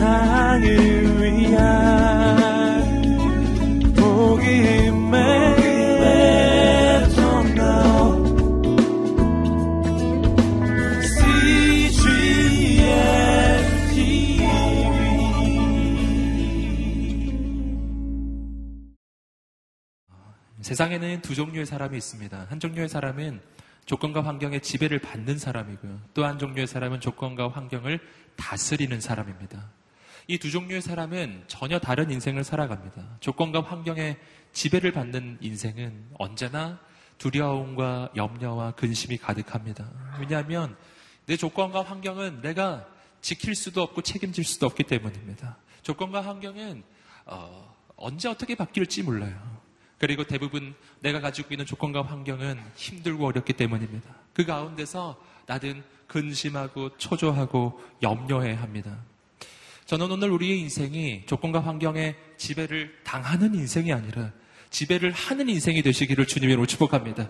세상을 0.00 0.64
위한 1.20 1.92
복음의 3.94 5.20
세상에는 20.62 21.20
두 21.20 21.34
종류의 21.34 21.66
사람이 21.66 21.98
있습니다. 21.98 22.46
한 22.48 22.58
종류의 22.58 22.88
사람은 22.88 23.42
조건과 23.84 24.24
환경에 24.24 24.60
지배를 24.60 25.00
받는 25.00 25.36
사람이고요. 25.36 26.00
또 26.14 26.24
한 26.24 26.38
종류의 26.38 26.66
사람은 26.66 27.00
조건과 27.00 27.50
환경을 27.50 28.00
다스리는 28.36 28.98
사람입니다. 28.98 29.79
이 30.30 30.38
두 30.38 30.48
종류의 30.48 30.80
사람은 30.80 31.42
전혀 31.48 31.80
다른 31.80 32.08
인생을 32.08 32.44
살아갑니다. 32.44 33.16
조건과 33.18 33.62
환경에 33.62 34.16
지배를 34.52 34.92
받는 34.92 35.38
인생은 35.40 36.10
언제나 36.18 36.78
두려움과 37.18 38.12
염려와 38.14 38.72
근심이 38.76 39.18
가득합니다. 39.18 39.90
왜냐하면 40.20 40.76
내 41.26 41.36
조건과 41.36 41.82
환경은 41.82 42.42
내가 42.42 42.86
지킬 43.20 43.56
수도 43.56 43.82
없고 43.82 44.02
책임질 44.02 44.44
수도 44.44 44.66
없기 44.66 44.84
때문입니다. 44.84 45.56
조건과 45.82 46.20
환경은 46.20 46.84
어, 47.26 47.74
언제 47.96 48.28
어떻게 48.28 48.54
바뀔지 48.54 49.02
몰라요. 49.02 49.36
그리고 49.98 50.22
대부분 50.22 50.76
내가 51.00 51.20
가지고 51.20 51.52
있는 51.54 51.66
조건과 51.66 52.02
환경은 52.02 52.60
힘들고 52.76 53.26
어렵기 53.26 53.54
때문입니다. 53.54 54.14
그 54.32 54.46
가운데서 54.46 55.20
나는 55.46 55.82
근심하고 56.06 56.96
초조하고 56.98 57.80
염려해 58.00 58.54
합니다. 58.54 58.96
저는 59.90 60.08
오늘 60.08 60.30
우리의 60.30 60.60
인생이 60.60 61.24
조건과 61.26 61.64
환경에 61.64 62.14
지배를 62.36 62.94
당하는 63.02 63.56
인생이 63.56 63.92
아니라 63.92 64.30
지배를 64.70 65.10
하는 65.10 65.48
인생이 65.48 65.82
되시기를 65.82 66.28
주님으로 66.28 66.64
축복합니다. 66.66 67.28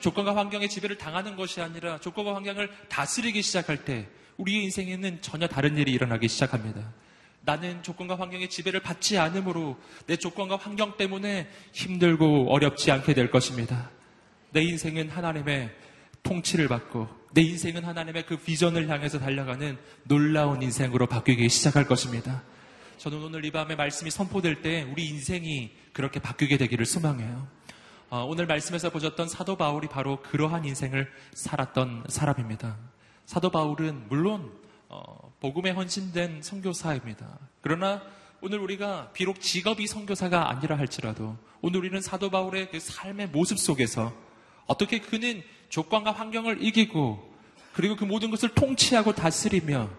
조건과 0.00 0.34
환경에 0.34 0.68
지배를 0.68 0.96
당하는 0.96 1.36
것이 1.36 1.60
아니라 1.60 2.00
조건과 2.00 2.34
환경을 2.34 2.70
다스리기 2.88 3.42
시작할 3.42 3.84
때 3.84 4.08
우리의 4.38 4.64
인생에는 4.64 5.20
전혀 5.20 5.46
다른 5.48 5.76
일이 5.76 5.92
일어나기 5.92 6.28
시작합니다. 6.28 6.94
나는 7.42 7.82
조건과 7.82 8.18
환경의 8.18 8.48
지배를 8.48 8.80
받지 8.80 9.18
않으므로 9.18 9.76
내 10.06 10.16
조건과 10.16 10.56
환경 10.56 10.96
때문에 10.96 11.46
힘들고 11.74 12.50
어렵지 12.50 12.90
않게 12.90 13.12
될 13.12 13.30
것입니다. 13.30 13.90
내 14.52 14.62
인생은 14.62 15.10
하나님의 15.10 15.70
통치를 16.22 16.68
받고 16.68 17.06
내 17.32 17.42
인생은 17.42 17.84
하나님의 17.84 18.26
그 18.26 18.36
비전을 18.36 18.88
향해서 18.88 19.18
달려가는 19.18 19.78
놀라운 20.04 20.62
인생으로 20.62 21.06
바뀌기 21.06 21.48
시작할 21.48 21.86
것입니다. 21.86 22.42
저는 22.96 23.22
오늘 23.22 23.44
이 23.44 23.50
밤에 23.50 23.76
말씀이 23.76 24.10
선포될 24.10 24.62
때 24.62 24.82
우리 24.82 25.06
인생이 25.06 25.70
그렇게 25.92 26.20
바뀌게 26.20 26.56
되기를 26.56 26.84
소망해요. 26.84 27.46
어, 28.10 28.24
오늘 28.24 28.46
말씀에서 28.46 28.90
보셨던 28.90 29.28
사도 29.28 29.56
바울이 29.56 29.86
바로 29.88 30.22
그러한 30.22 30.64
인생을 30.64 31.10
살았던 31.34 32.06
사람입니다. 32.08 32.76
사도 33.26 33.50
바울은 33.50 34.08
물론 34.08 34.50
어, 34.88 35.32
복음에 35.40 35.70
헌신된 35.70 36.40
선교사입니다. 36.42 37.38
그러나 37.60 38.02
오늘 38.40 38.58
우리가 38.60 39.10
비록 39.12 39.40
직업이 39.40 39.86
선교사가 39.86 40.50
아니라 40.50 40.78
할지라도 40.78 41.36
오늘 41.60 41.80
우리는 41.80 42.00
사도 42.00 42.30
바울의 42.30 42.70
그 42.70 42.80
삶의 42.80 43.28
모습 43.28 43.58
속에서 43.58 44.14
어떻게 44.68 45.00
그는 45.00 45.42
조건과 45.68 46.12
환경을 46.12 46.62
이기고 46.62 47.28
그리고 47.72 47.96
그 47.96 48.04
모든 48.04 48.30
것을 48.30 48.50
통치하고 48.50 49.14
다스리며 49.14 49.90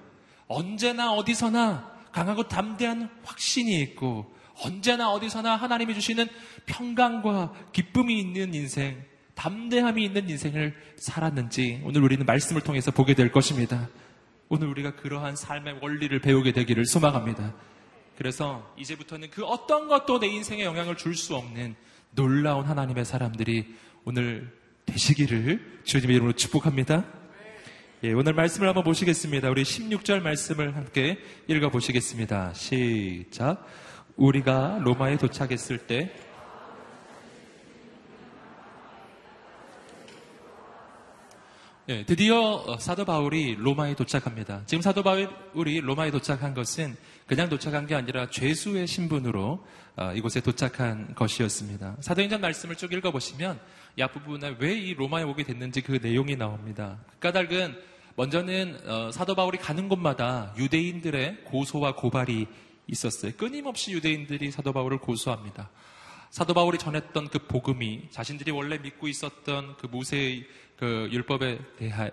언제나 0.48 1.12
어디서나 1.14 1.92
강하고 2.12 2.48
담대한 2.48 3.10
확신이 3.24 3.80
있고 3.82 4.34
언제나 4.62 5.12
어디서나 5.12 5.56
하나님이 5.56 5.94
주시는 5.94 6.28
평강과 6.66 7.54
기쁨이 7.72 8.20
있는 8.20 8.54
인생, 8.54 9.04
담대함이 9.36 10.04
있는 10.04 10.30
인생을 10.30 10.76
살았는지 10.98 11.82
오늘 11.86 12.04
우리는 12.04 12.26
말씀을 12.26 12.62
통해서 12.62 12.92
보게 12.92 13.14
될 13.14 13.32
것입니다. 13.32 13.90
오늘 14.50 14.68
우리가 14.68 14.96
그러한 14.96 15.36
삶의 15.36 15.80
원리를 15.82 16.20
배우게 16.20 16.52
되기를 16.52 16.86
소망합니다. 16.86 17.54
그래서 18.18 18.74
이제부터는 18.78 19.30
그 19.30 19.46
어떤 19.46 19.88
것도 19.88 20.20
내 20.20 20.28
인생에 20.28 20.66
영향을 20.66 20.98
줄 20.98 21.16
수 21.16 21.36
없는 21.36 21.76
놀라운 22.12 22.66
하나님의 22.66 23.06
사람들이 23.06 23.74
오늘 24.04 24.59
되시기를 24.90 25.82
주님의 25.84 26.16
이름으로 26.16 26.34
축복합니다. 26.36 27.06
예, 28.04 28.14
오늘 28.14 28.34
말씀을 28.34 28.68
한번 28.68 28.84
보시겠습니다. 28.84 29.50
우리 29.50 29.64
16절 29.64 30.22
말씀을 30.22 30.76
함께 30.76 31.18
읽어 31.48 31.70
보시겠습니다. 31.70 32.54
시작. 32.54 33.66
우리가 34.16 34.80
로마에 34.82 35.18
도착했을 35.18 35.80
때 35.80 36.12
네, 41.90 42.06
드디어 42.06 42.40
어, 42.40 42.78
사도 42.78 43.04
바울이 43.04 43.56
로마에 43.56 43.96
도착합니다. 43.96 44.62
지금 44.68 44.82
사도 44.82 45.02
바울이 45.02 45.82
로마에 45.82 46.12
도착한 46.12 46.54
것은 46.54 46.96
그냥 47.26 47.50
도착한 47.50 47.88
게 47.88 47.96
아니라 47.96 48.30
죄수의 48.30 48.86
신분으로 48.86 49.66
어, 49.96 50.14
이곳에 50.14 50.40
도착한 50.40 51.16
것이었습니다. 51.16 51.98
사도행전 52.02 52.42
말씀을 52.42 52.76
쭉 52.76 52.94
읽어보시면 52.94 53.60
이 53.98 54.02
앞부분에 54.02 54.56
왜 54.60 54.76
이 54.80 54.94
로마에 54.94 55.24
오게 55.24 55.44
됐는지 55.44 55.82
그 55.82 56.00
내용이 56.02 56.36
나옵니다. 56.36 57.00
그 57.12 57.20
까닭은 57.20 57.78
먼저는 58.16 58.80
어, 58.86 59.12
사도 59.12 59.36
바울이 59.36 59.58
가는 59.58 59.88
곳마다 59.88 60.54
유대인들의 60.58 61.46
고소와 61.46 61.96
고발이 61.96 62.48
있었어요. 62.88 63.32
끊임없이 63.38 63.92
유대인들이 63.94 64.52
사도 64.52 64.74
바울을 64.74 64.98
고소합니다. 64.98 65.70
사도 66.30 66.54
바울이 66.54 66.78
전했던 66.78 67.30
그 67.30 67.40
복음이 67.40 68.10
자신들이 68.12 68.52
원래 68.52 68.78
믿고 68.78 69.08
있었던 69.08 69.78
그 69.78 69.88
모세의 69.88 70.46
그 70.76 71.10
율법에 71.12 71.60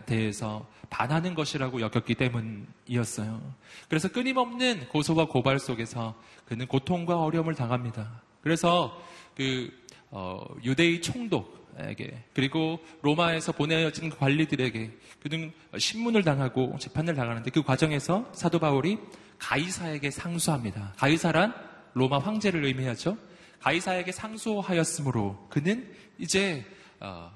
대해서 0.07 0.67
반하는 0.91 1.35
것이라고 1.35 1.81
여겼기 1.81 2.15
때문이었어요. 2.15 3.55
그래서 3.89 4.09
끊임없는 4.09 4.89
고소와 4.89 5.27
고발 5.27 5.59
속에서 5.59 6.15
그는 6.47 6.67
고통과 6.67 7.21
어려움을 7.23 7.55
당합니다. 7.55 8.23
그래서 8.43 9.01
그 9.37 9.71
어, 10.11 10.41
유대의 10.65 11.03
총독 11.03 11.66
에게 11.79 12.25
그리고 12.33 12.79
로마에서 13.03 13.53
보내어진 13.53 14.09
관리들에게 14.09 14.91
그는 15.21 15.53
신문을 15.77 16.25
당하고 16.25 16.77
재판을 16.79 17.15
당하는데 17.15 17.51
그 17.51 17.63
과정에서 17.63 18.31
사도 18.33 18.59
바울이 18.59 18.99
가이사에게 19.39 20.11
상수합니다. 20.11 20.95
가이사란 20.97 21.55
로마 21.93 22.19
황제를 22.19 22.65
의미하죠. 22.65 23.19
가이사에게 23.61 24.13
상수하였으므로 24.13 25.47
그는 25.51 25.93
이제 26.19 26.65
어, 27.01 27.31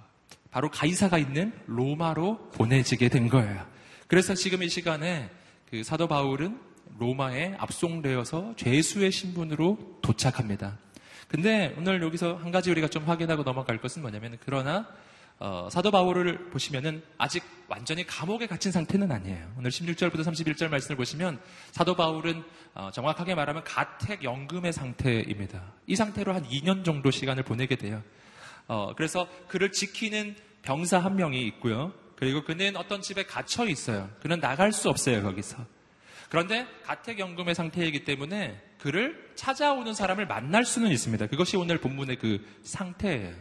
바로 0.50 0.70
가이사가 0.70 1.18
있는 1.18 1.52
로마로 1.66 2.50
보내지게 2.50 3.08
된 3.08 3.28
거예요. 3.28 3.66
그래서 4.06 4.34
지금 4.34 4.62
이 4.62 4.68
시간에 4.68 5.30
그 5.70 5.82
사도 5.84 6.08
바울은 6.08 6.58
로마에 6.98 7.54
압송되어서 7.58 8.54
죄수의 8.56 9.12
신분으로 9.12 9.98
도착합니다. 10.02 10.78
근데 11.30 11.72
오늘 11.78 12.02
여기서 12.02 12.34
한 12.42 12.50
가지 12.50 12.72
우리가 12.72 12.88
좀 12.88 13.04
확인하고 13.04 13.44
넘어갈 13.44 13.78
것은 13.78 14.02
뭐냐면 14.02 14.36
그러나 14.44 14.88
어, 15.38 15.68
사도 15.70 15.92
바울을 15.92 16.50
보시면은 16.50 17.04
아직 17.18 17.44
완전히 17.68 18.04
감옥에 18.04 18.48
갇힌 18.48 18.72
상태는 18.72 19.12
아니에요. 19.12 19.52
오늘 19.56 19.70
16절부터 19.70 20.24
31절 20.24 20.68
말씀을 20.70 20.96
보시면 20.96 21.40
사도 21.70 21.94
바울은 21.94 22.42
어, 22.74 22.90
정확하게 22.92 23.36
말하면 23.36 23.62
가택 23.62 24.24
연금의 24.24 24.72
상태입니다. 24.72 25.62
이 25.86 25.94
상태로 25.94 26.34
한 26.34 26.42
2년 26.48 26.84
정도 26.84 27.12
시간을 27.12 27.44
보내게 27.44 27.76
돼요. 27.76 28.02
어, 28.66 28.92
그래서 28.96 29.28
그를 29.46 29.70
지키는 29.70 30.34
병사 30.62 30.98
한 30.98 31.14
명이 31.14 31.46
있고요. 31.46 31.92
그리고 32.16 32.42
그는 32.42 32.76
어떤 32.76 33.02
집에 33.02 33.22
갇혀 33.22 33.68
있어요. 33.68 34.10
그는 34.20 34.40
나갈 34.40 34.72
수 34.72 34.90
없어요, 34.90 35.22
거기서. 35.22 35.64
그런데 36.28 36.66
가택연금의 36.82 37.54
상태이기 37.54 38.04
때문에 38.04 38.60
그를 38.80 39.30
찾아오는 39.34 39.92
사람을 39.94 40.26
만날 40.26 40.64
수는 40.64 40.90
있습니다. 40.90 41.26
그것이 41.26 41.56
오늘 41.56 41.78
본문의 41.78 42.16
그 42.16 42.44
상태예요. 42.62 43.34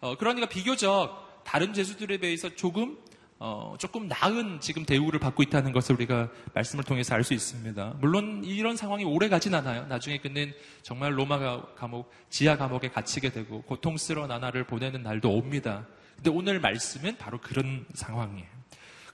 어, 0.00 0.16
그러니까 0.16 0.48
비교적 0.48 1.42
다른 1.44 1.72
제수들에 1.72 2.18
비해서 2.18 2.48
조금 2.54 2.98
어, 3.38 3.74
조금 3.78 4.08
나은 4.08 4.60
지금 4.60 4.86
대우를 4.86 5.18
받고 5.18 5.42
있다는 5.42 5.72
것을 5.72 5.96
우리가 5.96 6.30
말씀을 6.54 6.84
통해서 6.84 7.14
알 7.14 7.24
수 7.24 7.34
있습니다. 7.34 7.96
물론 7.98 8.42
이런 8.44 8.76
상황이 8.76 9.04
오래 9.04 9.28
가진 9.28 9.54
않아요. 9.54 9.86
나중에 9.86 10.18
그는 10.18 10.54
정말 10.82 11.18
로마 11.18 11.74
감옥, 11.74 12.10
지하 12.30 12.56
감옥에 12.56 12.88
갇히게 12.88 13.30
되고 13.30 13.60
고통스러운 13.62 14.28
나날을 14.28 14.64
보내는 14.64 15.02
날도 15.02 15.30
옵니다. 15.30 15.86
근데 16.14 16.30
오늘 16.30 16.60
말씀은 16.60 17.18
바로 17.18 17.38
그런 17.40 17.84
상황이에요. 17.92 18.46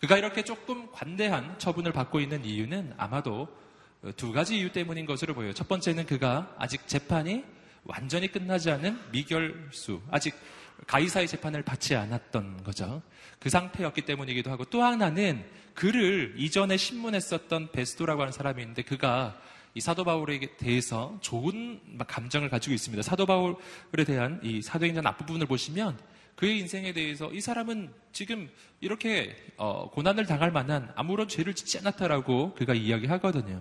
그가 0.01 0.17
이렇게 0.17 0.45
조금 0.45 0.91
관대한 0.93 1.59
처분을 1.59 1.93
받고 1.93 2.21
있는 2.21 2.45
이유는 2.45 2.95
아마도 2.99 3.49
두 4.17 4.33
가지 4.33 4.57
이유 4.59 4.73
때문인 4.73 5.05
것으로 5.05 5.35
보여요. 5.35 5.53
첫 5.53 5.69
번째는 5.69 6.07
그가 6.07 6.55
아직 6.59 6.89
재판이 6.89 7.45
완전히 7.85 8.29
끝나지 8.29 8.71
않은 8.71 8.99
미결수, 9.13 10.01
아직 10.11 10.35
가이사의 10.87 11.29
재판을 11.29 11.63
받지 11.63 11.95
않았던 11.95 12.65
거죠. 12.65 13.03
그 13.39 13.51
상태였기 13.51 14.03
때문이기도 14.03 14.51
하고 14.51 14.65
또 14.65 14.83
하나는 14.83 15.45
그를 15.75 16.35
이전에 16.37 16.77
신문에 16.77 17.21
썼던 17.21 17.73
베스도라고 17.73 18.23
하는 18.23 18.33
사람이 18.33 18.63
있는데 18.63 18.83
그가 18.83 19.39
이 19.75 19.81
사도 19.81 20.05
바울에 20.05 20.41
대해서 20.57 21.17
좋은 21.21 21.81
감정을 22.07 22.49
가지고 22.49 22.75
있습니다. 22.75 23.03
사도 23.03 23.27
바울에 23.27 24.05
대한 24.07 24.41
이 24.43 24.63
사도행전 24.63 25.07
앞부분을 25.07 25.47
보시면 25.47 25.99
그의 26.37 26.59
인생에 26.59 26.93
대해서 26.93 27.31
이 27.33 27.41
사람은 27.41 27.93
지금 28.13 28.49
이렇게 28.81 29.37
어, 29.57 29.91
고난을 29.91 30.27
당할 30.27 30.51
만한 30.51 30.91
아무런 30.97 31.29
죄를 31.29 31.55
짓지 31.55 31.79
않았다라고 31.79 32.55
그가 32.55 32.75
이야기하거든요. 32.75 33.61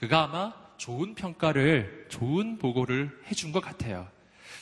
그가 0.00 0.24
아마 0.24 0.52
좋은 0.76 1.14
평가를 1.14 2.06
좋은 2.08 2.58
보고를 2.58 3.10
해준 3.30 3.52
것 3.52 3.60
같아요. 3.60 4.08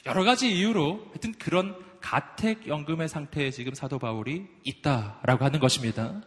여러 0.06 0.24
가지 0.24 0.50
이유로 0.52 1.06
하여튼 1.08 1.32
그런 1.38 1.76
가택연금의 2.00 3.08
상태에 3.08 3.50
지금 3.50 3.74
사도 3.74 3.98
바울이 3.98 4.46
있다라고 4.64 5.44
하는 5.44 5.60
것입니다. 5.60 6.22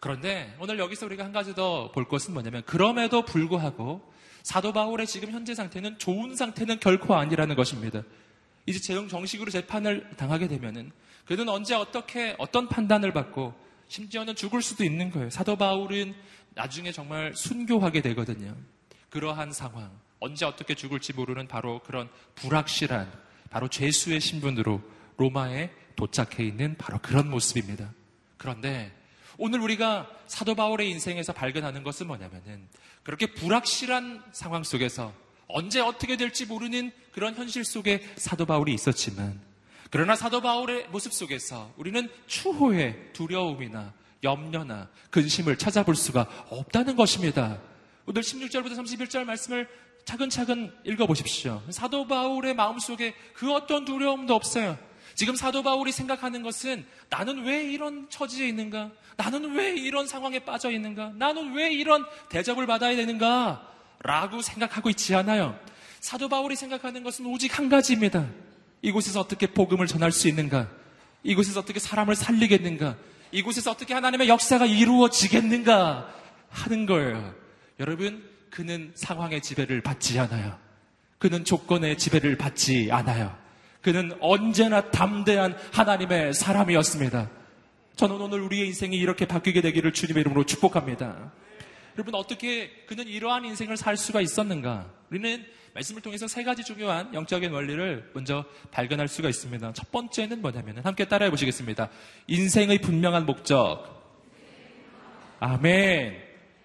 그런데 0.00 0.54
오늘 0.58 0.78
여기서 0.80 1.06
우리가 1.06 1.24
한 1.24 1.32
가지 1.32 1.54
더 1.54 1.92
볼 1.92 2.08
것은 2.08 2.34
뭐냐면 2.34 2.62
그럼에도 2.66 3.24
불구하고 3.24 4.02
사도 4.42 4.72
바울의 4.72 5.06
지금 5.06 5.30
현재 5.30 5.54
상태는 5.54 5.98
좋은 5.98 6.34
상태는 6.34 6.80
결코 6.80 7.14
아니라는 7.14 7.54
것입니다. 7.54 8.02
이제 8.66 8.80
재정 8.80 9.08
정식으로 9.08 9.50
재판을 9.50 10.10
당하게 10.16 10.48
되면은 10.48 10.90
그는 11.24 11.48
언제 11.48 11.74
어떻게 11.74 12.34
어떤 12.38 12.68
판단을 12.68 13.12
받고 13.12 13.54
심지어는 13.86 14.34
죽을 14.34 14.62
수도 14.62 14.84
있는 14.84 15.10
거예요. 15.10 15.30
사도 15.30 15.54
바울은 15.56 16.14
나중에 16.54 16.92
정말 16.92 17.34
순교하게 17.34 18.02
되거든요. 18.02 18.54
그러한 19.10 19.52
상황, 19.52 19.90
언제 20.20 20.44
어떻게 20.44 20.74
죽을지 20.74 21.12
모르는 21.12 21.48
바로 21.48 21.80
그런 21.80 22.08
불확실한 22.36 23.10
바로 23.50 23.68
죄수의 23.68 24.20
신분으로 24.20 24.80
로마에 25.16 25.70
도착해 25.96 26.44
있는 26.44 26.76
바로 26.78 26.98
그런 27.00 27.30
모습입니다. 27.30 27.92
그런데 28.38 28.92
오늘 29.38 29.60
우리가 29.60 30.08
사도 30.26 30.54
바울의 30.54 30.90
인생에서 30.90 31.32
발견하는 31.32 31.82
것은 31.82 32.06
뭐냐면은 32.06 32.66
그렇게 33.02 33.26
불확실한 33.26 34.22
상황 34.32 34.62
속에서 34.62 35.12
언제 35.48 35.80
어떻게 35.80 36.16
될지 36.16 36.46
모르는 36.46 36.92
그런 37.12 37.34
현실 37.34 37.64
속에 37.64 38.02
사도 38.16 38.46
바울이 38.46 38.72
있었지만 38.72 39.40
그러나 39.90 40.16
사도 40.16 40.40
바울의 40.40 40.88
모습 40.88 41.12
속에서 41.12 41.72
우리는 41.76 42.08
추호의 42.26 43.12
두려움이나 43.12 43.92
염려나 44.22 44.88
근심을 45.10 45.56
찾아볼 45.58 45.94
수가 45.96 46.26
없다는 46.50 46.96
것입니다. 46.96 47.58
오늘 48.06 48.22
16절부터 48.22 48.76
31절 48.76 49.24
말씀을 49.24 49.68
차근차근 50.04 50.72
읽어보십시오. 50.84 51.62
사도 51.70 52.06
바울의 52.06 52.54
마음속에 52.54 53.14
그 53.34 53.52
어떤 53.52 53.84
두려움도 53.84 54.34
없어요. 54.34 54.78
지금 55.14 55.36
사도 55.36 55.62
바울이 55.62 55.92
생각하는 55.92 56.42
것은 56.42 56.86
나는 57.10 57.44
왜 57.44 57.64
이런 57.64 58.08
처지에 58.08 58.48
있는가? 58.48 58.90
나는 59.16 59.54
왜 59.54 59.74
이런 59.76 60.06
상황에 60.06 60.40
빠져 60.40 60.70
있는가? 60.70 61.12
나는 61.16 61.54
왜 61.54 61.72
이런 61.72 62.04
대접을 62.30 62.66
받아야 62.66 62.96
되는가? 62.96 63.68
라고 64.02 64.40
생각하고 64.42 64.90
있지 64.90 65.14
않아요. 65.14 65.58
사도 66.00 66.28
바울이 66.28 66.56
생각하는 66.56 67.02
것은 67.04 67.26
오직 67.26 67.58
한 67.58 67.68
가지입니다. 67.68 68.26
이곳에서 68.80 69.20
어떻게 69.20 69.46
복음을 69.46 69.86
전할 69.86 70.10
수 70.10 70.26
있는가? 70.28 70.68
이곳에서 71.22 71.60
어떻게 71.60 71.78
사람을 71.78 72.16
살리겠는가? 72.16 72.96
이곳에서 73.32 73.70
어떻게 73.70 73.94
하나님의 73.94 74.28
역사가 74.28 74.66
이루어지겠는가? 74.66 76.08
하는 76.50 76.86
거예요. 76.86 77.34
여러분, 77.80 78.22
그는 78.50 78.92
상황의 78.94 79.40
지배를 79.40 79.80
받지 79.80 80.18
않아요. 80.18 80.58
그는 81.18 81.44
조건의 81.44 81.96
지배를 81.96 82.36
받지 82.36 82.90
않아요. 82.92 83.34
그는 83.80 84.12
언제나 84.20 84.90
담대한 84.90 85.56
하나님의 85.72 86.34
사람이었습니다. 86.34 87.30
저는 87.96 88.20
오늘 88.20 88.40
우리의 88.42 88.66
인생이 88.68 88.96
이렇게 88.96 89.26
바뀌게 89.26 89.60
되기를 89.60 89.92
주님의 89.92 90.20
이름으로 90.22 90.44
축복합니다. 90.44 91.32
여러분 91.96 92.14
어떻게 92.14 92.70
그는 92.86 93.06
이러한 93.06 93.44
인생을 93.44 93.76
살 93.76 93.96
수가 93.96 94.20
있었는가? 94.20 94.90
우리는 95.10 95.44
말씀을 95.74 96.02
통해서 96.02 96.28
세 96.28 96.44
가지 96.44 96.62
중요한 96.62 97.12
영적인 97.14 97.50
원리를 97.50 98.10
먼저 98.14 98.44
발견할 98.70 99.08
수가 99.08 99.28
있습니다. 99.28 99.72
첫 99.72 99.90
번째는 99.90 100.42
뭐냐면 100.42 100.78
함께 100.78 101.06
따라해 101.06 101.30
보시겠습니다. 101.30 101.88
인생의 102.26 102.80
분명한 102.80 103.26
목적. 103.26 104.02
아멘. 105.40 106.22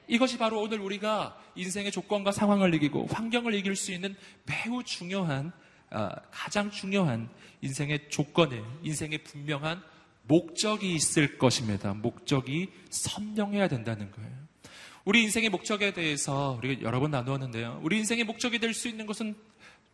이것이 0.07 0.37
바로 0.37 0.61
오늘 0.61 0.79
우리가 0.79 1.37
인생의 1.55 1.91
조건과 1.91 2.31
상황을 2.31 2.73
이기고 2.75 3.07
환경을 3.07 3.53
이길 3.53 3.75
수 3.75 3.91
있는 3.91 4.15
매우 4.45 4.83
중요한 4.83 5.51
어, 5.89 6.09
가장 6.31 6.69
중요한 6.69 7.29
인생의 7.61 8.09
조건에 8.09 8.61
인생의 8.83 9.23
분명한 9.23 9.81
목적이 10.23 10.93
있을 10.93 11.37
것입니다. 11.37 11.93
목적이 11.93 12.69
선명해야 12.89 13.67
된다는 13.69 14.11
거예요. 14.11 14.46
우리 15.07 15.23
인생의 15.23 15.47
목적에 15.47 15.93
대해서 15.93 16.57
우리가 16.59 16.81
여러 16.81 16.99
번 16.99 17.11
나누었는데요. 17.11 17.79
우리 17.81 17.97
인생의 17.99 18.25
목적이 18.25 18.59
될 18.59 18.73
수 18.73 18.89
있는 18.89 19.05
것은 19.05 19.35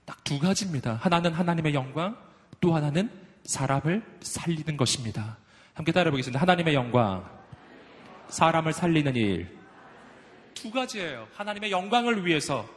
딱 0.05 0.23
두 0.23 0.39
가지입니다. 0.39 0.95
하나는 0.95 1.31
하나님의 1.31 1.75
영광, 1.75 2.17
또 2.59 2.73
하나는 2.73 3.11
사람을 3.43 4.01
살리는 4.21 4.75
것입니다. 4.75 5.37
함께 5.75 5.91
따라 5.91 6.09
보겠습니다. 6.09 6.41
하나님의 6.41 6.73
영광, 6.73 7.29
사람을 8.29 8.73
살리는 8.73 9.15
일. 9.15 9.55
두 10.55 10.71
가지예요. 10.71 11.27
하나님의 11.35 11.69
영광을 11.69 12.25
위해서 12.25 12.67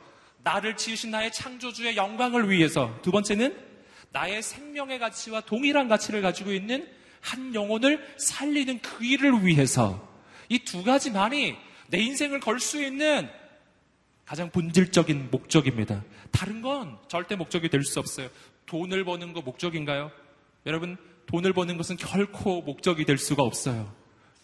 나를 0.43 0.77
지으신 0.77 1.13
나의 1.13 1.33
창조주의 1.33 1.97
영광을 1.97 2.51
위해서 2.51 2.95
두 3.01 3.13
번째는 3.13 3.57
나의 4.13 4.43
생명의 4.43 4.99
가치와 4.99 5.41
동일한 5.41 5.89
가치를 5.89 6.21
가지고 6.21 6.53
있는 6.53 6.87
한 7.23 7.55
영혼을 7.55 8.07
살리는 8.19 8.81
그 8.83 9.03
일을 9.07 9.47
위해서 9.47 10.07
이 10.51 10.59
두 10.59 10.85
가지만이 10.85 11.57
내 11.89 11.99
인생을 11.99 12.41
걸 12.41 12.59
수 12.59 12.83
있는 12.83 13.29
가장 14.25 14.51
본질적인 14.51 15.31
목적입니다. 15.31 16.05
다른 16.33 16.61
건 16.63 16.99
절대 17.09 17.37
목적이 17.37 17.69
될 17.69 17.85
수 17.85 18.01
없어요. 18.01 18.29
돈을 18.67 19.05
버는 19.05 19.33
거 19.33 19.41
목적인가요? 19.43 20.11
여러분, 20.67 20.97
돈을 21.27 21.53
버는 21.53 21.77
것은 21.77 21.97
결코 21.97 22.61
목적이 22.63 23.05
될 23.05 23.19
수가 23.19 23.43
없어요. 23.45 23.93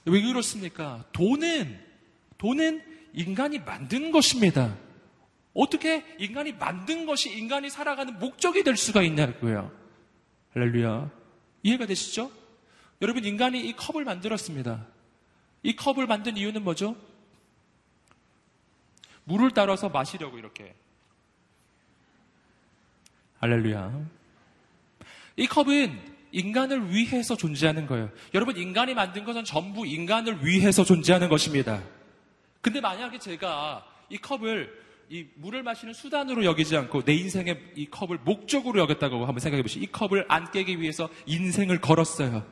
왜 0.05 0.21
그렇습니까? 0.23 1.05
돈은, 1.13 1.81
돈은 2.39 2.83
인간이 3.15 3.59
만든 3.59 4.13
것입니다. 4.13 4.77
어떻게 5.55 6.05
인간이 6.19 6.53
만든 6.53 7.05
것이 7.05 7.37
인간이 7.37 7.69
살아가는 7.69 8.19
목적이 8.19 8.63
될 8.63 8.77
수가 8.77 9.03
있냐고요. 9.03 9.71
할렐루야. 10.55 11.11
이해가 11.65 11.87
되시죠? 11.87 12.31
여러분, 13.01 13.25
인간이 13.25 13.61
이 13.61 13.73
컵을 13.75 14.05
만들었습니다. 14.05 14.87
이 15.65 15.75
컵을 15.75 16.07
만든 16.07 16.37
이유는 16.37 16.63
뭐죠? 16.63 16.97
물을 19.25 19.51
따라서 19.51 19.89
마시려고 19.89 20.39
이렇게. 20.39 20.75
할렐루야. 23.41 24.07
이 25.37 25.47
컵은 25.47 26.13
인간을 26.33 26.91
위해서 26.91 27.37
존재하는 27.37 27.87
거예요. 27.87 28.11
여러분, 28.35 28.57
인간이 28.57 28.95
만든 28.95 29.25
것은 29.25 29.45
전부 29.45 29.87
인간을 29.87 30.45
위해서 30.45 30.85
존재하는 30.85 31.29
것입니다. 31.29 31.83
근데 32.61 32.81
만약에 32.81 33.19
제가 33.19 33.85
이 34.09 34.19
컵을 34.19 34.83
이 35.11 35.27
물을 35.35 35.63
마시는 35.63 35.93
수단으로 35.93 36.45
여기지 36.45 36.75
않고 36.77 37.03
내 37.03 37.13
인생의 37.13 37.73
이 37.77 37.87
컵을 37.87 38.21
목적으로 38.25 38.81
여겼다고 38.81 39.27
한번 39.27 39.41
생각해 39.41 39.63
보시죠. 39.63 39.85
이 39.85 39.87
컵을 39.87 40.25
안 40.29 40.51
깨기 40.51 40.81
위해서 40.81 41.11
인생을 41.27 41.81
걸었어요. 41.83 42.47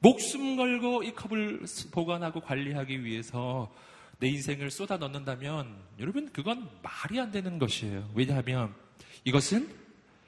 목숨 0.00 0.56
걸고 0.56 1.04
이 1.04 1.14
컵을 1.14 1.62
보관하고 1.90 2.40
관리하기 2.40 3.04
위해서 3.04 3.72
내 4.20 4.28
인생을 4.28 4.70
쏟아 4.70 4.98
넣는다면 4.98 5.76
여러분 5.98 6.30
그건 6.32 6.68
말이 6.82 7.18
안 7.18 7.30
되는 7.30 7.58
것이에요. 7.58 8.08
왜냐하면 8.14 8.74
이것은 9.24 9.68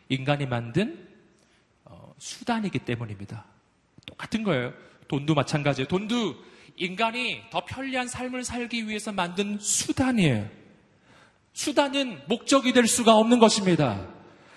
인간이 0.09 0.47
만든 0.47 1.09
어, 1.85 2.15
수단이기 2.19 2.81
때문입니다. 2.81 3.45
똑같은 4.07 4.43
거예요. 4.43 4.73
돈도 5.09 5.35
마찬가지예요. 5.35 5.89
돈도 5.89 6.37
인간이 6.77 7.43
더 7.51 7.65
편리한 7.67 8.09
삶을 8.09 8.45
살기 8.45 8.89
위해서 8.89 9.13
만든 9.13 9.59
수단이에요. 9.59 10.49
수단은 11.53 12.23
목적이 12.29 12.73
될 12.73 12.87
수가 12.87 13.15
없는 13.17 13.39
것입니다. 13.39 14.09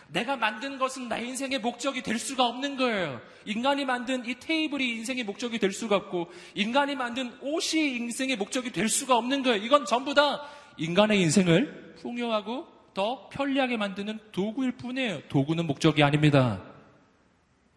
내가 0.07 0.35
만든 0.35 0.77
것은 0.77 1.09
나 1.09 1.17
인생의 1.17 1.59
목적이 1.59 2.01
될 2.01 2.19
수가 2.19 2.45
없는 2.45 2.77
거예요. 2.77 3.19
인간이 3.45 3.85
만든 3.85 4.25
이 4.25 4.35
테이블이 4.35 4.97
인생의 4.97 5.23
목적이 5.23 5.59
될 5.59 5.71
수가 5.71 5.95
없고, 5.95 6.31
인간이 6.53 6.95
만든 6.95 7.33
옷이 7.41 7.95
인생의 7.95 8.37
목적이 8.37 8.71
될 8.71 8.87
수가 8.87 9.17
없는 9.17 9.43
거예요. 9.43 9.63
이건 9.63 9.85
전부 9.85 10.13
다 10.13 10.41
인간의 10.77 11.21
인생을 11.21 11.95
풍요하고 12.01 12.67
더 12.93 13.29
편리하게 13.29 13.77
만드는 13.77 14.19
도구일 14.31 14.73
뿐이에요. 14.73 15.21
도구는 15.27 15.67
목적이 15.67 16.03
아닙니다. 16.03 16.61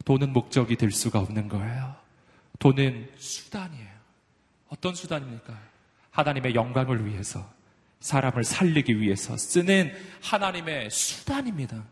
돈은 0.04 0.32
목적이 0.32 0.76
될 0.76 0.90
수가 0.90 1.18
없는 1.20 1.48
거예요. 1.48 1.96
돈은 2.58 3.10
수단이에요. 3.16 3.98
어떤 4.68 4.94
수단입니까? 4.94 5.58
하나님의 6.10 6.54
영광을 6.54 7.06
위해서. 7.06 7.48
사람을 8.00 8.44
살리기 8.44 9.00
위해서 9.00 9.36
쓰는 9.36 9.92
하나님의 10.22 10.90
수단입니다. 10.90 11.84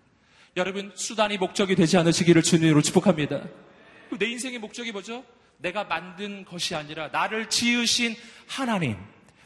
여러분, 0.56 0.90
수단이 0.94 1.36
목적이 1.36 1.74
되지 1.74 1.98
않으시기를 1.98 2.42
주님으로 2.42 2.80
축복합니다. 2.80 3.42
내 4.18 4.26
인생의 4.26 4.58
목적이 4.58 4.92
뭐죠? 4.92 5.22
내가 5.58 5.84
만든 5.84 6.44
것이 6.44 6.74
아니라 6.74 7.08
나를 7.08 7.50
지으신 7.50 8.14
하나님. 8.46 8.96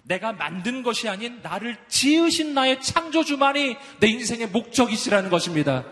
내가 0.05 0.33
만든 0.33 0.83
것이 0.83 1.09
아닌 1.09 1.41
나를 1.43 1.77
지으신 1.89 2.55
나의 2.55 2.81
창조주만이 2.81 3.77
내 3.99 4.07
인생의 4.09 4.49
목적이시라는 4.49 5.31
것입니다. 5.31 5.85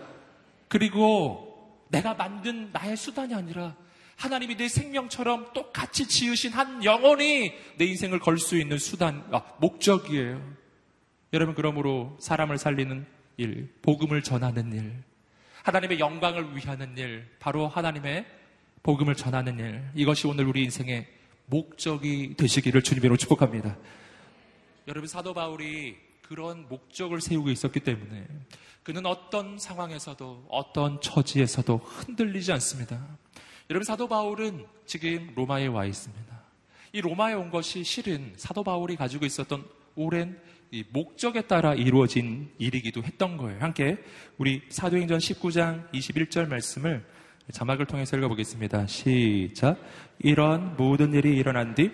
그리고 0.69 1.85
내가 1.89 2.15
만든 2.15 2.71
나의 2.73 2.97
수단이 2.97 3.35
아니라 3.35 3.77
하나님이 4.17 4.57
내 4.57 4.69
생명처럼 4.69 5.53
똑같이 5.53 6.07
지으신 6.07 6.53
한 6.53 6.83
영혼이 6.85 7.53
내 7.77 7.85
인생을 7.85 8.19
걸 8.21 8.39
수 8.39 8.57
있는 8.57 8.79
수단, 8.79 9.25
아, 9.33 9.43
목적이에요. 9.59 10.41
여러분, 11.33 11.55
그러므로 11.55 12.17
사람을 12.21 12.59
살리는 12.59 13.07
일, 13.37 13.73
복음을 13.83 14.23
전하는 14.23 14.73
일, 14.73 15.08
하나님의 15.63 15.99
영광을 15.99 16.57
위하는 16.57 16.97
일, 16.97 17.29
바로 17.39 17.69
하나님의 17.69 18.27
복음을 18.83 19.15
전하는 19.15 19.59
일, 19.59 19.85
이것이 19.95 20.27
오늘 20.27 20.47
우리 20.47 20.65
인생의 20.65 21.07
목적이 21.47 22.35
되시기를 22.37 22.83
주님으로 22.83 23.17
축복합니다. 23.17 23.77
여러분, 24.87 25.09
사도 25.09 25.35
바울이 25.35 25.97
그런 26.23 26.69
목적을 26.69 27.21
세우고 27.21 27.51
있었기 27.51 27.81
때문에 27.81 28.27
그는 28.83 29.07
어떤 29.07 29.59
상황에서도 29.59 30.47
어떤 30.51 31.01
처지에서도 31.01 31.77
흔들리지 31.77 32.53
않습니다. 32.53 33.03
여러분 33.71 33.85
사도 33.85 34.09
바울은 34.09 34.67
지금 34.87 35.33
로마에 35.35 35.67
와 35.67 35.85
있습니다. 35.85 36.39
이 36.93 37.01
로마에 37.03 37.35
온 37.35 37.51
것이 37.51 37.85
실은 37.85 38.33
사도 38.37 38.65
바울이 38.65 38.97
가지고 38.97 39.27
있었던 39.27 39.67
오랜 39.95 40.41
목적에 40.91 41.43
따라 41.43 41.75
이루어진 41.75 42.51
일이기도 42.59 43.03
했던 43.03 43.37
거예요. 43.37 43.61
함께 43.61 43.99
우리 44.37 44.63
사도행전 44.69 45.19
19장 45.19 45.91
21절 45.93 46.49
말씀을 46.49 47.05
자막을 47.51 47.87
통해서 47.87 48.17
읽어보겠습니다. 48.17 48.87
시작. 48.87 49.79
이런 50.19 50.77
모든 50.77 51.15
일이 51.15 51.35
일어난 51.37 51.75
뒤 51.75 51.91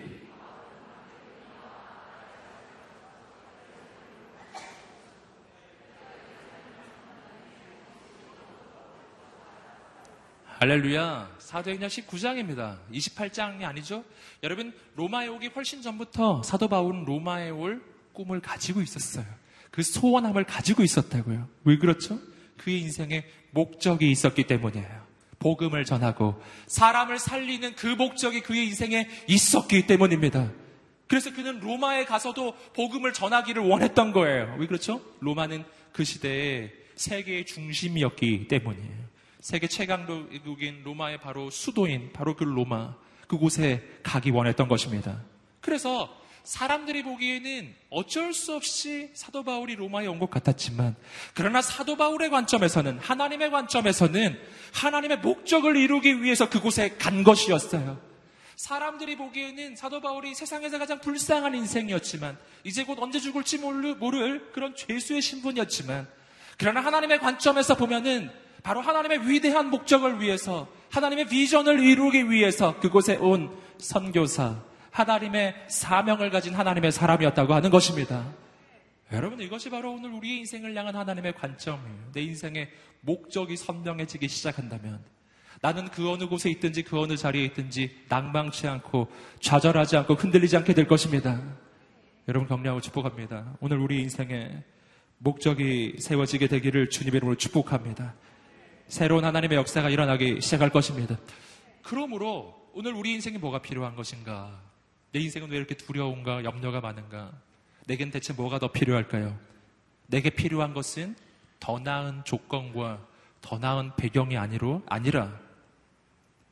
할렐루야. 10.58 11.36
사도행전 11.38 11.90
19장입니다. 11.90 12.78
28장이 12.90 13.64
아니죠? 13.64 14.02
여러분, 14.42 14.72
로마에 14.96 15.28
오기 15.28 15.48
훨씬 15.48 15.82
전부터 15.82 16.42
사도 16.42 16.68
바울은 16.68 17.04
로마에 17.04 17.50
올 17.50 17.93
꿈을 18.14 18.40
가지고 18.40 18.80
있었어요. 18.80 19.26
그 19.70 19.82
소원함을 19.82 20.44
가지고 20.44 20.82
있었다고요. 20.82 21.48
왜 21.64 21.78
그렇죠? 21.78 22.18
그의 22.56 22.80
인생에 22.80 23.24
목적이 23.50 24.10
있었기 24.10 24.44
때문이에요. 24.44 25.04
복음을 25.38 25.84
전하고 25.84 26.40
사람을 26.68 27.18
살리는 27.18 27.74
그 27.74 27.88
목적이 27.88 28.40
그의 28.40 28.68
인생에 28.68 29.08
있었기 29.28 29.86
때문입니다. 29.86 30.50
그래서 31.06 31.34
그는 31.34 31.60
로마에 31.60 32.06
가서도 32.06 32.54
복음을 32.72 33.12
전하기를 33.12 33.62
원했던 33.62 34.12
거예요. 34.12 34.56
왜 34.58 34.66
그렇죠? 34.66 35.02
로마는 35.20 35.64
그 35.92 36.04
시대의 36.04 36.72
세계의 36.96 37.44
중심이었기 37.44 38.48
때문이에요. 38.48 39.04
세계 39.40 39.66
최강국인 39.66 40.82
로마의 40.84 41.18
바로 41.18 41.50
수도인 41.50 42.12
바로 42.14 42.34
그 42.34 42.44
로마 42.44 42.94
그곳에 43.28 43.82
가기 44.02 44.30
원했던 44.30 44.68
것입니다. 44.68 45.20
그래서 45.60 46.16
사람들이 46.44 47.02
보기에는 47.02 47.74
어쩔 47.90 48.34
수 48.34 48.54
없이 48.54 49.10
사도 49.14 49.42
바울이 49.42 49.76
로마에 49.76 50.06
온 50.06 50.18
것 50.18 50.30
같았지만 50.30 50.94
그러나 51.32 51.62
사도 51.62 51.96
바울의 51.96 52.30
관점에서는 52.30 52.98
하나님의 52.98 53.50
관점에서는 53.50 54.38
하나님의 54.74 55.18
목적을 55.20 55.76
이루기 55.76 56.22
위해서 56.22 56.48
그곳에 56.50 56.96
간 56.98 57.24
것이었어요. 57.24 57.98
사람들이 58.56 59.16
보기에는 59.16 59.74
사도 59.74 60.00
바울이 60.00 60.34
세상에서 60.34 60.78
가장 60.78 61.00
불쌍한 61.00 61.54
인생이었지만 61.54 62.38
이제 62.62 62.84
곧 62.84 62.98
언제 63.00 63.18
죽을지 63.18 63.58
모를 63.58 64.52
그런 64.52 64.76
죄수의 64.76 65.22
신분이었지만 65.22 66.06
그러나 66.58 66.80
하나님의 66.80 67.18
관점에서 67.18 67.74
보면은 67.74 68.30
바로 68.62 68.80
하나님의 68.80 69.28
위대한 69.28 69.70
목적을 69.70 70.20
위해서 70.20 70.68
하나님의 70.90 71.26
비전을 71.26 71.80
이루기 71.80 72.30
위해서 72.30 72.78
그곳에 72.78 73.16
온 73.16 73.50
선교사, 73.78 74.62
하나님의 74.94 75.54
사명을 75.66 76.30
가진 76.30 76.54
하나님의 76.54 76.92
사람이었다고 76.92 77.52
하는 77.52 77.70
것입니다. 77.70 78.24
여러분 79.12 79.40
이것이 79.40 79.68
바로 79.68 79.92
오늘 79.92 80.10
우리의 80.12 80.38
인생을 80.38 80.76
향한 80.76 80.94
하나님의 80.94 81.34
관점이에요. 81.34 82.12
내 82.12 82.22
인생의 82.22 82.70
목적이 83.00 83.56
선명해지기 83.56 84.28
시작한다면 84.28 85.02
나는 85.60 85.88
그 85.88 86.08
어느 86.10 86.28
곳에 86.28 86.48
있든지 86.50 86.84
그 86.84 87.00
어느 87.00 87.16
자리에 87.16 87.44
있든지 87.46 88.04
낭망치 88.08 88.68
않고 88.68 89.08
좌절하지 89.40 89.96
않고 89.96 90.14
흔들리지 90.14 90.56
않게 90.58 90.74
될 90.74 90.86
것입니다. 90.86 91.42
여러분 92.28 92.48
격려하고 92.48 92.80
축복합니다. 92.80 93.56
오늘 93.60 93.78
우리 93.78 94.00
인생에 94.00 94.62
목적이 95.18 95.96
세워지게 95.98 96.46
되기를 96.46 96.90
주님의 96.90 97.18
이름으로 97.18 97.36
축복합니다. 97.36 98.14
새로운 98.86 99.24
하나님의 99.24 99.58
역사가 99.58 99.90
일어나기 99.90 100.40
시작할 100.40 100.70
것입니다. 100.70 101.18
그러므로 101.82 102.54
오늘 102.74 102.92
우리 102.92 103.12
인생에 103.12 103.38
뭐가 103.38 103.60
필요한 103.60 103.96
것인가? 103.96 104.73
내 105.14 105.20
인생은 105.20 105.48
왜 105.48 105.56
이렇게 105.58 105.76
두려운가? 105.76 106.42
염려가 106.42 106.80
많은가? 106.80 107.30
내겐 107.86 108.10
대체 108.10 108.32
뭐가 108.32 108.58
더 108.58 108.72
필요할까요? 108.72 109.38
내게 110.08 110.28
필요한 110.28 110.74
것은 110.74 111.14
더 111.60 111.78
나은 111.78 112.24
조건과 112.24 113.06
더 113.40 113.58
나은 113.58 113.92
배경이 113.96 114.36
아니로, 114.36 114.82
아니라 114.86 115.38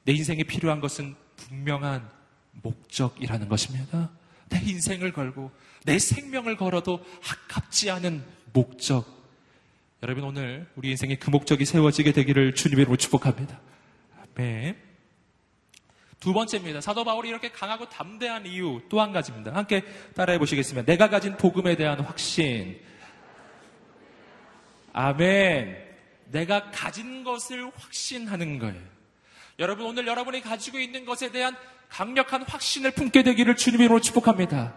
내 0.04 0.12
인생에 0.12 0.44
필요한 0.44 0.80
것은 0.80 1.16
분명한 1.34 2.08
목적이라는 2.62 3.48
것입니다. 3.48 4.10
내 4.48 4.60
인생을 4.60 5.12
걸고 5.12 5.50
내 5.84 5.98
생명을 5.98 6.56
걸어도 6.56 7.04
아깝지 7.28 7.90
않은 7.90 8.22
목적. 8.52 9.04
여러분 10.04 10.22
오늘 10.22 10.70
우리 10.76 10.90
인생의 10.90 11.18
그 11.18 11.30
목적이 11.30 11.64
세워지게 11.64 12.12
되기를 12.12 12.54
주님의 12.54 12.82
이름으로 12.82 12.96
축복합니다. 12.96 13.60
아멘. 14.36 14.91
두 16.22 16.32
번째입니다. 16.32 16.80
사도 16.80 17.02
바울이 17.02 17.28
이렇게 17.28 17.50
강하고 17.50 17.88
담대한 17.88 18.46
이유 18.46 18.80
또 18.88 19.00
한 19.00 19.12
가지입니다. 19.12 19.52
함께 19.52 19.82
따라해 20.14 20.38
보시겠습니다. 20.38 20.86
내가 20.86 21.08
가진 21.10 21.36
복음에 21.36 21.74
대한 21.74 21.98
확신. 21.98 22.80
아멘. 24.92 25.76
내가 26.26 26.70
가진 26.70 27.24
것을 27.24 27.72
확신하는 27.74 28.60
거예요. 28.60 28.80
여러분 29.58 29.86
오늘 29.86 30.06
여러분이 30.06 30.42
가지고 30.42 30.78
있는 30.78 31.04
것에 31.04 31.32
대한 31.32 31.56
강력한 31.88 32.42
확신을 32.42 32.92
품게 32.92 33.24
되기를 33.24 33.56
주님으로 33.56 34.00
축복합니다. 34.00 34.74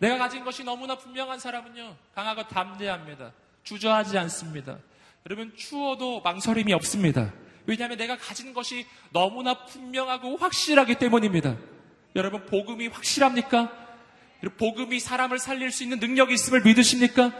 내가 0.00 0.18
가진 0.18 0.42
것이 0.42 0.64
너무나 0.64 0.98
분명한 0.98 1.38
사람은요 1.38 1.96
강하고 2.12 2.48
담대합니다. 2.48 3.32
주저하지 3.62 4.18
않습니다. 4.18 4.78
여러분, 5.26 5.52
추워도 5.56 6.22
망설임이 6.22 6.72
없습니다. 6.72 7.32
왜냐하면 7.66 7.98
내가 7.98 8.16
가진 8.16 8.52
것이 8.52 8.86
너무나 9.12 9.64
분명하고 9.64 10.36
확실하기 10.36 10.96
때문입니다. 10.96 11.56
여러분, 12.16 12.44
복음이 12.46 12.88
확실합니까? 12.88 13.70
복음이 14.58 14.98
사람을 14.98 15.38
살릴 15.38 15.70
수 15.70 15.82
있는 15.82 16.00
능력이 16.00 16.34
있음을 16.34 16.62
믿으십니까? 16.62 17.32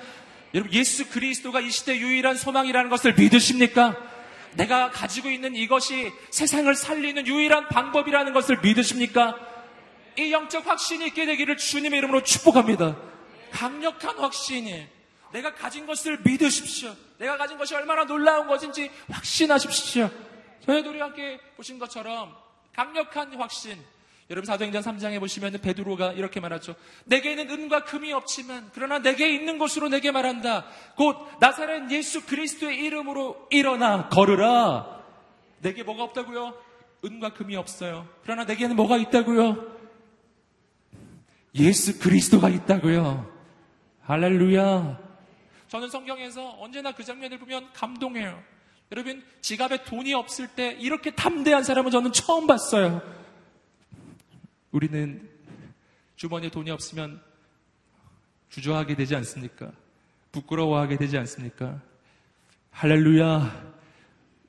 여러분, 0.55 0.73
예수 0.73 1.09
그리스도가 1.09 1.61
이 1.61 1.71
시대 1.71 1.97
유일한 1.99 2.37
소망이라는 2.37 2.91
것을 2.91 3.15
믿으십니까? 3.15 3.97
내가 4.55 4.91
가지고 4.91 5.31
있는 5.31 5.57
이것이 5.57 6.13
세상을 6.31 6.73
살리는 6.75 7.27
유일한 7.27 7.69
방법이라는 7.69 8.33
것을 8.33 8.61
믿으십니까? 8.63 9.37
이 10.19 10.31
영적 10.31 10.67
확신이 10.67 11.07
있게 11.07 11.25
되기를 11.25 11.57
주님의 11.57 11.99
이름으로 11.99 12.23
축복합니다. 12.23 12.97
강력한 13.51 14.19
확신이 14.19 14.87
내가 15.33 15.55
가진 15.55 15.87
것을 15.87 16.21
믿으십시오. 16.25 16.95
내가 17.23 17.37
가진 17.37 17.57
것이 17.57 17.73
얼마나 17.77 18.05
놀라운 18.05 18.49
것인지 18.49 18.91
확신하십시오. 19.09 20.11
저희들이 20.67 20.99
함께 20.99 21.39
보신 21.57 21.79
것처럼 21.79 22.35
강력한 22.75 23.33
확신. 23.37 23.79
여러분 24.29 24.47
사도행전 24.47 24.83
3장에 24.83 25.21
보시면 25.21 25.61
베드로가 25.61 26.13
이렇게 26.13 26.41
말하죠. 26.41 26.75
내게는 27.05 27.49
은과 27.49 27.85
금이 27.85 28.13
없지만 28.13 28.71
그러나 28.75 28.99
내게 28.99 29.33
있는 29.33 29.59
것으로 29.59 29.89
내게 29.89 30.11
말한다. 30.11 30.65
곧 30.97 31.17
나사렛 31.39 31.93
예수 31.93 32.27
그리스도의 32.27 32.79
이름으로 32.79 33.47
일어나 33.51 34.09
걸으라. 34.09 35.03
내게 35.61 35.85
뭐가 35.85 36.03
없다고요? 36.03 36.55
은과 37.05 37.35
금이 37.35 37.55
없어요. 37.55 38.09
그러나 38.25 38.43
내게는 38.45 38.75
뭐가 38.75 38.97
있다고요? 38.97 39.65
예수 41.55 42.01
그리스도가 42.01 42.49
있다고요. 42.49 43.31
할렐루야. 44.03 45.12
저는 45.73 45.89
성경에서 45.89 46.61
언제나 46.61 46.93
그 46.93 47.03
장면을 47.03 47.39
보면 47.39 47.73
감동해요. 47.73 48.45
여러분, 48.91 49.25
지갑에 49.41 49.85
돈이 49.85 50.13
없을 50.13 50.49
때 50.49 50.77
이렇게 50.79 51.13
담대한 51.13 51.65
사람은 51.65 51.91
저는 51.91 52.13
처음 52.13 52.47
봤어요. 52.47 53.01
우리는 54.71 55.27
주머니에 56.17 56.51
돈이 56.51 56.71
없으면 56.71 57.23
주저하게 58.51 58.97
되지 58.97 59.17
않습니까? 59.17 59.73
부끄러워하게 60.31 60.99
되지 60.99 61.17
않습니까? 61.17 61.81
할렐루야. 62.71 63.73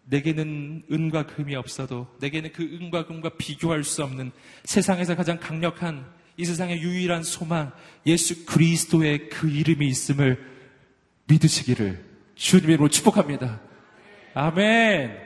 내게는 0.03 0.83
은과 0.91 1.27
금이 1.27 1.55
없어도 1.55 2.13
내게는 2.19 2.51
그 2.51 2.63
은과 2.63 3.05
금과 3.05 3.37
비교할 3.37 3.85
수 3.85 4.03
없는 4.03 4.33
세상에서 4.65 5.15
가장 5.15 5.39
강력한 5.39 6.05
이 6.35 6.43
세상의 6.43 6.81
유일한 6.81 7.23
소망 7.23 7.71
예수 8.05 8.45
그리스도의 8.45 9.29
그 9.29 9.49
이름이 9.49 9.87
있음을 9.87 10.52
믿으시기를 11.33 12.03
주님으로 12.35 12.89
축복합니다. 12.89 13.59
아멘. 14.33 15.17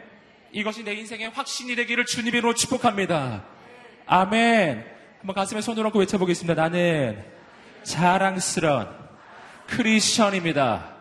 이것이 0.52 0.84
내 0.84 0.94
인생의 0.94 1.30
확신이 1.30 1.76
되기를 1.76 2.06
주님으로 2.06 2.54
축복합니다. 2.54 3.46
아멘. 4.06 4.86
한번 5.20 5.36
가슴에 5.36 5.62
손을 5.62 5.86
얹고 5.86 6.00
외쳐보겠습니다. 6.00 6.54
나는 6.62 7.24
자랑스러운 7.84 8.88
크리스천입니다. 9.68 10.96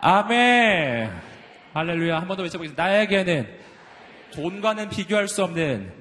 아멘. 0.00 1.10
할렐루야. 1.74 2.20
한 2.20 2.28
번 2.28 2.36
더 2.36 2.42
외쳐보겠습니다. 2.42 2.82
나에게는 2.82 3.48
돈과는 4.32 4.88
비교할 4.90 5.28
수 5.28 5.42
없는 5.44 5.92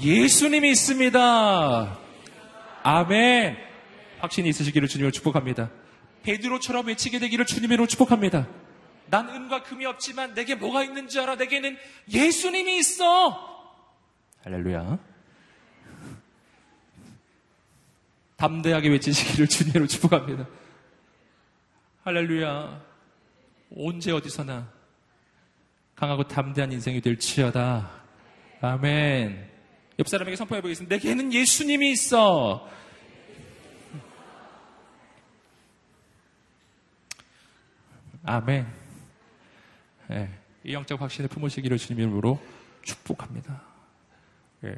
예수님이 0.00 0.70
있습니다. 0.70 1.98
아멘. 2.82 3.56
확신이 4.20 4.48
있으시기를 4.50 4.86
주님을 4.88 5.12
축복합니다. 5.12 5.70
베드로처럼 6.22 6.86
외치게 6.86 7.18
되기를 7.18 7.46
주님으로 7.46 7.86
축복합니다. 7.86 8.48
난 9.08 9.28
은과 9.28 9.64
금이 9.64 9.86
없지만 9.86 10.34
내게 10.34 10.54
뭐가 10.54 10.84
있는 10.84 11.08
줄 11.08 11.22
알아? 11.22 11.34
내게는 11.36 11.76
예수님이 12.12 12.78
있어. 12.78 13.50
할렐루야. 14.44 14.98
담대하게 18.36 18.88
외치시기를 18.88 19.48
주님으로 19.48 19.86
축복합니다. 19.86 20.46
할렐루야. 22.04 22.82
언제 23.76 24.12
어디서나 24.12 24.72
강하고 25.94 26.26
담대한 26.26 26.72
인생이 26.72 27.00
될 27.00 27.18
지어다. 27.18 27.90
아멘. 28.62 29.50
옆 29.98 30.08
사람에게 30.08 30.36
선포해 30.36 30.62
보겠습니다. 30.62 30.96
내게는 30.96 31.32
예수님이 31.32 31.90
있어. 31.92 32.66
아멘. 38.30 38.64
네, 40.06 40.30
이 40.62 40.72
영적 40.72 41.00
확신을 41.00 41.28
품으시기를 41.28 41.78
주님 41.78 42.00
이름으로 42.00 42.40
축복합니다. 42.82 43.60
네. 44.60 44.76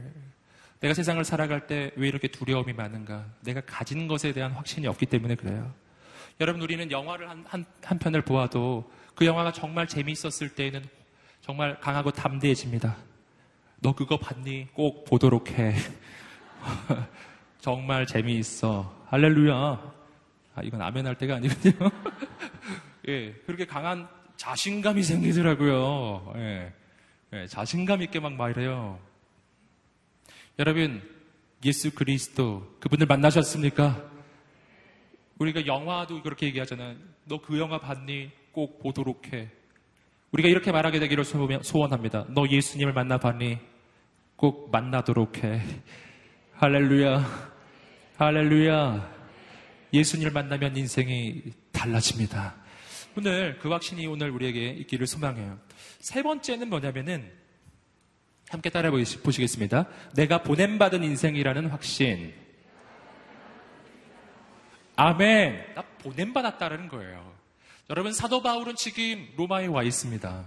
내가 0.81 0.95
세상을 0.95 1.23
살아갈 1.23 1.67
때 1.67 1.93
왜 1.97 2.09
이렇게 2.09 2.29
두려움이 2.29 2.73
많은가? 2.73 3.27
내가 3.43 3.61
가진 3.61 4.09
것에 4.09 4.33
대한 4.33 4.53
확신이 4.53 4.87
없기 4.87 5.05
때문에 5.05 5.35
그래요. 5.35 5.71
여러분, 6.41 6.63
우리는 6.63 6.91
영화를 6.91 7.29
한, 7.29 7.45
한, 7.47 7.67
한 7.85 7.99
편을 7.99 8.23
보아도 8.23 8.91
그 9.15 9.27
영화가 9.27 9.53
정말 9.53 9.87
재미있었을 9.87 10.49
때에는 10.55 10.83
정말 11.43 11.79
강하고 11.79 12.11
담대해집니다. 12.11 12.97
너 13.81 13.95
그거 13.95 14.19
봤니? 14.19 14.69
꼭 14.73 15.05
보도록 15.05 15.51
해. 15.51 15.75
정말 17.61 18.07
재미있어. 18.07 19.07
할렐루야. 19.09 19.55
아, 20.55 20.63
이건 20.63 20.81
아멘 20.81 21.07
할 21.07 21.17
때가 21.17 21.37
아니거든요. 21.37 21.91
예, 23.09 23.33
그렇게 23.47 23.67
강한 23.67 24.09
자신감이 24.37 25.03
생기더라고요. 25.03 26.33
예, 26.37 26.73
예, 27.33 27.47
자신감 27.47 28.03
있게 28.03 28.21
막 28.21 28.33
말해요. 28.35 28.99
여러분, 30.59 31.03
예수 31.65 31.93
그리스도, 31.95 32.77
그분을 32.81 33.07
만나셨습니까? 33.07 34.11
우리가 35.39 35.67
영화도 35.67 36.23
그렇게 36.23 36.47
얘기하잖아요. 36.47 36.97
너 37.25 37.39
그 37.39 37.59
영화 37.59 37.79
봤니? 37.79 38.31
꼭 38.53 38.81
보도록 38.83 39.33
해. 39.33 39.49
우리가 40.33 40.49
이렇게 40.49 40.73
말하게 40.73 40.99
되기를 40.99 41.25
소원합니다. 41.25 42.27
너 42.31 42.47
예수님을 42.49 42.93
만나봤니? 42.93 43.59
꼭 44.37 44.71
만나도록 44.71 45.43
해. 45.45 45.63
할렐루야. 46.55 47.53
할렐루야. 48.17 49.11
예수님을 49.93 50.33
만나면 50.33 50.77
인생이 50.77 51.43
달라집니다. 51.73 52.62
오늘 53.17 53.59
그 53.59 53.69
확신이 53.69 54.07
오늘 54.07 54.31
우리에게 54.31 54.71
있기를 54.71 55.07
소망해요. 55.07 55.59
세 55.99 56.23
번째는 56.23 56.71
뭐냐면은 56.71 57.31
함께 58.49 58.71
따라 58.71 58.91
보시겠습니다. 58.91 59.87
내가 60.15 60.43
보냄받은 60.43 61.03
인생이라는 61.03 61.67
확신. 61.69 62.35
아멘. 64.97 65.75
나 65.75 65.83
보냄받았다는 65.83 66.89
거예요. 66.89 67.33
여러분, 67.91 68.13
사도 68.13 68.43
바울은 68.43 68.77
지금 68.77 69.29
로마에 69.37 69.67
와 69.67 69.83
있습니다. 69.83 70.45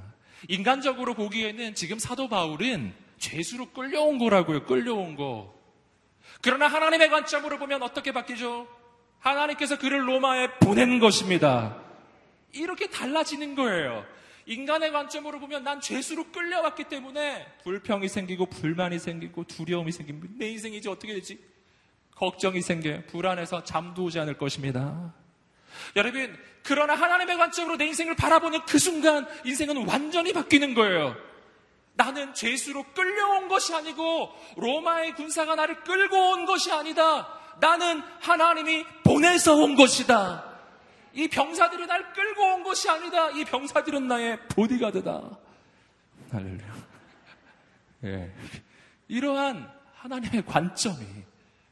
인간적으로 0.49 1.13
보기에는 1.13 1.75
지금 1.75 1.99
사도 1.99 2.29
바울은 2.29 2.93
죄수로 3.17 3.71
끌려온 3.71 4.17
거라고요. 4.17 4.65
끌려온 4.65 5.15
거. 5.15 5.53
그러나 6.41 6.67
하나님의 6.67 7.09
관점으로 7.09 7.57
보면 7.57 7.81
어떻게 7.83 8.11
바뀌죠? 8.11 8.67
하나님께서 9.19 9.77
그를 9.77 10.07
로마에 10.07 10.59
보낸 10.59 10.99
것입니다. 10.99 11.84
이렇게 12.55 12.87
달라지는 12.87 13.55
거예요. 13.55 14.05
인간의 14.47 14.91
관점으로 14.91 15.39
보면 15.39 15.63
난 15.63 15.81
죄수로 15.81 16.31
끌려왔기 16.31 16.85
때문에 16.85 17.45
불평이 17.63 18.07
생기고 18.07 18.45
불만이 18.47 18.99
생기고 18.99 19.45
두려움이 19.45 19.91
생기고 19.91 20.19
내 20.37 20.49
인생이 20.49 20.77
이제 20.77 20.89
어떻게 20.89 21.13
되지? 21.13 21.39
걱정이 22.15 22.61
생겨요. 22.61 23.03
불안해서 23.07 23.63
잠도 23.63 24.05
오지 24.05 24.19
않을 24.19 24.37
것입니다. 24.37 25.13
여러분, 25.95 26.37
그러나 26.63 26.95
하나님의 26.95 27.37
관점으로 27.37 27.77
내 27.77 27.85
인생을 27.87 28.15
바라보는 28.15 28.61
그 28.65 28.79
순간 28.79 29.27
인생은 29.43 29.85
완전히 29.85 30.31
바뀌는 30.31 30.73
거예요. 30.73 31.15
나는 31.93 32.33
죄수로 32.33 32.83
끌려온 32.93 33.47
것이 33.47 33.73
아니고 33.73 34.31
로마의 34.57 35.15
군사가 35.15 35.55
나를 35.55 35.83
끌고 35.83 36.31
온 36.31 36.45
것이 36.45 36.71
아니다. 36.71 37.27
나는 37.59 38.01
하나님이 38.21 38.85
보내서 39.03 39.55
온 39.55 39.75
것이다. 39.75 40.54
이 41.15 41.27
병사들이 41.29 41.87
날 41.87 42.13
끌고 42.13 42.41
온 42.41 42.63
것이 42.63 42.89
아니다. 42.89 43.31
이 43.31 43.45
병사들은 43.45 44.07
나의 44.07 44.39
보디가드다. 44.49 45.37
할렐루야. 46.31 46.75
예. 48.03 48.31
이러한 49.07 49.71
하나님의 49.95 50.45
관점이 50.45 51.05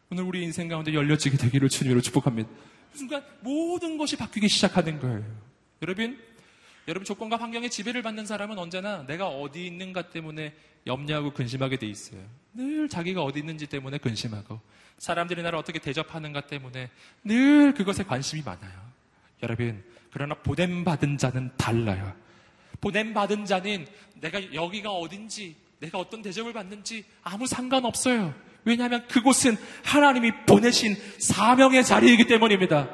오늘 0.10 0.24
우리 0.24 0.44
인생 0.44 0.68
가운데 0.68 0.94
열려지게 0.94 1.38
되기를 1.38 1.70
주님으로 1.70 2.02
축복합니다. 2.02 2.50
그 2.92 2.98
순간 2.98 3.24
모든 3.42 3.98
것이 3.98 4.16
바뀌기 4.16 4.48
시작하는 4.48 5.00
거예요. 5.00 5.24
여러분, 5.82 6.18
여러분 6.88 7.06
조건과 7.06 7.38
환경에 7.38 7.68
지배를 7.68 8.02
받는 8.02 8.26
사람은 8.26 8.58
언제나 8.58 9.06
내가 9.06 9.28
어디 9.28 9.66
있는가 9.66 10.10
때문에 10.10 10.54
염려하고 10.88 11.34
근심하게 11.34 11.78
돼 11.78 11.88
있어요. 11.88 12.22
늘 12.54 12.88
자기가 12.88 13.24
어디 13.24 13.40
있는지 13.40 13.68
때문에 13.68 13.98
근심하고 13.98 14.62
사람들이 15.00 15.42
나를 15.42 15.58
어떻게 15.58 15.80
대접하는가 15.80 16.42
때문에 16.42 16.90
늘 17.24 17.74
그것에 17.74 18.04
관심이 18.04 18.42
많아요. 18.44 18.83
여러분, 19.44 19.84
그러나 20.12 20.36
보냄받은 20.36 21.18
자는 21.18 21.52
달라요. 21.58 22.16
보냄받은 22.82 23.46
자는 23.46 23.86
내가 24.16 24.54
여기가 24.54 24.90
어딘지, 24.92 25.56
내가 25.80 26.00
어떤 26.00 26.22
대접을 26.22 26.54
받는지 26.54 27.04
아무 27.22 27.46
상관없어요. 27.46 28.34
왜냐하면 28.64 29.06
그곳은 29.08 29.58
하나님이 29.84 30.32
보내신 30.46 30.96
사명의 31.20 31.84
자리이기 31.84 32.26
때문입니다. 32.28 32.90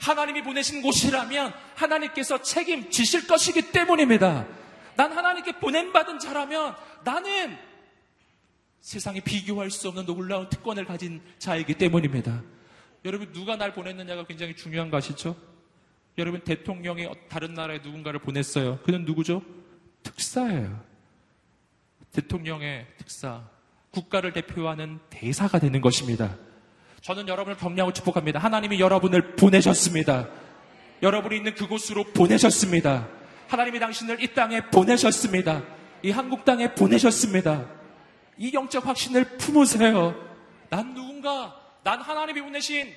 하나님이 0.00 0.42
보내신 0.42 0.82
곳이라면 0.82 1.52
하나님께서 1.74 2.42
책임지실 2.42 3.26
것이기 3.26 3.72
때문입니다. 3.72 4.46
난 4.94 5.12
하나님께 5.12 5.52
보냄받은 5.52 6.18
자라면 6.18 6.76
나는 7.04 7.56
세상에 8.80 9.20
비교할 9.20 9.70
수 9.70 9.88
없는 9.88 10.04
놀라운 10.04 10.48
특권을 10.50 10.84
가진 10.84 11.22
자이기 11.38 11.74
때문입니다. 11.74 12.42
여러분, 13.04 13.32
누가 13.32 13.56
날 13.56 13.72
보냈느냐가 13.72 14.26
굉장히 14.26 14.54
중요한 14.54 14.90
것이죠. 14.90 15.36
여러분 16.18 16.40
대통령이 16.40 17.08
다른 17.28 17.54
나라에 17.54 17.78
누군가를 17.78 18.18
보냈어요. 18.20 18.80
그는 18.82 19.04
누구죠? 19.04 19.42
특사예요. 20.02 20.84
대통령의 22.12 22.86
특사. 22.98 23.42
국가를 23.90 24.32
대표하는 24.32 24.98
대사가 25.10 25.58
되는 25.58 25.80
것입니다. 25.80 26.36
저는 27.00 27.28
여러분을 27.28 27.56
격려하고 27.56 27.92
축복합니다. 27.92 28.38
하나님이 28.40 28.80
여러분을 28.80 29.36
보내셨습니다. 29.36 30.28
여러분이 31.02 31.36
있는 31.36 31.54
그곳으로 31.54 32.04
보내셨습니다. 32.12 33.08
하나님이 33.46 33.78
당신을 33.78 34.22
이 34.22 34.34
땅에 34.34 34.60
보내셨습니다. 34.70 35.62
이 36.02 36.10
한국 36.10 36.44
땅에 36.44 36.74
보내셨습니다. 36.74 37.66
이 38.36 38.52
영적 38.52 38.86
확신을 38.86 39.38
품으세요. 39.38 40.14
난 40.68 40.94
누군가, 40.94 41.56
난 41.82 42.00
하나님이 42.00 42.42
보내신 42.42 42.92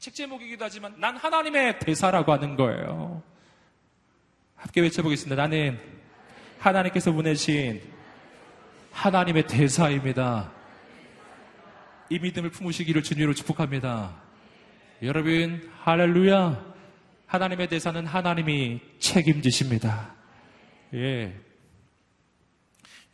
책 0.00 0.14
제목이기도 0.14 0.64
하지만 0.64 0.98
난 0.98 1.14
하나님의 1.14 1.78
대사라고 1.78 2.32
하는 2.32 2.56
거예요. 2.56 3.22
함께 4.56 4.80
외쳐보겠습니다. 4.80 5.36
나는 5.36 5.78
하나님께서 6.58 7.12
보내신 7.12 7.82
하나님의 8.92 9.46
대사입니다. 9.46 10.52
이 12.08 12.18
믿음을 12.18 12.48
품으시기를 12.48 13.02
주님으로 13.02 13.34
축복합니다. 13.34 14.22
여러분, 15.02 15.70
할렐루야. 15.82 16.74
하나님의 17.26 17.68
대사는 17.68 18.06
하나님이 18.06 18.80
책임지십니다. 19.00 20.14
예. 20.94 21.38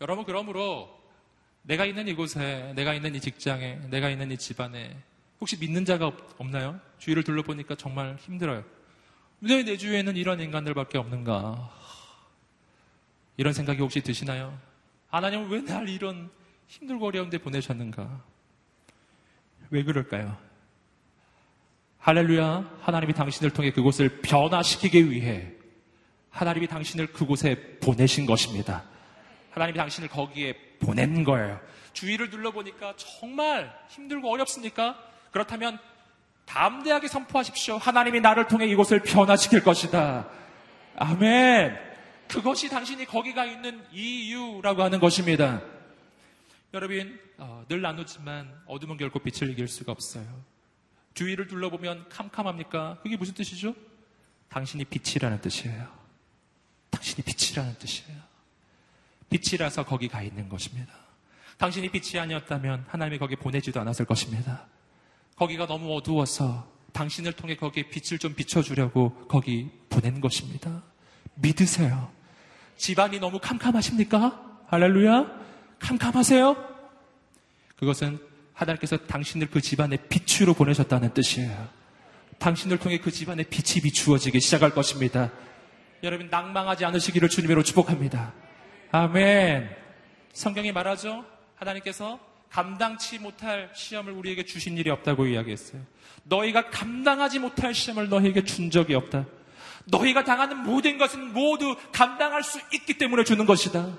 여러분, 0.01 0.25
그러므로 0.25 0.88
내가 1.62 1.85
있는 1.85 2.07
이곳에, 2.07 2.72
내가 2.77 2.94
있는 2.94 3.16
이 3.16 3.20
직장에, 3.20 3.81
내가 3.90 4.09
있는 4.09 4.31
이 4.31 4.38
집안에 4.38 4.96
혹시 5.40 5.57
믿는 5.59 5.85
자가 5.85 6.07
없, 6.07 6.46
나요 6.51 6.81
주위를 6.99 7.22
둘러보니까 7.25 7.75
정말 7.75 8.16
힘들어요. 8.20 8.64
왜 9.42 9.62
내 9.62 9.77
주위에는 9.77 10.16
이런 10.16 10.40
인간들밖에 10.40 10.96
없는가? 10.99 11.70
이런 13.37 13.53
생각이 13.53 13.81
혹시 13.81 14.01
드시나요? 14.01 14.59
하나님은 15.09 15.49
왜 15.51 15.61
날 15.62 15.88
이런 15.88 16.31
힘들고 16.68 17.07
어려운데 17.07 17.38
보내셨는가? 17.38 18.22
왜 19.70 19.83
그럴까요? 19.85 20.37
할렐루야. 21.99 22.79
하나님이 22.83 23.12
당신을 23.14 23.53
통해 23.53 23.72
그곳을 23.72 24.20
변화시키기 24.22 25.11
위해 25.11 25.53
하나님이 26.31 26.66
당신을 26.68 27.09
그곳에 27.09 27.79
보내신 27.81 28.27
것입니다. 28.27 28.85
하나님이 29.51 29.77
당신을 29.77 30.09
거기에 30.09 30.55
보낸 30.81 31.25
거예요. 31.25 31.61
주위를 31.94 32.31
둘러보니까 32.31 32.94
정말 32.96 33.72
힘들고 33.88 34.31
어렵습니까? 34.31 34.99
그렇다면 35.37 35.79
담대하게 36.46 37.09
선포하십시오. 37.09 37.77
하나님이 37.77 38.20
나를 38.20 38.49
통해 38.49 38.66
이곳을 38.68 39.03
변화시킬 39.03 39.62
것이다. 39.62 40.31
아멘. 40.96 41.77
그것이 42.27 42.70
당신이 42.70 43.05
거기가 43.05 43.44
있는 43.44 43.85
이유라고 43.92 44.83
하는 44.83 44.99
것입니다. 44.99 45.61
여러분, 46.72 47.20
어, 47.37 47.66
늘 47.68 47.83
나누지만 47.83 48.62
어둠은 48.64 48.96
결코 48.96 49.18
빛을 49.18 49.51
이길 49.51 49.68
수가 49.68 49.92
없어요. 49.92 50.25
주위를 51.12 51.49
둘러보면 51.49 52.09
캄캄합니까? 52.09 53.01
그게 53.03 53.18
무슨 53.18 53.35
뜻이죠? 53.35 53.75
당신이 54.49 54.87
빛이라는 54.87 55.42
뜻이에요. 55.42 55.87
당신이 56.88 57.22
빛이라는 57.25 57.75
뜻이에요. 57.79 58.18
빛이라서 59.29 59.85
거기 59.85 60.09
가 60.09 60.22
있는 60.22 60.49
것입니다. 60.49 60.94
당신이 61.59 61.90
빛이 61.90 62.18
아니었다면 62.18 62.87
하나님이 62.88 63.18
거기 63.18 63.37
보내지도 63.37 63.79
않았을 63.83 64.07
것입니다. 64.07 64.66
거기가 65.37 65.66
너무 65.66 65.94
어두워서 65.94 66.66
당신을 66.92 67.33
통해 67.33 67.57
거기에 67.57 67.85
빛을 67.85 68.18
좀 68.18 68.35
비춰주려고 68.35 69.12
거기 69.29 69.70
보낸 69.90 70.20
것입니다. 70.20 70.83
믿으세요. 71.35 72.11
집안이 72.77 73.20
너무 73.20 73.38
캄캄하십니까? 73.38 74.62
할렐루야? 74.68 75.27
캄캄하세요? 75.79 76.57
그것은 77.77 78.18
하나님께서 78.55 78.96
당신을 78.96 79.51
그 79.51 79.61
집안의 79.61 79.99
빛으로 80.09 80.55
보내셨다는 80.55 81.12
뜻이에요. 81.12 81.68
당신을 82.38 82.79
통해 82.79 82.99
그 82.99 83.11
집안의 83.11 83.46
빛이 83.51 83.83
비추어지기 83.83 84.40
시작할 84.40 84.70
것입니다. 84.70 85.31
여러분 86.03 86.29
낭망하지 86.31 86.85
않으시기를 86.87 87.29
주님으로 87.29 87.62
축복합니다. 87.62 88.33
아멘. 88.90 89.68
성경이 90.33 90.72
말하죠. 90.72 91.25
하나님께서 91.57 92.18
감당치 92.57 93.19
못할 93.19 93.71
시험을 93.75 94.14
우리에게 94.14 94.47
주신 94.47 94.79
일이 94.79 94.88
없다고 94.88 95.27
이야기했어요. 95.27 95.83
너희가 96.25 96.71
감당하지 96.71 97.38
못할 97.38 97.75
시험을 97.75 98.09
너희에게 98.09 98.45
준 98.45 98.71
적이 98.71 98.95
없다. 98.95 99.27
너희가 99.85 100.25
당하는 100.25 100.62
모든 100.62 100.97
것은 100.97 101.35
모두 101.35 101.77
감당할 101.92 102.42
수 102.42 102.59
있기 102.73 102.97
때문에 102.97 103.25
주는 103.25 103.45
것이다. 103.45 103.95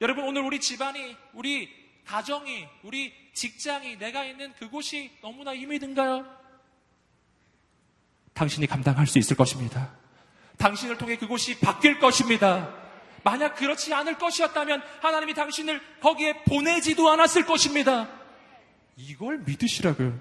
여러분 0.00 0.24
오늘 0.24 0.42
우리 0.42 0.60
집안이 0.60 1.16
우리 1.34 1.68
가정이 2.04 2.66
우리 2.82 3.12
직장이 3.32 3.96
내가 3.96 4.24
있는 4.24 4.52
그곳이 4.54 5.12
너무나 5.22 5.54
힘이 5.54 5.78
든가요? 5.78 6.26
당신이 8.34 8.66
감당할 8.66 9.06
수 9.06 9.20
있을 9.20 9.36
것입니다. 9.36 9.92
당신을 10.56 10.98
통해 10.98 11.16
그곳이 11.16 11.60
바뀔 11.60 12.00
것입니다. 12.00 12.87
만약 13.28 13.56
그렇지 13.56 13.92
않을 13.92 14.16
것이었다면 14.16 14.82
하나님이 15.02 15.34
당신을 15.34 15.82
거기에 16.00 16.44
보내지도 16.44 17.10
않았을 17.10 17.44
것입니다. 17.44 18.08
이걸 18.96 19.40
믿으시라고요. 19.40 20.18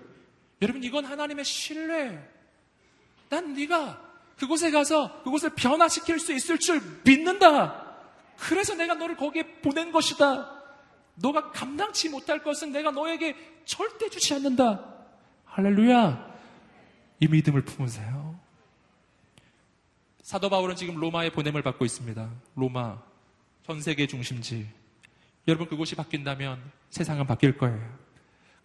여러분 0.61 0.83
이건 0.83 1.05
하나님의 1.05 1.45
신뢰. 1.45 2.19
난 3.29 3.53
네가 3.53 4.01
그곳에 4.37 4.71
가서 4.71 5.23
그곳을 5.23 5.51
변화시킬 5.51 6.19
수 6.19 6.33
있을 6.33 6.59
줄 6.59 6.81
믿는다. 7.05 7.95
그래서 8.39 8.75
내가 8.75 8.95
너를 8.95 9.15
거기에 9.15 9.61
보낸 9.61 9.93
것이다. 9.93 10.51
너가 11.15 11.51
감당치 11.51 12.09
못할 12.09 12.43
것은 12.43 12.73
내가 12.73 12.91
너에게 12.91 13.37
절대 13.63 14.09
주지 14.09 14.33
않는다. 14.33 14.83
할렐루야. 15.45 16.35
이 17.21 17.27
믿음을 17.27 17.63
품으세요. 17.63 18.16
사도 20.27 20.49
바울은 20.49 20.75
지금 20.75 20.95
로마에 20.95 21.29
보냄을 21.29 21.61
받고 21.61 21.85
있습니다. 21.85 22.29
로마, 22.55 23.01
전 23.65 23.81
세계 23.81 24.05
중심지. 24.05 24.67
여러분 25.47 25.69
그곳이 25.69 25.95
바뀐다면 25.95 26.59
세상은 26.89 27.25
바뀔 27.25 27.57
거예요. 27.57 27.97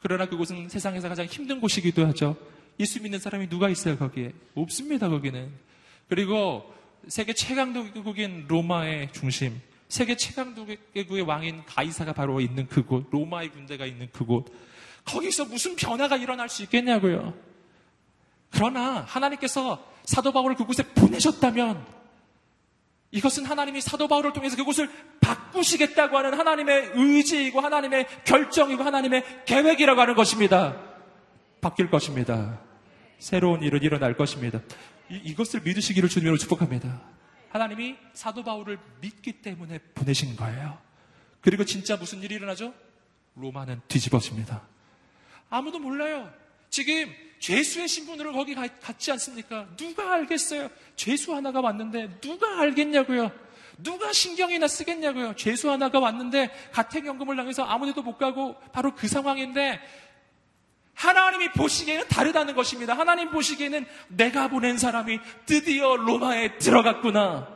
그러나 0.01 0.27
그곳은 0.27 0.69
세상에서 0.69 1.09
가장 1.09 1.25
힘든 1.27 1.61
곳이기도 1.61 2.05
하죠. 2.09 2.37
예수 2.81 3.01
믿는 3.01 3.21
사람이 3.21 3.49
누가 3.49 3.69
있어요 3.69 3.97
거기에? 3.97 4.33
없습니다 4.57 5.09
거기는. 5.09 5.53
그리고 6.09 6.75
세계 7.07 7.33
최강국인 7.33 8.47
로마의 8.49 9.13
중심, 9.13 9.61
세계 9.89 10.17
최강국의 10.17 11.21
왕인 11.25 11.65
가이사가 11.65 12.13
바로 12.13 12.41
있는 12.41 12.67
그곳, 12.67 13.07
로마의 13.13 13.51
군대가 13.51 13.87
있는 13.87 14.11
그곳. 14.11 14.53
거기서 15.05 15.45
무슨 15.45 15.77
변화가 15.77 16.17
일어날 16.17 16.49
수 16.49 16.65
있겠냐고요. 16.65 17.33
그러나 18.51 19.03
하나님께서 19.03 19.92
사도 20.05 20.33
바울을 20.33 20.57
그곳에 20.57 20.83
보내셨다면 20.83 21.85
이것은 23.13 23.45
하나님이 23.45 23.81
사도 23.83 24.09
바울을 24.09 24.33
통해서 24.33 24.57
그곳을 24.57 24.91
바꾸시겠다고 25.21 26.17
하는 26.17 26.39
하나님의 26.39 26.93
의지이고 26.95 27.61
하나님의 27.61 28.07
결정이고 28.25 28.83
하나님의 28.83 29.45
계획이라고 29.45 30.01
하는 30.01 30.15
것입니다. 30.15 30.77
바뀔 31.61 31.91
것입니다. 31.91 32.59
새로운 33.19 33.63
일은 33.63 33.83
일어날 33.83 34.17
것입니다. 34.17 34.61
이, 35.11 35.35
것을 35.35 35.61
믿으시기를 35.61 36.09
주님으로 36.09 36.39
축복합니다. 36.39 37.03
하나님이 37.51 37.97
사도 38.15 38.43
바울을 38.43 38.79
믿기 39.01 39.43
때문에 39.43 39.79
보내신 39.95 40.35
거예요. 40.37 40.79
그리고 41.43 41.65
진짜 41.67 41.97
무슨 41.97 42.23
일이 42.23 42.35
일어나죠? 42.37 42.73
로마는 43.35 43.83
뒤집어집니다. 43.89 44.63
아무도 45.51 45.79
몰라요. 45.79 46.33
지금 46.71 47.15
죄수의 47.43 47.89
신분으로 47.89 48.33
거기 48.33 48.55
가, 48.55 48.69
갔지 48.81 49.11
않습니까? 49.11 49.67
누가 49.77 50.13
알겠어요? 50.15 50.71
죄수 50.95 51.35
하나가 51.35 51.61
왔는데 51.61 52.21
누가 52.21 52.61
알겠냐고요? 52.61 53.33
누가 53.79 54.13
신경이나 54.13 54.69
쓰겠냐고요? 54.69 55.35
죄수 55.35 55.69
하나가 55.69 55.99
왔는데 55.99 56.53
가택연금을 56.71 57.35
당해서 57.35 57.65
아무데도 57.65 58.03
못 58.03 58.17
가고 58.17 58.55
바로 58.73 58.95
그 58.95 59.09
상황인데 59.09 59.81
하나님이 60.95 61.51
보시기에는 61.51 62.07
다르다는 62.07 62.55
것입니다. 62.55 62.97
하나님 62.97 63.33
보시기에는 63.33 63.87
내가 64.07 64.47
보낸 64.47 64.79
사람이 64.79 65.19
드디어 65.45 65.97
로마에 65.97 66.59
들어갔구나. 66.59 67.49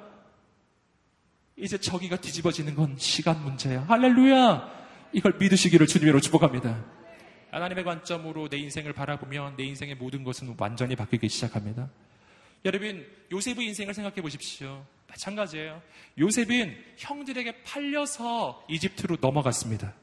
이제 1.55 1.79
저기가 1.79 2.17
뒤집어지는 2.17 2.75
건 2.75 2.97
시간 2.99 3.41
문제야. 3.45 3.85
할렐루야! 3.87 4.69
이걸 5.13 5.37
믿으시기를 5.39 5.87
주님으로 5.87 6.21
축복합니다. 6.21 6.96
하나님의 7.51 7.85
관점으로 7.85 8.49
내 8.49 8.59
인생을 8.59 8.93
바라보면 8.93 9.57
내 9.57 9.65
인생의 9.65 9.97
모든 9.97 10.25
것은 10.25 10.55
완전히 10.59 10.97
바뀌기 10.97 11.29
시작합니다. 11.29 11.89
여러분, 12.65 13.07
요셉의 13.31 13.67
인생을 13.67 13.95
생각해 13.95 14.21
보십시오. 14.21 14.85
마찬가지예요. 15.09 15.81
요셉은 16.19 16.77
형들에게 16.97 17.63
팔려서 17.63 18.65
이집트로 18.69 19.19
넘어갔습니다. 19.21 19.95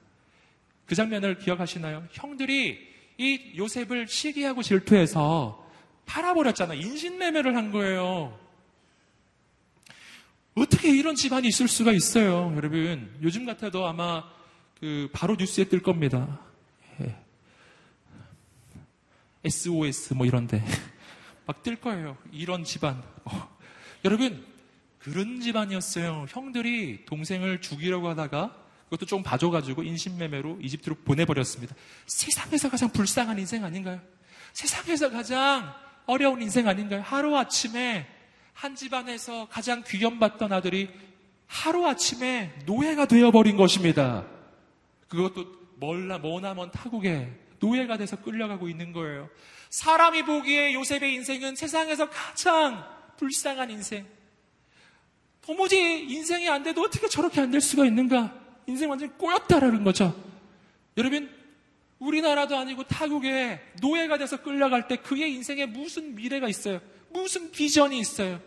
그 0.86 0.96
장면을 0.96 1.38
기억하시나요? 1.38 2.08
형들이 2.12 2.94
이 3.18 3.54
요셉을 3.58 4.08
시기하고 4.08 4.62
질투해서 4.62 5.70
팔아버렸잖아요. 6.06 6.80
인신매매를 6.80 7.56
한 7.56 7.72
거예요. 7.72 8.40
어떻게 10.56 10.90
이런 10.90 11.16
집안이 11.16 11.48
있을 11.48 11.68
수가 11.68 11.92
있어요, 11.94 12.54
여러분? 12.56 13.18
요즘 13.22 13.46
같아도 13.46 13.88
아마 13.88 14.24
그 14.80 15.10
바로 15.12 15.36
뉴스에 15.36 15.66
뜰 15.66 15.82
겁니다. 15.82 16.40
예. 19.44 19.48
SOS 19.48 20.14
뭐 20.14 20.26
이런데 20.26 20.64
막 21.46 21.64
뜰 21.64 21.76
거예요. 21.76 22.18
이런 22.32 22.64
집안. 22.64 23.04
어. 23.26 23.58
여러분 24.06 24.46
그런 25.00 25.42
집안이었어요. 25.42 26.26
형들이 26.30 27.06
동생을 27.06 27.62
죽이려고 27.62 28.08
하다가 28.10 28.56
그것도 28.86 29.06
좀 29.06 29.24
봐줘가지고 29.24 29.84
인신매매로 29.84 30.60
이집트로 30.62 30.96
보내버렸습니다. 31.04 31.76
세상에서 32.06 32.70
가장 32.70 32.90
불쌍한 32.90 33.40
인생 33.40 33.66
아닌가요? 33.66 34.00
세상에서 34.54 35.10
가장 35.10 35.74
어려운 36.06 36.42
인생 36.42 36.68
아닌가요? 36.68 37.02
하루아침에 37.02 38.08
한 38.54 38.76
집안에서 38.76 39.48
가장 39.50 39.84
귀염받던 39.86 40.54
아들이 40.54 40.90
하루아침에 41.48 42.54
노예가 42.66 43.06
되어버린 43.06 43.58
것입니다. 43.58 44.26
그것도 45.08 45.46
멀나 45.80 46.18
머나먼 46.18 46.72
타국에 46.72 47.43
노예가 47.64 47.98
돼서 47.98 48.18
끌려가고 48.18 48.68
있는 48.68 48.92
거예요. 48.92 49.30
사람이 49.70 50.24
보기에 50.24 50.74
요셉의 50.74 51.14
인생은 51.16 51.56
세상에서 51.56 52.10
가장 52.10 52.86
불쌍한 53.18 53.72
인생. 53.72 54.06
도무지 55.42 55.78
인생이 56.10 56.48
안 56.50 56.64
돼도 56.64 56.82
어떻게 56.82 57.08
저렇게 57.08 57.40
안 57.42 57.52
될 57.52 57.62
수가 57.62 57.86
있는가? 57.86 58.34
인생 58.68 58.90
완전히 58.90 59.14
꼬였다라는 59.18 59.84
거죠. 59.84 60.14
여러분, 60.98 61.30
우리나라도 62.00 62.58
아니고 62.58 62.84
타국에 62.84 63.62
노예가 63.82 64.18
돼서 64.18 64.42
끌려갈 64.42 64.88
때 64.88 64.98
그의 64.98 65.34
인생에 65.34 65.66
무슨 65.66 66.16
미래가 66.16 66.50
있어요? 66.50 66.82
무슨 67.10 67.50
비전이 67.52 67.98
있어요? 67.98 68.42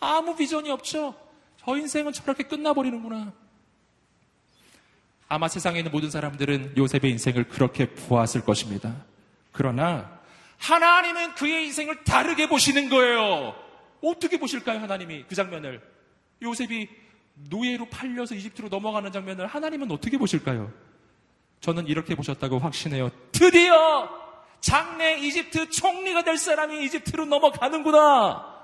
아무 0.00 0.34
비전이 0.34 0.70
없죠? 0.70 1.14
저 1.58 1.76
인생은 1.76 2.12
저렇게 2.12 2.42
끝나버리는구나. 2.44 3.32
아마 5.28 5.48
세상에 5.48 5.78
있는 5.78 5.90
모든 5.90 6.10
사람들은 6.10 6.76
요셉의 6.76 7.10
인생을 7.10 7.48
그렇게 7.48 7.86
보았을 7.86 8.42
것입니다. 8.44 8.94
그러나 9.52 10.20
하나님은 10.58 11.34
그의 11.34 11.66
인생을 11.66 12.04
다르게 12.04 12.48
보시는 12.48 12.88
거예요. 12.88 13.54
어떻게 14.02 14.38
보실까요, 14.38 14.80
하나님이 14.80 15.24
그 15.28 15.34
장면을? 15.34 15.80
요셉이 16.42 16.88
노예로 17.50 17.86
팔려서 17.86 18.34
이집트로 18.34 18.68
넘어가는 18.68 19.10
장면을 19.12 19.46
하나님은 19.46 19.90
어떻게 19.90 20.16
보실까요? 20.16 20.72
저는 21.60 21.86
이렇게 21.88 22.14
보셨다고 22.14 22.58
확신해요. 22.58 23.10
드디어 23.32 24.08
장래 24.60 25.18
이집트 25.18 25.70
총리가 25.70 26.24
될 26.24 26.38
사람이 26.38 26.84
이집트로 26.84 27.26
넘어가는구나. 27.26 28.54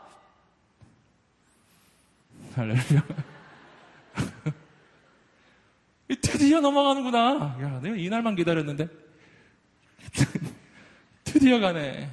할렐루야. 2.54 3.02
드디어 6.20 6.60
넘어가는구나. 6.60 7.56
야, 7.60 7.80
내가 7.82 7.96
이날만 7.96 8.36
기다렸는데. 8.36 8.88
드디어 11.24 11.58
가네. 11.60 12.10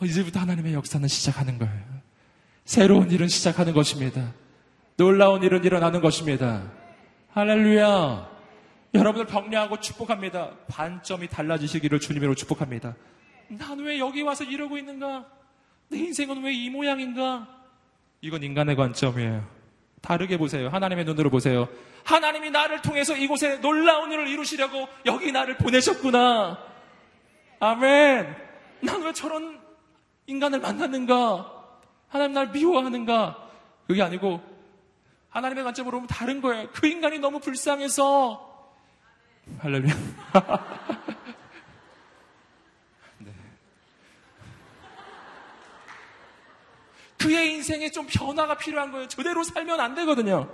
어, 0.00 0.04
이제부터 0.04 0.40
하나님의 0.40 0.74
역사는 0.74 1.08
시작하는 1.08 1.58
거예요. 1.58 1.82
새로운 2.64 3.10
일은 3.10 3.28
시작하는 3.28 3.72
것입니다. 3.72 4.32
놀라운 4.96 5.42
일은 5.42 5.64
일어나는 5.64 6.00
것입니다. 6.00 6.70
할렐루야. 7.30 8.30
여러분을 8.94 9.26
격려하고 9.26 9.80
축복합니다. 9.80 10.52
반점이 10.68 11.28
달라지시기를 11.28 11.98
주님으로 11.98 12.34
축복합니다. 12.34 12.94
난 13.48 13.80
왜 13.80 13.98
여기 13.98 14.22
와서 14.22 14.44
이러고 14.44 14.78
있는가? 14.78 15.26
내 15.90 15.98
인생은 15.98 16.42
왜 16.44 16.52
이 16.54 16.70
모양인가? 16.70 17.48
이건 18.20 18.42
인간의 18.42 18.76
관점이에요. 18.76 19.46
다르게 20.04 20.36
보세요. 20.36 20.68
하나님의 20.68 21.06
눈으로 21.06 21.30
보세요. 21.30 21.66
하나님이 22.04 22.50
나를 22.50 22.82
통해서 22.82 23.16
이곳에 23.16 23.56
놀라운 23.60 24.12
일을 24.12 24.28
이루시려고 24.28 24.86
여기 25.06 25.32
나를 25.32 25.56
보내셨구나. 25.56 26.58
아멘. 27.58 28.36
난 28.82 29.02
왜 29.02 29.12
저런 29.14 29.58
인간을 30.26 30.60
만났는가? 30.60 31.50
하나님 32.08 32.34
날 32.34 32.50
미워하는가? 32.50 33.48
그게 33.86 34.02
아니고 34.02 34.42
하나님의 35.30 35.64
관점으로 35.64 35.92
보면 35.98 36.06
다른 36.06 36.42
거예요. 36.42 36.68
그 36.72 36.86
인간이 36.86 37.18
너무 37.18 37.40
불쌍해서 37.40 38.68
할렐루야. 39.60 39.92
그의 47.24 47.52
인생에 47.54 47.90
좀 47.90 48.06
변화가 48.06 48.58
필요한 48.58 48.92
거예요. 48.92 49.08
저대로 49.08 49.42
살면 49.42 49.80
안 49.80 49.94
되거든요. 49.94 50.48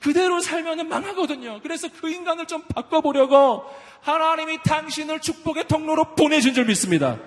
그대로 0.00 0.40
살면 0.40 0.88
망하거든요. 0.88 1.60
그래서 1.62 1.88
그 2.00 2.10
인간을 2.10 2.46
좀 2.46 2.62
바꿔보려고 2.62 3.64
하나님이 4.00 4.58
당신을 4.64 5.20
축복의 5.20 5.68
통로로 5.68 6.14
보내준 6.16 6.54
줄 6.54 6.64
믿습니다. 6.66 7.18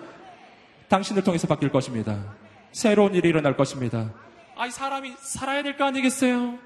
당신을 0.89 1.23
통해서 1.23 1.47
바뀔 1.47 1.69
것입니다. 1.69 2.35
새로운 2.71 3.13
일이 3.15 3.29
일어날 3.29 3.55
것입니다. 3.55 4.11
아이, 4.55 4.69
사람이 4.69 5.13
살아야 5.19 5.63
될 5.63 5.77
거 5.77 5.85
아니겠어요? 5.85 6.57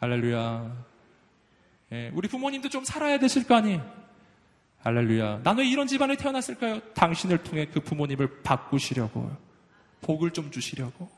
할렐루야. 0.00 0.72
예, 1.92 2.10
우리 2.14 2.28
부모님도 2.28 2.68
좀 2.68 2.84
살아야 2.84 3.18
되실 3.18 3.46
거 3.46 3.54
아니? 3.54 3.80
할렐루야. 4.82 5.40
나는 5.42 5.62
왜 5.64 5.68
이런 5.68 5.86
집안에 5.86 6.16
태어났을까요? 6.16 6.80
당신을 6.94 7.42
통해 7.44 7.66
그 7.72 7.80
부모님을 7.80 8.42
바꾸시려고. 8.42 9.30
복을 10.00 10.30
좀 10.32 10.50
주시려고. 10.50 11.17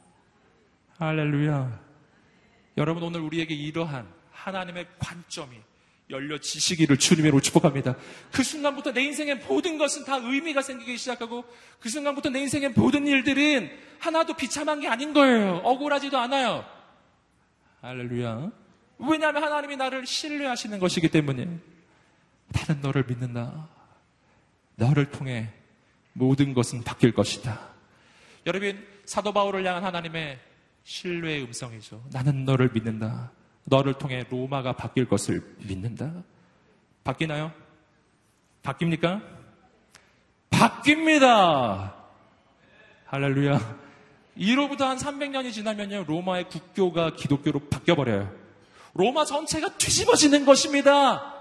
할렐루야. 1.01 1.81
여러분 2.77 3.03
오늘 3.03 3.21
우리에게 3.21 3.55
이러한 3.55 4.07
하나님의 4.33 4.87
관점이 4.99 5.57
열려지시기를 6.11 6.99
주님으로 6.99 7.41
축복합니다. 7.41 7.97
그 8.31 8.43
순간부터 8.43 8.93
내 8.93 9.01
인생의 9.05 9.37
모든 9.37 9.79
것은 9.79 10.05
다 10.05 10.17
의미가 10.17 10.61
생기기 10.61 10.99
시작하고 10.99 11.47
그 11.79 11.89
순간부터 11.89 12.29
내 12.29 12.41
인생의 12.41 12.73
모든 12.73 13.07
일들은 13.07 13.71
하나도 13.99 14.35
비참한 14.35 14.81
게 14.81 14.89
아닌 14.89 15.15
거예요. 15.15 15.63
억울하지도 15.65 16.19
않아요. 16.19 16.67
할렐루야. 17.81 18.51
왜냐하면 18.99 19.43
하나님이 19.43 19.77
나를 19.77 20.05
신뢰하시는 20.05 20.79
것이기 20.79 21.09
때문에 21.09 21.47
나는 22.49 22.83
너를 22.83 23.07
믿는다. 23.09 23.69
너를 24.77 25.11
통해 25.11 25.49
모든 26.13 26.53
것은 26.53 26.85
바뀔 26.85 27.15
것이다. 27.15 27.59
여러분 28.45 28.87
사도 29.07 29.33
바울을 29.33 29.65
향한 29.65 29.83
하나님의 29.85 30.50
신뢰의 30.85 31.45
음성이죠. 31.45 32.03
나는 32.13 32.45
너를 32.45 32.71
믿는다. 32.73 33.31
너를 33.65 33.95
통해 33.95 34.25
로마가 34.29 34.73
바뀔 34.73 35.09
것을 35.09 35.43
믿는다. 35.59 36.13
바뀌나요? 37.05 37.53
바뀝니까? 38.63 39.23
바뀝니다. 40.51 41.95
할렐루야. 43.07 43.79
이로부터 44.37 44.87
한 44.89 44.97
300년이 44.97 45.53
지나면요, 45.53 46.05
로마의 46.07 46.49
국교가 46.49 47.15
기독교로 47.15 47.69
바뀌어버려요. 47.69 48.33
로마 48.95 49.25
전체가 49.25 49.77
뒤집어지는 49.77 50.45
것입니다. 50.45 51.35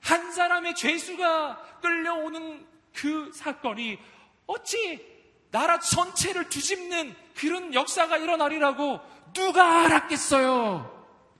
한 0.00 0.32
사람의 0.32 0.74
죄수가 0.74 1.80
끌려오는 1.80 2.66
그 2.92 3.30
사건이 3.32 3.98
어찌 4.46 5.04
나라 5.50 5.78
전체를 5.80 6.48
뒤집는 6.48 7.14
그런 7.36 7.74
역사가 7.74 8.18
일어나리라고 8.18 9.00
누가 9.32 9.84
알았겠어요? 9.84 10.90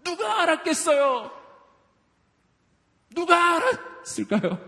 누가 0.03 0.43
알았겠어요? 0.43 1.31
누가 3.15 3.57
알았을까요? 3.57 4.59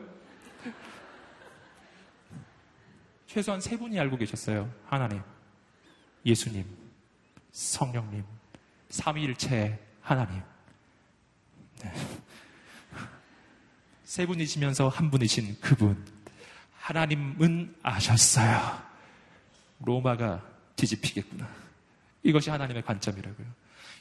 최소한 3.26 3.60
세 3.60 3.76
분이 3.76 3.98
알고 3.98 4.16
계셨어요. 4.16 4.72
하나님, 4.86 5.20
예수님, 6.24 6.64
성령님, 7.50 8.24
삼위일체 8.88 9.84
하나님. 10.00 10.40
네. 11.80 11.92
세 14.04 14.24
분이시면서 14.26 14.88
한 14.88 15.10
분이신 15.10 15.60
그분. 15.60 16.06
하나님은 16.78 17.74
아셨어요. 17.82 18.80
로마가 19.80 20.55
뒤집히겠구나. 20.76 21.48
이것이 22.22 22.50
하나님의 22.50 22.82
관점이라고요. 22.82 23.46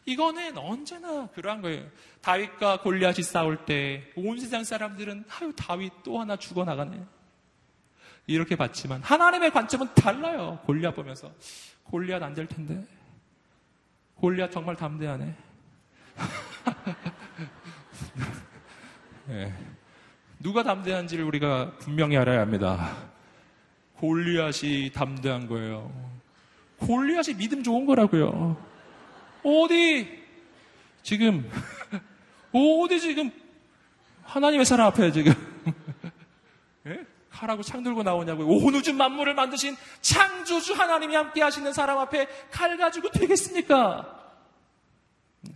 이거는 0.05 0.57
언제나 0.57 1.27
그러한 1.33 1.61
거예요. 1.61 1.87
다윗과 2.21 2.81
골리앗이 2.81 3.23
싸울 3.23 3.65
때 3.65 4.11
온 4.15 4.39
세상 4.39 4.63
사람들은 4.63 5.25
아유 5.29 5.53
다윗 5.55 5.91
또 6.03 6.19
하나 6.19 6.35
죽어나가네. 6.35 7.01
이렇게 8.27 8.55
봤지만 8.55 9.01
하나님의 9.03 9.51
관점은 9.51 9.87
달라요. 9.95 10.59
골리앗 10.65 10.95
보면서 10.95 11.31
골리앗 11.85 12.21
안 12.21 12.33
될 12.33 12.47
텐데. 12.47 12.83
골리앗 14.15 14.51
정말 14.51 14.75
담대하네. 14.75 15.35
네. 19.27 19.53
누가 20.39 20.63
담대한지를 20.63 21.23
우리가 21.25 21.71
분명히 21.79 22.17
알아야 22.17 22.41
합니다. 22.41 22.95
골리앗이 23.97 24.91
담대한 24.93 25.47
거예요. 25.47 25.91
골리앗이 26.79 27.35
믿음 27.37 27.63
좋은 27.63 27.85
거라고요. 27.85 28.57
어디 29.43 30.23
지금 31.03 31.49
어디 32.51 32.99
지금 32.99 33.31
하나님의 34.23 34.65
사람 34.65 34.87
앞에 34.87 35.11
지금 35.11 35.33
예? 36.87 37.05
칼하고 37.29 37.61
창 37.63 37.83
들고 37.83 38.03
나오냐고요. 38.03 38.47
온 38.47 38.73
우주 38.75 38.93
만물을 38.93 39.33
만드신 39.35 39.75
창조주 40.01 40.73
하나님이 40.73 41.15
함께 41.15 41.41
하시는 41.41 41.71
사람 41.73 41.97
앞에 41.99 42.27
칼 42.49 42.77
가지고 42.77 43.11
되겠습니까? 43.11 44.33
네. 45.41 45.53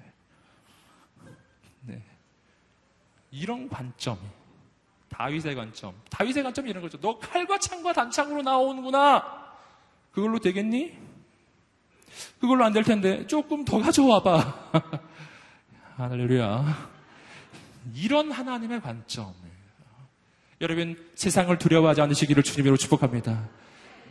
네. 1.84 2.04
이런 3.32 3.70
관점이 3.70 4.20
다윗의 5.10 5.56
관점. 5.56 5.94
다윗의 6.10 6.44
관점이 6.44 6.70
이런 6.70 6.82
거죠. 6.82 7.00
너 7.00 7.20
칼과 7.20 7.60
창과 7.60 7.94
단창으로 7.94 8.42
나오는구나. 8.42 9.54
그걸로 10.12 10.40
되겠니? 10.40 11.09
그걸로 12.40 12.66
안 12.66 12.74
될 12.74 12.84
텐데 12.84 13.26
조금 13.28 13.66
더 13.66 13.80
가져와봐. 13.80 14.72
할렐루야. 15.98 16.90
이런 17.96 18.32
하나님의 18.32 18.82
관점. 18.82 19.34
여러분 20.62 20.98
세상을 21.16 21.58
두려워하지 21.58 22.02
않으시기를 22.02 22.44
주님으로 22.44 22.78
축복합니다. 22.78 23.48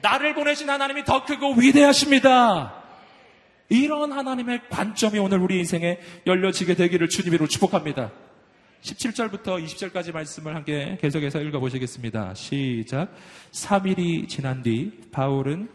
나를 0.00 0.34
보내신 0.34 0.68
하나님이 0.70 1.04
더 1.04 1.24
크고 1.24 1.54
위대하십니다. 1.54 2.74
이런 3.68 4.12
하나님의 4.12 4.62
관점이 4.70 5.18
오늘 5.18 5.38
우리 5.40 5.58
인생에 5.58 5.98
열려지게 6.26 6.74
되기를 6.74 7.08
주님으로 7.08 7.46
축복합니다. 7.48 8.10
17절부터 8.82 9.62
20절까지 9.64 10.12
말씀을 10.12 10.54
함께 10.54 10.96
계속해서 11.00 11.40
읽어보시겠습니다. 11.42 12.32
시작. 12.34 13.08
3일이 13.52 14.28
지난 14.28 14.62
뒤 14.62 14.92
바울은 15.12 15.68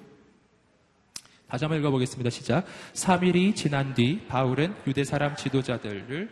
다시 1.53 1.65
한번 1.65 1.77
읽어보겠습니다. 1.81 2.31
시작. 2.31 2.65
3일이 2.93 3.55
지난 3.55 3.93
뒤 3.93 4.25
바울은 4.27 4.73
유대 4.87 5.03
사람 5.03 5.35
지도자들을 5.35 6.27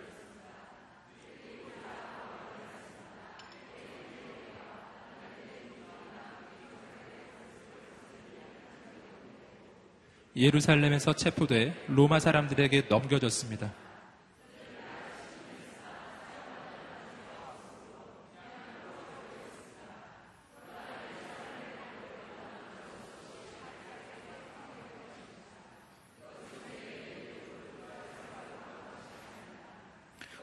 예루살렘에서 10.36 11.14
체포돼 11.14 11.76
로마 11.88 12.20
사람들에게 12.20 12.88
넘겨졌습니다. 12.90 13.72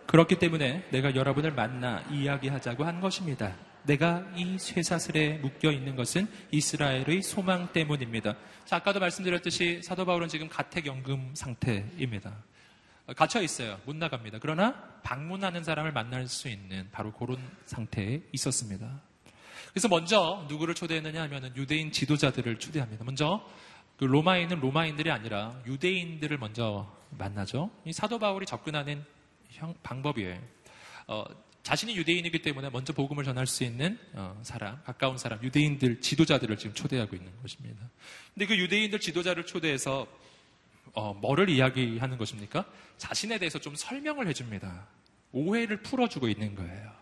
그렇기 0.09 0.39
때문에 0.39 0.89
내가 0.91 1.15
여러분을 1.15 1.53
만나 1.53 2.01
이야기하자고 2.11 2.83
한 2.83 2.99
것입니다. 3.03 3.55
내가 3.83 4.25
이 4.35 4.59
쇠사슬에 4.59 5.37
묶여 5.37 5.71
있는 5.71 5.97
것은 5.97 6.27
이스라엘의 6.51 7.21
소망 7.23 7.71
때문입니다. 7.75 8.35
자, 8.65 8.77
아까도 8.77 9.01
말씀드렸듯이 9.01 9.83
사도 9.83 10.07
바울은 10.07 10.29
지금 10.29 10.49
가택연금 10.49 11.35
상태입니다. 11.35 12.33
갇혀 13.17 13.43
있어요. 13.43 13.79
못 13.85 13.97
나갑니다. 13.97 14.39
그러나 14.41 14.73
방문하는 15.03 15.63
사람을 15.63 15.93
만날 15.93 16.27
수 16.27 16.49
있는 16.49 16.89
바로 16.91 17.13
그런 17.13 17.37
상태에 17.67 18.23
있었습니다. 18.33 19.03
그래서 19.73 19.89
먼저 19.89 20.47
누구를 20.49 20.75
초대했느냐 20.75 21.21
하면 21.25 21.55
유대인 21.55 21.93
지도자들을 21.93 22.59
초대합니다. 22.59 23.05
먼저 23.05 23.47
그 23.99 24.07
있는 24.07 24.61
로마인들이 24.61 25.11
아니라 25.11 25.61
유대인들을 25.67 26.39
먼저 26.39 26.91
만나죠. 27.11 27.71
이 27.85 27.93
사도 27.93 28.19
바울이 28.19 28.47
접근하는 28.47 29.05
형, 29.51 29.75
방법이에요. 29.83 30.41
어, 31.07 31.25
자신이 31.63 31.97
유대인이기 31.97 32.41
때문에 32.41 32.71
먼저 32.71 32.93
복음을 32.93 33.25
전할 33.25 33.47
수 33.47 33.65
있는 33.65 33.99
어, 34.15 34.39
사람, 34.43 34.83
가까운 34.85 35.19
사람, 35.19 35.43
유대인들 35.43 36.01
지도자들을 36.01 36.57
지금 36.57 36.75
초대하고 36.75 37.15
있는 37.17 37.31
것입니다. 37.43 37.91
근데 38.35 38.47
그 38.47 38.57
유대인들 38.57 39.01
지도자를 39.01 39.45
초대해서 39.45 40.07
어, 40.95 41.13
뭐를 41.15 41.49
이야기하는 41.51 42.17
것입니까? 42.17 42.65
자신에 42.97 43.39
대해서 43.39 43.59
좀 43.59 43.75
설명을 43.75 44.27
해줍니다. 44.29 44.87
오해를 45.33 45.83
풀어주고 45.83 46.29
있는 46.29 46.55
거예요. 46.55 46.93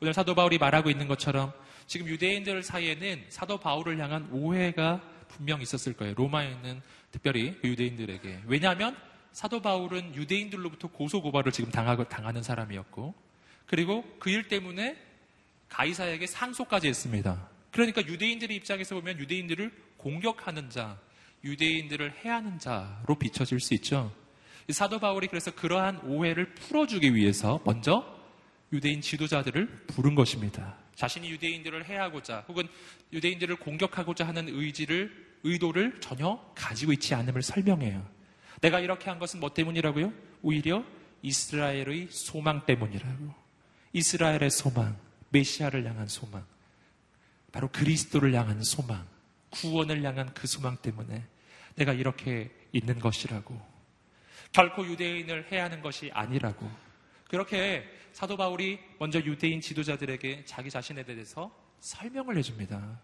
오늘 0.00 0.12
사도 0.12 0.34
바울이 0.34 0.58
말하고 0.58 0.90
있는 0.90 1.06
것처럼 1.06 1.52
지금 1.86 2.08
유대인들 2.08 2.62
사이에는 2.62 3.26
사도 3.28 3.58
바울을 3.58 3.98
향한 3.98 4.28
오해가 4.32 5.00
분명 5.28 5.62
있었을 5.62 5.92
거예요. 5.92 6.14
로마에 6.14 6.50
있는 6.50 6.82
특별히 7.12 7.56
그 7.60 7.68
유대인들에게. 7.68 8.42
왜냐하면 8.46 8.96
사도 9.36 9.60
바울은 9.60 10.14
유대인들로부터 10.14 10.88
고소고발을 10.88 11.52
지금 11.52 11.70
당하는 11.70 12.42
사람이었고, 12.42 13.14
그리고 13.66 14.02
그 14.18 14.30
일 14.30 14.48
때문에 14.48 14.96
가이사에게 15.68 16.26
상소까지 16.26 16.88
했습니다. 16.88 17.46
그러니까 17.70 18.00
유대인들의 18.06 18.56
입장에서 18.56 18.94
보면 18.94 19.18
유대인들을 19.18 19.70
공격하는 19.98 20.70
자, 20.70 20.98
유대인들을 21.44 22.14
해하는 22.24 22.58
자로 22.58 23.18
비춰질 23.18 23.60
수 23.60 23.74
있죠. 23.74 24.10
사도 24.70 24.98
바울이 24.98 25.26
그래서 25.26 25.50
그러한 25.50 25.98
오해를 26.06 26.54
풀어주기 26.54 27.14
위해서 27.14 27.60
먼저 27.66 28.18
유대인 28.72 29.02
지도자들을 29.02 29.84
부른 29.88 30.14
것입니다. 30.14 30.78
자신이 30.94 31.28
유대인들을 31.28 31.84
해하고자 31.84 32.46
혹은 32.48 32.66
유대인들을 33.12 33.56
공격하고자 33.56 34.26
하는 34.26 34.48
의지를, 34.48 35.26
의도를 35.42 36.00
전혀 36.00 36.40
가지고 36.54 36.94
있지 36.94 37.14
않음을 37.14 37.42
설명해요. 37.42 38.15
내가 38.60 38.80
이렇게 38.80 39.10
한 39.10 39.18
것은 39.18 39.40
뭐 39.40 39.52
때문이라고요? 39.52 40.12
오히려 40.42 40.84
이스라엘의 41.22 42.08
소망 42.10 42.64
때문이라고. 42.66 43.34
이스라엘의 43.92 44.50
소망, 44.50 44.96
메시아를 45.30 45.84
향한 45.86 46.06
소망, 46.06 46.44
바로 47.52 47.68
그리스도를 47.68 48.34
향한 48.34 48.62
소망, 48.62 49.06
구원을 49.50 50.02
향한 50.04 50.32
그 50.34 50.46
소망 50.46 50.76
때문에 50.76 51.24
내가 51.76 51.92
이렇게 51.92 52.50
있는 52.72 52.98
것이라고. 52.98 53.58
결코 54.52 54.86
유대인을 54.86 55.50
해야 55.52 55.64
하는 55.64 55.82
것이 55.82 56.10
아니라고. 56.12 56.70
그렇게 57.28 57.84
사도 58.12 58.36
바울이 58.36 58.78
먼저 58.98 59.18
유대인 59.20 59.60
지도자들에게 59.60 60.44
자기 60.44 60.70
자신에 60.70 61.04
대해서 61.04 61.54
설명을 61.80 62.36
해줍니다. 62.38 63.00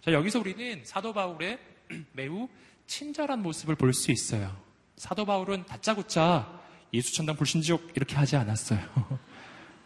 자, 0.00 0.12
여기서 0.12 0.40
우리는 0.40 0.82
사도 0.84 1.12
바울의 1.12 1.58
매우 2.12 2.48
친절한 2.86 3.42
모습을 3.42 3.76
볼 3.76 3.92
수 3.92 4.10
있어요. 4.10 4.69
사도 5.00 5.24
바울은 5.24 5.64
다짜고짜 5.64 6.60
예수천당 6.92 7.34
불신지옥 7.36 7.92
이렇게 7.94 8.16
하지 8.16 8.36
않았어요. 8.36 8.78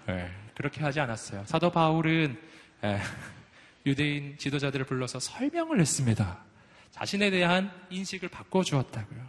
네, 0.07 0.29
그렇게 0.57 0.83
하지 0.83 0.99
않았어요. 0.99 1.45
사도 1.47 1.71
바울은 1.71 2.37
네, 2.81 3.01
유대인 3.87 4.37
지도자들을 4.37 4.85
불러서 4.87 5.21
설명을 5.21 5.79
했습니다. 5.81 6.43
자신에 6.91 7.31
대한 7.31 7.71
인식을 7.91 8.29
바꿔주었다고요. 8.29 9.25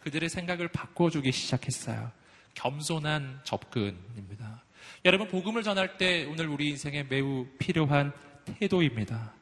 그들의 0.00 0.28
생각을 0.28 0.66
바꿔주기 0.66 1.30
시작했어요. 1.30 2.10
겸손한 2.54 3.42
접근입니다. 3.44 4.64
여러분, 5.04 5.28
복음을 5.28 5.62
전할 5.62 5.98
때 5.98 6.24
오늘 6.24 6.48
우리 6.48 6.70
인생에 6.70 7.04
매우 7.04 7.46
필요한 7.60 8.12
태도입니다. 8.44 9.34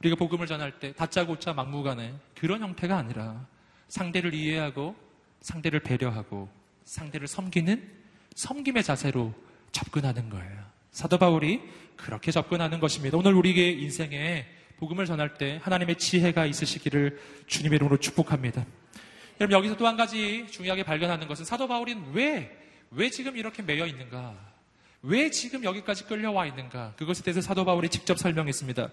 우리가 0.00 0.16
복음을 0.16 0.48
전할 0.48 0.80
때 0.80 0.92
다짜고짜 0.94 1.52
막무가내 1.52 2.12
그런 2.34 2.60
형태가 2.60 2.96
아니라 2.96 3.46
상대를 3.86 4.34
이해하고 4.34 5.03
상대를 5.44 5.80
배려하고 5.80 6.48
상대를 6.84 7.28
섬기는 7.28 7.86
섬김의 8.34 8.82
자세로 8.82 9.34
접근하는 9.72 10.30
거예요. 10.30 10.64
사도 10.90 11.18
바울이 11.18 11.60
그렇게 11.96 12.32
접근하는 12.32 12.80
것입니다. 12.80 13.18
오늘 13.18 13.34
우리의 13.34 13.80
인생에 13.82 14.46
복음을 14.78 15.04
전할 15.04 15.34
때 15.34 15.60
하나님의 15.62 15.96
지혜가 15.96 16.46
있으시기를 16.46 17.20
주님의 17.46 17.76
이름으로 17.76 17.98
축복합니다. 17.98 18.64
여러분 19.40 19.58
여기서 19.58 19.76
또 19.76 19.86
한 19.86 19.96
가지 19.96 20.46
중요하게 20.50 20.82
발견하는 20.82 21.28
것은 21.28 21.44
사도 21.44 21.68
바울은 21.68 22.12
왜, 22.12 22.56
왜 22.90 23.10
지금 23.10 23.36
이렇게 23.36 23.62
매여 23.62 23.86
있는가? 23.86 24.34
왜 25.02 25.30
지금 25.30 25.62
여기까지 25.62 26.04
끌려와 26.04 26.46
있는가? 26.46 26.94
그것에 26.96 27.22
대해서 27.22 27.42
사도 27.42 27.66
바울이 27.66 27.90
직접 27.90 28.18
설명했습니다. 28.18 28.88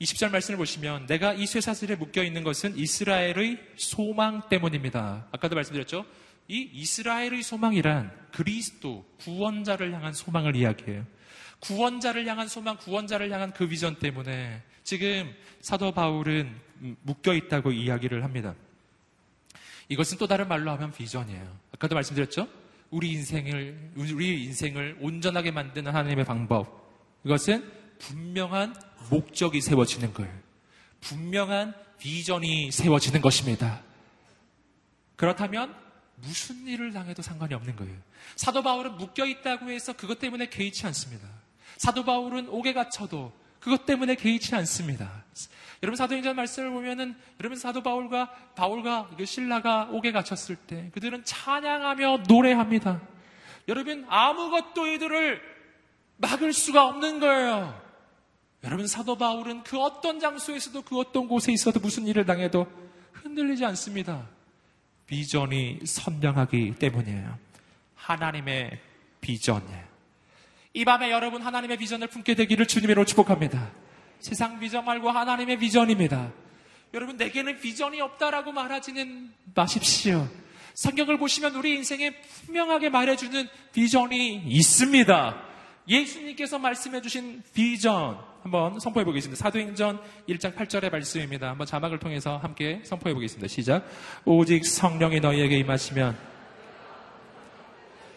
20절 0.00 0.30
말씀을 0.30 0.58
보시면 0.58 1.06
내가 1.06 1.32
이 1.32 1.46
쇠사슬에 1.46 1.96
묶여 1.96 2.24
있는 2.24 2.42
것은 2.42 2.76
이스라엘의 2.76 3.60
소망 3.76 4.48
때문입니다. 4.48 5.28
아까도 5.30 5.54
말씀드렸죠? 5.54 6.04
이 6.48 6.68
이스라엘의 6.72 7.42
소망이란 7.42 8.10
그리스도 8.32 9.04
구원자를 9.20 9.92
향한 9.92 10.12
소망을 10.12 10.56
이야기해요. 10.56 11.06
구원자를 11.60 12.26
향한 12.26 12.48
소망, 12.48 12.76
구원자를 12.76 13.30
향한 13.30 13.52
그 13.52 13.68
비전 13.68 13.96
때문에 13.96 14.62
지금 14.82 15.32
사도 15.60 15.92
바울은 15.92 16.52
묶여 17.02 17.34
있다고 17.34 17.70
이야기를 17.70 18.24
합니다. 18.24 18.54
이것은 19.88 20.18
또 20.18 20.26
다른 20.26 20.48
말로 20.48 20.70
하면 20.72 20.90
비전이에요. 20.90 21.58
아까도 21.72 21.94
말씀드렸죠? 21.94 22.48
우리 22.90 23.12
인생을 23.12 23.92
우리 23.96 24.44
인생을 24.44 24.98
온전하게 25.00 25.52
만드는 25.52 25.94
하나님의 25.94 26.24
방법. 26.24 26.92
이것은 27.24 27.70
분명한 27.98 28.74
목적이 29.10 29.60
세워지는 29.60 30.14
거예요. 30.14 30.32
분명한 31.00 31.74
비전이 31.98 32.70
세워지는 32.70 33.20
것입니다. 33.20 33.80
그렇다면 35.16 35.74
무슨 36.16 36.66
일을 36.66 36.92
당해도 36.92 37.22
상관이 37.22 37.54
없는 37.54 37.76
거예요. 37.76 37.96
사도 38.36 38.62
바울은 38.62 38.96
묶여 38.96 39.26
있다고 39.26 39.70
해서 39.70 39.92
그것 39.92 40.18
때문에 40.18 40.48
개의치 40.48 40.86
않습니다. 40.86 41.28
사도 41.76 42.04
바울은 42.04 42.48
옥에 42.48 42.72
갇혀도 42.72 43.32
그것 43.60 43.86
때문에 43.86 44.16
개의치 44.16 44.54
않습니다. 44.56 45.24
여러분 45.82 45.96
사도행전 45.96 46.36
말씀을 46.36 46.70
보면은 46.70 47.16
여러분 47.40 47.58
사도 47.58 47.82
바울과 47.82 48.30
바울과 48.54 49.10
그 49.16 49.24
신라가 49.24 49.88
옥에 49.90 50.12
갇혔을 50.12 50.56
때 50.56 50.90
그들은 50.94 51.24
찬양하며 51.24 52.24
노래합니다. 52.28 53.00
여러분 53.68 54.04
아무것도 54.08 54.86
이들을 54.88 55.40
막을 56.18 56.52
수가 56.52 56.86
없는 56.86 57.20
거예요. 57.20 57.80
여러분 58.64 58.86
사도 58.86 59.16
바울은 59.16 59.64
그 59.64 59.78
어떤 59.78 60.20
장소에서도 60.20 60.82
그 60.82 60.98
어떤 60.98 61.26
곳에 61.26 61.52
있어도 61.52 61.80
무슨 61.80 62.06
일을 62.06 62.24
당해도 62.24 62.66
흔들리지 63.12 63.64
않습니다. 63.64 64.26
비전이 65.06 65.80
선명하기 65.84 66.76
때문이에요. 66.78 67.38
하나님의 67.96 68.78
비전이에요. 69.20 69.92
이 70.74 70.84
밤에 70.84 71.10
여러분 71.10 71.42
하나님의 71.42 71.76
비전을 71.76 72.06
품게 72.06 72.34
되기를 72.34 72.66
주님으로 72.66 73.04
축복합니다. 73.04 73.70
세상 74.20 74.58
비전 74.60 74.84
말고 74.84 75.10
하나님의 75.10 75.58
비전입니다. 75.58 76.32
여러분 76.94 77.16
내게는 77.16 77.60
비전이 77.60 78.00
없다라고 78.00 78.52
말하지는 78.52 79.32
마십시오. 79.54 80.28
성경을 80.74 81.18
보시면 81.18 81.56
우리 81.56 81.74
인생에 81.74 82.14
분명하게 82.46 82.90
말해주는 82.90 83.48
비전이 83.72 84.44
있습니다. 84.46 85.42
예수님께서 85.88 86.58
말씀해 86.58 87.02
주신 87.02 87.42
비전 87.52 88.31
한번 88.42 88.80
선포해 88.80 89.04
보겠습니다. 89.04 89.40
사도행전 89.40 90.00
1장 90.28 90.56
8절의 90.56 90.90
말씀입니다. 90.90 91.50
한번 91.50 91.64
자막을 91.64 92.00
통해서 92.00 92.38
함께 92.38 92.80
선포해 92.82 93.14
보겠습니다. 93.14 93.46
시작. 93.46 93.86
오직 94.24 94.66
성령이 94.66 95.20
너희에게 95.20 95.58
임하시면 95.58 96.16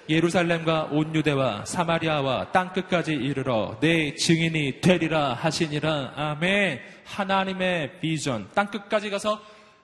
예루살렘과 0.09 0.89
온 0.91 1.13
유대와 1.15 1.65
사마리아와 1.65 2.51
땅 2.51 2.73
끝까지 2.73 3.13
이르러 3.13 3.77
내 3.79 4.15
증인이 4.15 4.81
되리라 4.81 5.35
하시니라. 5.35 6.13
아멘. 6.15 6.79
하나님의 7.05 7.99
비전. 7.99 8.49
땅 8.55 8.67
끝까지 8.67 9.11
가서 9.11 9.39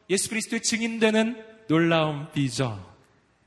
예수 0.09 0.29
그리스도의 0.29 0.61
증인되는 0.63 1.45
놀라운 1.67 2.31
비전. 2.31 2.90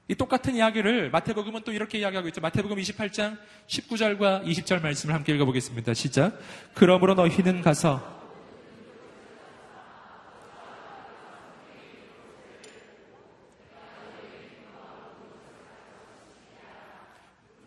이 0.07 0.15
똑같은 0.15 0.55
이야기를 0.55 1.11
마태복음은 1.11 1.63
또 1.65 1.73
이렇게 1.73 1.99
이야기하고 1.99 2.29
있죠. 2.29 2.43
마태복음 2.43 2.77
28장 2.77 3.39
19절과 3.69 4.45
20절 4.45 4.83
말씀을 4.83 5.15
함께 5.15 5.35
읽어보겠습니다. 5.35 5.95
시작. 5.95 6.39
그러므로 6.75 7.15
너희는 7.15 7.63
가서 7.63 8.13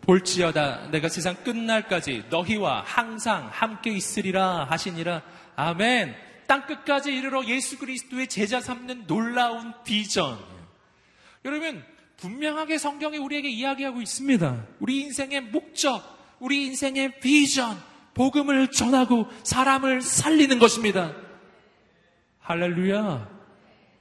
볼지어다 0.02 0.90
내가 0.90 1.10
세상 1.10 1.34
끝날까지 1.44 2.24
너희와 2.30 2.82
항상 2.86 3.48
함께 3.52 3.90
있으리라 3.90 4.64
하시니라. 4.64 5.22
아멘. 5.56 6.14
땅 6.46 6.64
끝까지 6.66 7.14
이르러 7.14 7.44
예수 7.44 7.78
그리스도의 7.78 8.28
제자 8.28 8.60
삼는 8.60 9.06
놀라운 9.06 9.74
비전. 9.84 10.38
여러분, 11.44 11.84
분명하게 12.18 12.78
성경이 12.78 13.16
우리에게 13.18 13.48
이야기하고 13.48 14.02
있습니다. 14.02 14.66
우리 14.80 15.00
인생의 15.02 15.40
목적, 15.42 16.02
우리 16.40 16.66
인생의 16.66 17.20
비전, 17.20 17.76
복음을 18.14 18.70
전하고 18.70 19.26
사람을 19.44 20.02
살리는 20.02 20.58
것입니다. 20.58 21.14
할렐루야. 22.40 23.38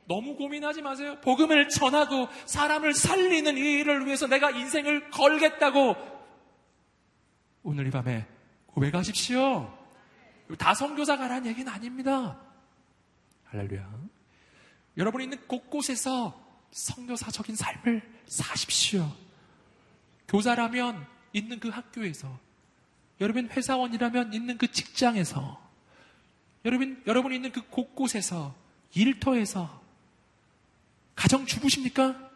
너무 0.07 0.35
고민하지 0.35 0.81
마세요. 0.81 1.17
복음을 1.21 1.69
전하고 1.69 2.27
사람을 2.45 2.93
살리는 2.93 3.57
이 3.57 3.79
일을 3.79 4.05
위해서 4.05 4.25
내가 4.25 4.49
인생을 4.51 5.11
걸겠다고 5.11 5.95
오늘 7.63 7.85
이 7.87 7.91
밤에 7.91 8.25
고백하십시오. 8.67 9.77
다 10.57 10.73
성교사 10.73 11.17
가라는 11.17 11.47
얘기는 11.47 11.71
아닙니다. 11.71 12.39
할렐루야. 13.45 13.85
여러분이 14.97 15.25
있는 15.25 15.37
곳곳에서 15.47 16.46
성교사적인 16.71 17.55
삶을 17.55 18.01
사십시오. 18.27 19.15
교사라면 20.27 21.05
있는 21.33 21.59
그 21.59 21.69
학교에서, 21.69 22.39
여러분 23.21 23.49
회사원이라면 23.49 24.33
있는 24.33 24.57
그 24.57 24.71
직장에서, 24.71 25.67
여러분 26.65 27.01
여러분이 27.07 27.35
있는 27.35 27.51
그 27.51 27.61
곳곳에서 27.69 28.55
일터에서 28.93 29.81
가정 31.15 31.45
주부십니까? 31.45 32.29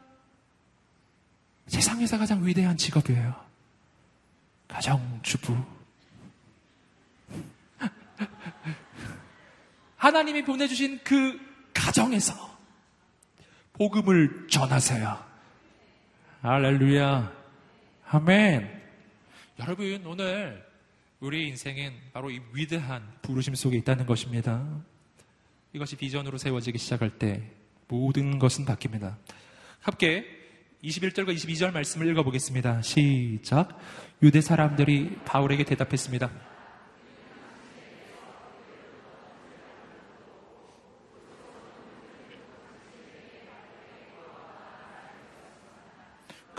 세상에서 1.68 2.18
가장 2.18 2.46
위대한 2.46 2.78
직업이에요. 2.78 3.36
가정 4.68 5.20
주부. 5.22 5.56
하나님이 9.98 10.44
보내주신 10.44 11.00
그 11.04 11.40
가정에서 11.74 12.51
복음을 13.74 14.48
전하세요. 14.50 15.18
할렐루야. 16.42 17.32
아멘. 18.10 18.82
여러분, 19.60 20.06
오늘 20.06 20.66
우리 21.20 21.48
인생은 21.50 21.94
바로 22.14 22.32
이 22.32 22.42
위대한 22.54 23.04
부르심 23.22 23.56
속에 23.56 23.78
있다는 23.78 24.06
것입니다. 24.06 24.66
이것이 25.74 25.96
비전으로 25.96 26.38
세워지기 26.38 26.78
시작할 26.78 27.18
때 27.18 27.44
모든 27.88 28.40
것은 28.40 28.66
바뀝니다. 28.66 29.16
함께 29.80 30.26
21절과 30.84 31.36
22절 31.36 31.72
말씀을 31.72 32.10
읽어보겠습니다. 32.10 32.82
시작. 32.82 33.80
유대 34.24 34.42
사람들이 34.42 35.20
바울에게 35.26 35.64
대답했습니다. 35.64 36.51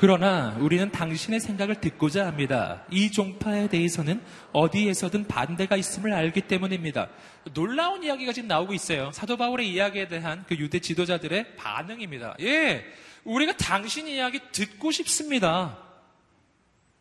그러나 0.03 0.57
우리는 0.59 0.90
당신의 0.90 1.38
생각을 1.38 1.76
듣고자 1.76 2.26
합니다. 2.26 2.84
이 2.90 3.12
종파에 3.12 3.68
대해서는 3.68 4.20
어디에서든 4.53 5.28
반대가 5.28 5.76
있음을 5.76 6.12
알기 6.12 6.40
때문입니다. 6.40 7.09
놀라운 7.55 8.03
이야기가 8.03 8.32
지금 8.32 8.48
나오고 8.48 8.74
있어요. 8.74 9.12
사도 9.12 9.36
바울의 9.36 9.70
이야기에 9.70 10.09
대한 10.09 10.44
그 10.48 10.57
유대 10.57 10.80
지도자들의 10.80 11.55
반응입니다. 11.55 12.34
예, 12.40 12.84
우리가 13.22 13.57
당신 13.57 14.09
이야기 14.09 14.40
듣고 14.50 14.90
싶습니다. 14.90 15.78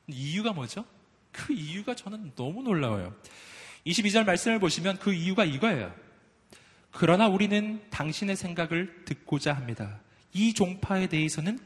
이유가 0.05 0.53
뭐죠? 0.53 0.85
그 1.31 1.53
이유가 1.53 1.95
저는 1.95 2.33
너무 2.35 2.61
놀라워요. 2.61 3.15
22절 3.87 4.27
말씀을 4.27 4.59
보시면 4.59 4.99
그 4.99 5.11
이유가 5.11 5.43
이거예요. 5.43 5.91
그러나 6.91 7.27
우리는 7.27 7.81
당신의 7.89 8.35
생각을 8.35 9.05
듣고자 9.05 9.53
합니다. 9.53 10.01
이 10.33 10.53
종파에 10.53 11.07
대해서는 11.07 11.57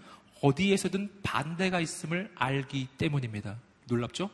어디에서든 0.42 1.22
반대가 1.24 1.80
있음을 1.80 2.32
알기 2.36 2.88
때문입니다. 2.98 3.58
놀랍죠? 3.86 4.30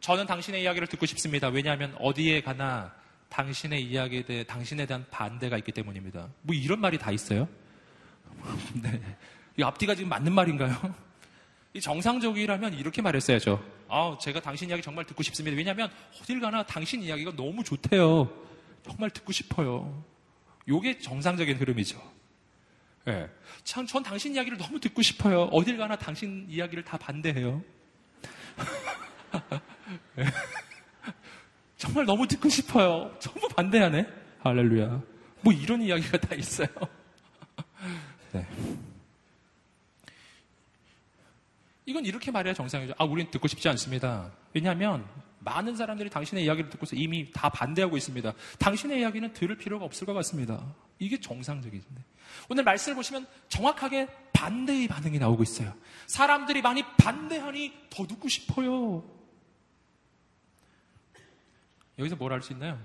저는 0.00 0.26
당신의 0.26 0.62
이야기를 0.62 0.88
듣고 0.88 1.06
싶습니다. 1.06 1.48
왜냐하면 1.48 1.94
어디에 1.98 2.40
가나 2.42 2.92
당신의 3.28 3.82
이야기에 3.84 4.22
대해 4.22 4.44
당신에 4.44 4.86
대한 4.86 5.06
반대가 5.10 5.56
있기 5.58 5.72
때문입니다. 5.72 6.28
뭐 6.42 6.54
이런 6.54 6.80
말이 6.80 6.98
다 6.98 7.12
있어요? 7.12 7.48
네. 8.82 9.00
이 9.56 9.62
앞뒤가 9.62 9.94
지금 9.94 10.08
맞는 10.08 10.32
말인가요? 10.32 10.76
이 11.74 11.80
정상적이라면 11.80 12.74
이렇게 12.74 13.00
말했어야죠. 13.02 13.62
아, 13.88 14.16
제가 14.20 14.40
당신 14.40 14.68
이야기 14.68 14.82
정말 14.82 15.04
듣고 15.04 15.22
싶습니다. 15.22 15.56
왜냐하면 15.56 15.90
어딜 16.20 16.40
가나 16.40 16.64
당신 16.64 17.02
이야기가 17.02 17.36
너무 17.36 17.62
좋대요. 17.62 18.28
정말 18.84 19.10
듣고 19.10 19.32
싶어요. 19.32 20.04
요게 20.68 20.98
정상적인 20.98 21.56
흐름이죠. 21.56 22.00
예. 23.10 23.30
참, 23.64 23.86
전 23.86 24.02
당신 24.02 24.34
이야기를 24.34 24.58
너무 24.58 24.80
듣고 24.80 25.02
싶어요. 25.02 25.42
어딜 25.52 25.76
가나 25.76 25.96
당신 25.96 26.46
이야기를 26.48 26.84
다 26.84 26.96
반대해요. 26.96 27.62
예. 30.18 30.24
정말 31.76 32.04
너무 32.04 32.26
듣고 32.26 32.48
싶어요. 32.48 33.14
전부 33.18 33.48
반대하네. 33.48 34.06
할렐루야. 34.40 35.02
뭐 35.40 35.52
이런 35.52 35.82
이야기가 35.82 36.18
다 36.18 36.34
있어요. 36.34 36.68
네. 38.32 38.46
이건 41.86 42.04
이렇게 42.04 42.30
말해야 42.30 42.54
정상이죠. 42.54 42.94
아, 42.98 43.04
우리는 43.04 43.30
듣고 43.30 43.48
싶지 43.48 43.68
않습니다. 43.70 44.30
왜냐하면 44.52 45.06
많은 45.40 45.74
사람들이 45.74 46.10
당신의 46.10 46.44
이야기를 46.44 46.70
듣고서 46.70 46.94
이미 46.94 47.30
다 47.32 47.48
반대하고 47.48 47.96
있습니다. 47.96 48.32
당신의 48.58 49.00
이야기는 49.00 49.32
들을 49.32 49.56
필요가 49.56 49.84
없을 49.84 50.06
것 50.06 50.12
같습니다. 50.12 50.62
이게 50.98 51.18
정상적이신데. 51.18 52.02
오늘 52.48 52.64
말씀을 52.64 52.96
보시면 52.96 53.26
정확하게 53.48 54.08
반대의 54.32 54.88
반응이 54.88 55.18
나오고 55.18 55.42
있어요. 55.42 55.74
사람들이 56.06 56.62
많이 56.62 56.82
반대하니 56.96 57.72
더 57.90 58.06
듣고 58.06 58.28
싶어요. 58.28 59.04
여기서 61.98 62.16
뭘 62.16 62.32
알 62.32 62.42
수 62.42 62.52
있나요? 62.52 62.78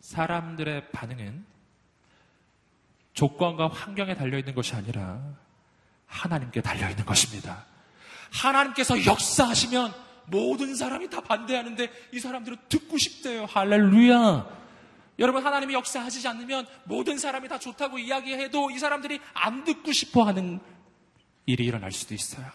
사람들의 0.00 0.90
반응은 0.92 1.44
조건과 3.14 3.68
환경에 3.68 4.14
달려있는 4.14 4.54
것이 4.54 4.74
아니라 4.74 5.20
하나님께 6.06 6.60
달려있는 6.60 7.04
것입니다. 7.06 7.64
하나님께서 8.30 9.04
역사하시면 9.06 9.94
모든 10.26 10.74
사람이 10.76 11.08
다 11.08 11.20
반대하는데 11.22 11.90
이 12.12 12.20
사람들은 12.20 12.58
듣고 12.68 12.98
싶대요. 12.98 13.46
할렐루야. 13.46 14.65
여러분 15.18 15.44
하나님이 15.44 15.74
역사하시지 15.74 16.26
않으면 16.28 16.66
모든 16.84 17.18
사람이 17.18 17.48
다 17.48 17.58
좋다고 17.58 17.98
이야기해도 17.98 18.70
이 18.70 18.78
사람들이 18.78 19.20
안 19.32 19.64
듣고 19.64 19.92
싶어 19.92 20.24
하는 20.24 20.60
일이 21.46 21.64
일어날 21.64 21.92
수도 21.92 22.14
있어요. 22.14 22.46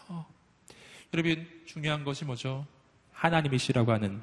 여러분 1.13 1.47
중요한 1.65 2.03
것이 2.03 2.23
뭐죠? 2.25 2.65
하나님이시라고 3.13 3.91
하는 3.91 4.21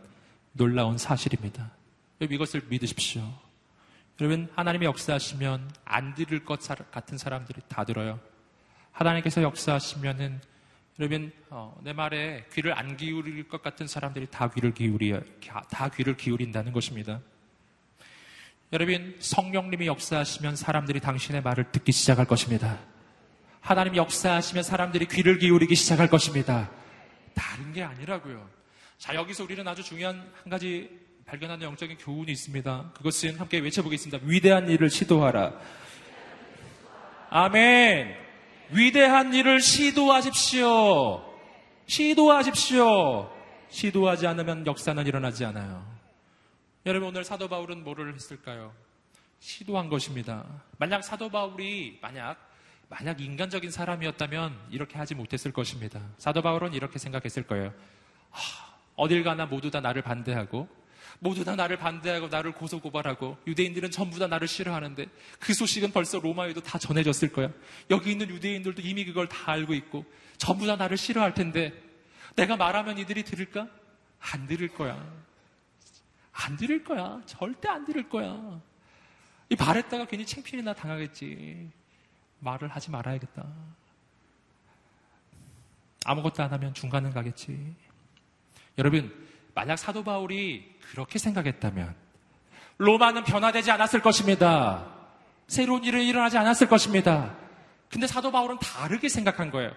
놀라운 0.53 0.99
사실입니다. 0.99 1.71
여러분 2.21 2.35
이것을 2.35 2.63
믿으십시오. 2.69 3.23
여러분 4.21 4.49
하나님이 4.55 4.87
역사하시면 4.87 5.71
안 5.85 6.15
들을 6.15 6.45
것 6.45 6.61
같은 6.91 7.19
사람들이 7.19 7.61
다 7.69 7.85
들어요. 7.85 8.21
하나님께서 8.93 9.43
역사하시면은 9.43 10.41
여러분 10.99 11.33
어, 11.51 11.79
내 11.85 11.93
말에 11.93 12.45
귀를 12.53 12.77
안 12.77 12.97
기울일 12.97 13.49
것 13.49 13.63
같은 13.63 13.87
사람들이 13.87 14.27
다 14.31 14.51
귀를 14.51 14.75
기울이 14.75 15.15
다 15.71 15.89
귀를 15.91 16.17
기울인다는 16.17 16.73
것입니다. 16.73 17.21
여러분, 18.71 19.17
성령님이 19.19 19.87
역사하시면 19.87 20.57
사람들이 20.57 21.01
당신의 21.01 21.43
말을 21.43 21.73
듣기 21.73 21.91
시작할 21.91 22.27
것입니다. 22.27 22.79
하나님 23.61 23.97
역사하시면 23.97 24.63
사람들이 24.63 25.07
귀를 25.07 25.39
기울이기 25.39 25.75
시작할 25.75 26.09
것입니다. 26.09 26.71
다른 27.35 27.73
게 27.73 27.83
아니라고요. 27.83 28.47
자, 28.99 29.15
여기서 29.15 29.45
우리는 29.45 29.67
아주 29.67 29.83
중요한 29.83 30.31
한 30.43 30.51
가지 30.51 30.91
발견하는 31.25 31.67
영적인 31.67 31.97
교훈이 31.97 32.31
있습니다. 32.33 32.93
그것은 32.95 33.37
함께 33.37 33.59
외쳐보겠습니다. 33.59 34.27
위대한 34.27 34.69
일을 34.69 34.91
시도하라. 34.91 35.55
아멘. 37.31 38.15
위대한 38.71 39.33
일을 39.33 39.61
시도하십시오. 39.61 41.25
시도하십시오. 41.87 43.31
시도하지 43.71 44.27
않으면 44.27 44.67
역사는 44.67 45.07
일어나지 45.07 45.45
않아요. 45.47 45.98
여러분 46.89 47.11
오늘 47.11 47.23
사도 47.23 47.49
바울은 47.49 47.85
뭐를 47.85 48.15
했을까요? 48.15 48.75
시도한 49.41 49.91
것입니다. 49.91 50.47
만약 50.79 51.03
사도 51.05 51.29
바울이 51.29 51.99
만약 52.01 52.39
만약 52.89 53.21
인간적인 53.21 53.71
사람이었다면 53.71 54.59
이렇게 54.71 54.97
하지 54.97 55.15
못했을 55.15 55.53
것입니다. 55.53 56.01
사도 56.17 56.41
바울은 56.41 56.73
이렇게 56.73 56.99
생각했을 56.99 57.43
거예요. 57.43 57.75
하, 58.31 58.75
어딜 58.97 59.23
가나 59.23 59.45
모두 59.45 59.71
다 59.71 59.81
나를 59.81 60.01
반대하고 60.01 60.67
모두 61.19 61.45
다 61.45 61.57
나를 61.57 61.77
반대하고 61.77 62.29
나를 62.29 62.53
고소고발하고 62.53 63.37
유대인들은 63.47 63.91
전부 63.91 64.19
다 64.19 64.27
나를 64.27 64.49
싫어하는데 64.49 65.09
그 65.41 65.53
소식은 65.53 65.93
벌써 65.93 66.19
로마에도 66.19 66.63
다 66.63 66.79
전해졌을 66.79 67.35
거야. 67.35 67.51
여기 67.91 68.13
있는 68.13 68.31
유대인들도 68.31 68.81
이미 68.81 69.05
그걸 69.05 69.29
다 69.29 69.53
알고 69.53 69.75
있고 69.75 70.07
전부 70.39 70.67
다 70.67 70.77
나를 70.77 70.97
싫어할 70.97 71.35
텐데 71.35 71.75
내가 72.35 72.57
말하면 72.57 72.97
이들이 72.97 73.25
들을까? 73.25 73.69
안 74.21 74.47
들을 74.47 74.69
거야. 74.69 75.28
안 76.39 76.57
들을 76.57 76.85
거야. 76.85 77.21
절대 77.27 77.69
안 77.69 77.85
들을 77.85 78.09
거야. 78.09 78.61
이 79.49 79.57
말했다가 79.57 80.07
괜히 80.07 80.25
챙피이나 80.25 80.73
당하겠지. 80.73 81.71
말을 82.41 82.69
하지 82.69 82.91
말아야겠다. 82.91 83.45
아무것도 86.05 86.43
안 86.43 86.53
하면 86.53 86.73
중간은 86.75 87.13
가겠지. 87.13 87.75
여러분, 88.79 89.13
만약 89.55 89.77
사도 89.77 90.05
바울이 90.05 90.79
그렇게 90.93 91.19
생각했다면 91.19 91.95
로마는 92.79 93.25
변화되지 93.25 93.73
않았을 93.73 94.01
것입니다. 94.01 94.95
새로운 95.49 95.83
일은 95.83 96.03
일어나지 96.03 96.39
않았을 96.39 96.69
것입니다. 96.69 97.37
근데 97.91 98.07
사도 98.07 98.31
바울은 98.31 98.59
다르게 98.59 99.09
생각한 99.09 99.51
거예요. 99.51 99.73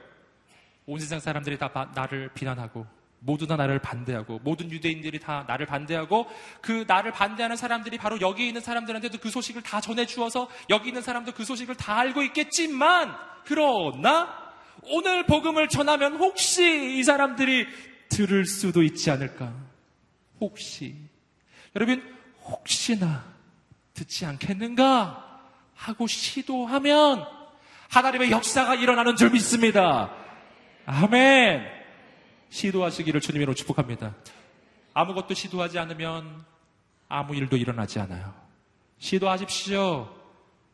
온 0.86 1.00
세상 1.00 1.20
사람들이 1.20 1.58
다 1.58 1.92
나를 1.96 2.30
비난하고 2.34 2.86
모두 3.24 3.46
다 3.46 3.56
나를 3.56 3.80
반대하고 3.80 4.40
모든 4.44 4.72
유대인들이 4.72 5.20
다 5.20 5.46
나를 5.48 5.68
반대하고 5.68 6.28
그 6.60 6.86
나를 6.88 7.12
반대하는 7.12 7.56
사람들이 7.56 7.98
바로 7.98 8.20
여기 8.20 8.48
있는 8.48 8.62
사람들한테도 8.62 9.20
그 9.20 9.30
소식을 9.30 9.62
다 9.62 9.80
전해 9.80 10.06
주어서 10.08 10.50
여기 10.70 10.90
있는 10.90 11.02
사람도 11.02 11.34
그 11.34 11.46
소식을 11.46 11.76
다 11.76 12.00
알고 12.00 12.24
있겠지만 12.24 13.16
그러나 13.46 14.28
오늘 14.84 15.26
복음을 15.28 15.70
전하면 15.70 16.16
혹시 16.16 16.98
이 16.98 17.04
사람들이 17.04 17.68
들을 18.10 18.46
수도 18.46 18.82
있지 18.82 19.12
않을까? 19.12 19.54
혹시 20.40 20.96
여러분 21.76 22.04
혹시나 22.44 23.24
듣지 23.94 24.26
않겠는가 24.26 25.42
하고 25.76 26.08
시도하면 26.08 27.24
하나님의 27.90 28.32
역사가 28.32 28.76
일어나는 28.76 29.16
줄 29.16 29.30
믿습니다. 29.30 30.12
아멘. 30.88 31.81
시도하시기를 32.52 33.22
주님으로 33.22 33.56
축복합니다. 33.56 34.14
아무것도 34.94 35.34
시도하지 35.34 35.80
않으면 35.80 36.46
아무 37.08 37.36
일도 37.36 37.58
일어나지 37.58 38.00
않아요. 38.00 38.34
시도하십시오. 39.00 40.14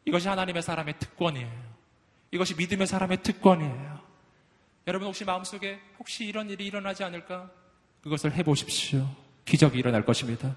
이것이 0.04 0.28
하나님의 0.28 0.62
사람의 0.62 0.96
특권이에요. 1.00 1.78
이것이 2.32 2.56
믿음의 2.56 2.88
사람의 2.88 3.22
특권이에요. 3.24 4.02
여러분 4.88 5.08
혹시 5.08 5.24
마음속에 5.24 5.80
혹시 6.00 6.26
이런 6.26 6.50
일이 6.50 6.66
일어나지 6.66 7.04
않을까? 7.04 7.52
그것을 8.02 8.34
해보십시오. 8.34 9.08
기적이 9.46 9.78
일어날 9.80 10.04
것입니다. 10.04 10.56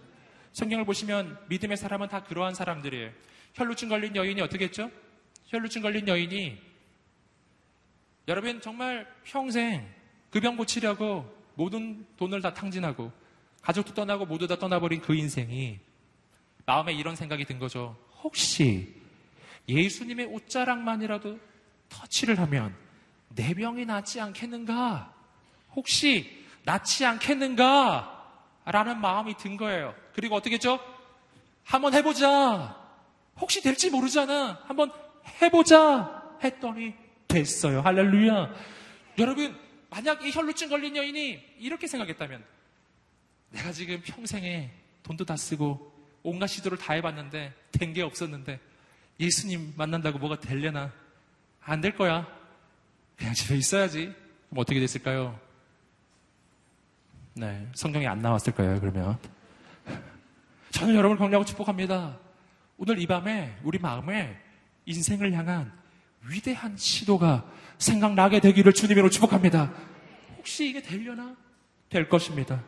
성경을 0.53 0.85
보시면 0.85 1.39
믿음의 1.49 1.77
사람은 1.77 2.09
다 2.09 2.25
그러한 2.25 2.55
사람들이에요. 2.55 3.11
혈루증 3.55 3.89
걸린 3.89 4.17
여인이 4.17 4.41
어떻게 4.41 4.65
했죠? 4.65 4.91
혈루증 5.47 5.83
걸린 5.83 6.09
여인이 6.09 6.59
여러분 8.29 8.61
정말 8.61 9.07
평생 9.25 10.00
그 10.31 10.41
병 10.41 10.57
고치려고 10.57 11.31
모든 11.55 12.07
돈을 12.17 12.41
다 12.41 12.55
탕진하고 12.55 13.13
가족도 13.63 13.95
떠나고 13.95 14.27
모두 14.27 14.47
다 14.47 14.57
떠나버린 14.57 15.01
그 15.01 15.15
인생이 15.15 15.79
마음에 16.67 16.93
이런 16.93 17.17
생각이 17.17 17.45
든 17.45 17.59
거죠. 17.59 17.97
혹시 18.23 18.95
예수님의 19.69 20.27
옷자락만이라도 20.27 21.39
터치를 21.89 22.39
하면 22.41 22.75
내 23.35 23.55
병이 23.55 23.85
낫지 23.87 24.21
않겠는가? 24.21 25.13
혹시 25.75 26.47
낫지 26.65 27.05
않겠는가? 27.05 28.17
라는 28.65 29.01
마음이 29.01 29.37
든 29.37 29.57
거예요. 29.57 29.95
그리고 30.15 30.37
어떻게 30.37 30.55
했죠? 30.55 30.79
한번 31.65 31.95
해보자. 31.95 32.77
혹시 33.41 33.63
될지 33.63 33.91
모르잖아. 33.91 34.61
한번 34.67 34.93
해보자. 35.43 36.37
했더니 36.43 36.95
됐어요. 37.29 37.81
할렐루야. 37.83 38.53
여러분, 39.19 39.57
만약 39.91 40.25
이 40.25 40.31
혈루증 40.31 40.69
걸린 40.69 40.97
여인이 40.97 41.57
이렇게 41.59 41.87
생각했다면 41.87 42.45
내가 43.51 43.73
지금 43.73 44.01
평생에 44.03 44.71
돈도 45.03 45.25
다 45.25 45.37
쓰고 45.37 45.91
온갖 46.23 46.47
시도를 46.47 46.79
다 46.79 46.93
해봤는데 46.95 47.53
된 47.73 47.93
게 47.93 48.03
없었는데 48.03 48.61
예수님 49.19 49.75
만난다고 49.77 50.19
뭐가 50.19 50.39
될려나 50.39 50.93
안 51.63 51.81
될 51.81 51.95
거야. 51.97 52.27
그냥 53.17 53.35
집에 53.35 53.57
있어야지. 53.57 54.15
그럼 54.49 54.61
어떻게 54.63 54.81
됐을까요? 54.81 55.39
네, 57.35 57.67
성경에 57.75 58.07
안 58.07 58.19
나왔을 58.21 58.53
거예요. 58.55 58.81
그러면 58.81 59.19
저는 60.71 60.95
여러분을 60.95 61.19
격려하고 61.19 61.45
축복합니다. 61.45 62.19
오늘 62.79 62.99
이 62.99 63.07
밤에 63.07 63.57
우리 63.63 63.79
마음에 63.79 64.41
인생을 64.87 65.33
향한 65.33 65.73
위대한 66.29 66.77
시도가 66.77 67.45
생각나게 67.79 68.41
되기를 68.41 68.73
주님으로 68.73 69.11
축복합니다. 69.11 69.73
혹시 70.37 70.69
이게 70.69 70.83
되려나? 70.83 71.37
될 71.89 72.09
것입니다. 72.09 72.63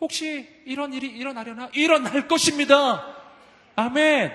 혹시 0.00 0.48
이런 0.66 0.92
일이 0.92 1.06
일어나려나? 1.06 1.70
일어날 1.72 2.26
것입니다. 2.28 3.06
아멘. 3.76 4.32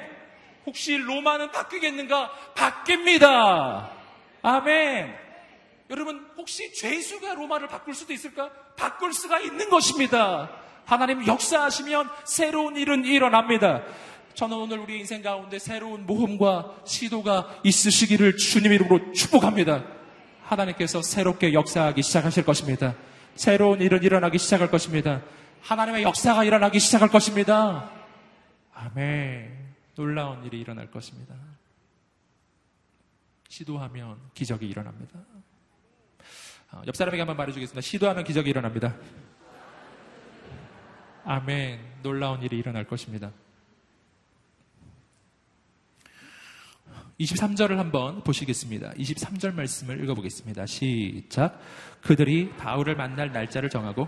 혹시 0.66 0.98
로마는 0.98 1.52
바뀌겠는가? 1.52 2.32
바뀝니다. 2.56 3.90
아멘. 4.42 5.14
여러분, 5.90 6.26
혹시 6.38 6.74
죄수가 6.74 7.36
로마를 7.36 7.68
바꿀 7.68 7.94
수도 7.94 8.14
있을까? 8.14 8.50
바꿀 8.76 9.14
수가 9.14 9.40
있는 9.40 9.70
것입니다. 9.70 10.50
하나님 10.86 11.26
역사하시면 11.26 12.10
새로운 12.26 12.76
일은 12.78 13.06
일어납니다. 13.06 13.84
저는 14.38 14.56
오늘 14.56 14.78
우리 14.78 15.00
인생 15.00 15.24
가운데 15.24 15.58
새로운 15.58 16.06
모험과 16.06 16.84
시도가 16.86 17.60
있으시기를 17.64 18.38
주님 18.38 18.72
이름으로 18.72 19.12
축복합니다. 19.12 19.84
하나님께서 20.44 21.02
새롭게 21.02 21.54
역사하기 21.54 22.04
시작하실 22.04 22.46
것입니다. 22.46 22.96
새로운 23.34 23.82
일은 23.82 24.04
일어나기 24.04 24.38
시작할 24.38 24.70
것입니다. 24.70 25.24
하나님의 25.62 26.04
역사가 26.04 26.44
일어나기 26.44 26.80
시작할 26.80 27.10
것입니다. 27.10 27.90
아멘. 28.76 29.74
놀라운 29.96 30.46
일이 30.46 30.60
일어날 30.60 30.92
것입니다. 30.92 31.34
시도하면 33.50 34.20
기적이 34.36 34.68
일어납니다. 34.68 35.20
어, 36.74 36.84
옆 36.86 36.96
사람에게 36.96 37.22
한번 37.22 37.38
말해주겠습니다. 37.38 37.82
시도하면 37.82 38.24
기적이 38.24 38.52
일어납니다. 38.52 38.96
아멘. 41.26 41.80
놀라운 42.04 42.44
일이 42.44 42.60
일어날 42.60 42.84
것입니다. 42.84 43.32
23절을 47.20 47.78
한번 47.78 48.24
보시겠습니다. 48.24 48.92
23절 48.92 49.56
말씀을 49.56 50.04
읽어보겠습니다. 50.04 50.68
시작. 50.68 51.60
그들이 52.02 52.50
바울을 52.58 52.96
만날 52.96 53.32
날짜를 53.32 53.70
정하고 53.70 54.08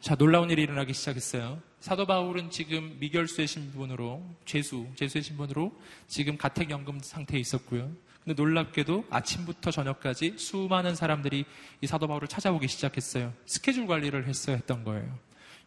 자, 0.00 0.16
놀라운 0.16 0.50
일이 0.50 0.62
일어나기 0.62 0.92
시작했어요. 0.94 1.60
사도 1.78 2.06
바울은 2.06 2.50
지금 2.50 2.96
미결수의 2.98 3.46
신분으로, 3.46 4.20
죄수, 4.44 4.88
죄수의 4.96 5.22
신분으로 5.22 5.72
지금 6.08 6.36
가택연금 6.36 6.98
상태에 7.00 7.38
있었고요. 7.38 7.92
근데 8.24 8.40
놀랍게도 8.40 9.06
아침부터 9.10 9.70
저녁까지 9.70 10.36
수많은 10.38 10.94
사람들이 10.94 11.44
이 11.80 11.86
사도 11.86 12.06
바울을 12.06 12.28
찾아오기 12.28 12.68
시작했어요. 12.68 13.32
스케줄 13.46 13.86
관리를 13.86 14.28
했어야 14.28 14.56
했던 14.56 14.84
거예요. 14.84 15.18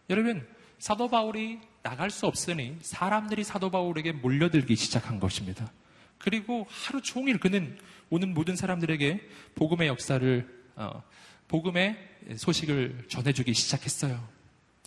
여러분, 0.09 0.47
사도 0.79 1.09
바울이 1.09 1.59
나갈 1.83 2.09
수 2.09 2.27
없으니 2.27 2.77
사람들이 2.81 3.43
사도 3.43 3.69
바울에게 3.69 4.13
몰려들기 4.13 4.75
시작한 4.75 5.19
것입니다. 5.19 5.69
그리고 6.17 6.65
하루 6.69 7.01
종일 7.01 7.39
그는 7.39 7.77
오는 8.09 8.33
모든 8.33 8.55
사람들에게 8.55 9.29
복음의 9.55 9.87
역사를 9.87 10.65
어, 10.75 11.03
복음의 11.47 11.97
소식을 12.37 13.05
전해주기 13.09 13.53
시작했어요. 13.53 14.27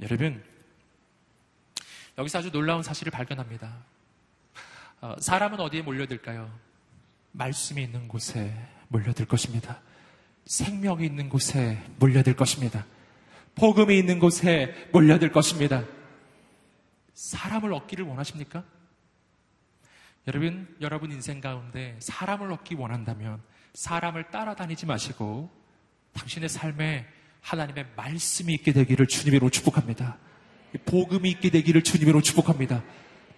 여러분, 0.03 0.43
여기서 2.17 2.39
아주 2.39 2.51
놀라운 2.51 2.83
사실을 2.83 3.11
발견합니다. 3.11 3.77
어, 5.01 5.15
사람은 5.21 5.61
어디에 5.61 5.83
몰려들까요? 5.83 6.68
말씀이 7.39 7.81
있는 7.85 8.09
곳에 8.09 8.53
몰려들 8.89 9.27
것입니다. 9.27 9.81
생명이 10.45 11.07
있는 11.07 11.29
곳에 11.29 11.81
몰려들 12.01 12.35
것입니다. 12.35 12.85
복음이 13.55 13.97
있는 13.97 14.19
곳에 14.19 14.75
몰려들 14.93 15.31
것입니다. 15.31 15.85
사람을 17.15 17.73
얻기를 17.73 18.05
원하십니까? 18.05 18.65
여러분, 20.27 20.77
여러분 20.81 21.13
인생 21.13 21.41
가운데 21.41 21.97
사람을 22.01 22.53
얻기 22.53 22.75
원한다면 22.75 23.41
사람을 23.73 24.31
따라다니지 24.31 24.87
마시고 24.87 25.49
당신의 26.15 26.49
삶에 26.49 27.07
하나님의 27.41 27.87
말씀이 27.95 28.53
있게 28.55 28.73
되기를 28.73 29.07
주님으로 29.07 29.51
축복합니다. 29.51 30.19
복음이 30.87 31.31
있게 31.31 31.51
되기를 31.51 31.83
주님으로 31.85 32.21
축복합니다. 32.21 32.83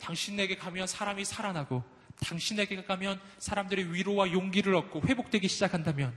당신에게 0.01 0.57
가면 0.57 0.87
사람이 0.87 1.25
살아나고 1.27 2.00
당신에게 2.21 2.85
가면 2.85 3.21
사람들이 3.39 3.93
위로와 3.93 4.33
용기를 4.33 4.75
얻고 4.75 5.03
회복되기 5.07 5.49
시작한다면 5.49 6.13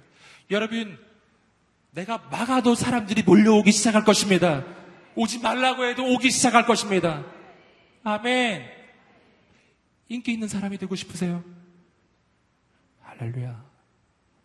여러분 0.52 1.00
내가 1.92 2.18
막아도 2.18 2.76
사람들이 2.76 3.24
몰려오기 3.24 3.72
시작할 3.72 4.04
것입니다. 4.04 4.64
오지 5.16 5.40
말라고 5.40 5.86
해도 5.86 6.04
오기 6.14 6.32
시작할 6.32 6.66
것입니다. 6.66 7.24
아멘. 8.04 8.68
인기 10.10 10.34
있는 10.34 10.48
사람이 10.48 10.78
되고 10.78 10.96
싶으세요? 10.96 11.44
할렐루야. 13.02 13.64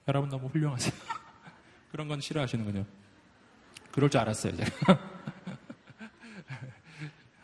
여러분 0.09 0.28
너무 0.28 0.48
훌륭하세요. 0.48 0.92
그런 1.90 2.06
건 2.06 2.20
싫어하시는군요. 2.20 2.84
그럴 3.90 4.11
줄 4.11 4.20
알았어요, 4.20 4.56
제가. 4.56 4.98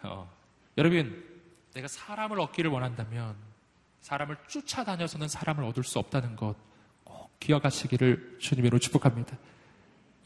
어, 0.04 0.30
여러분, 0.76 1.24
내가 1.72 1.88
사람을 1.88 2.38
얻기를 2.40 2.70
원한다면 2.70 3.36
사람을 4.04 4.36
쫓아다녀서는 4.48 5.28
사람을 5.28 5.64
얻을 5.64 5.82
수 5.82 5.98
없다는 5.98 6.36
것 6.36 6.74
꼭 7.34 7.40
기억하시기를 7.40 8.36
주님으로 8.38 8.78
축복합니다. 8.78 9.36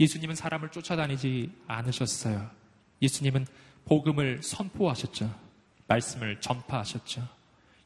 예수님은 0.00 0.34
사람을 0.34 0.70
쫓아다니지 0.70 1.52
않으셨어요. 1.66 2.50
예수님은 3.02 3.46
복음을 3.84 4.42
선포하셨죠. 4.42 5.32
말씀을 5.86 6.40
전파하셨죠. 6.40 7.26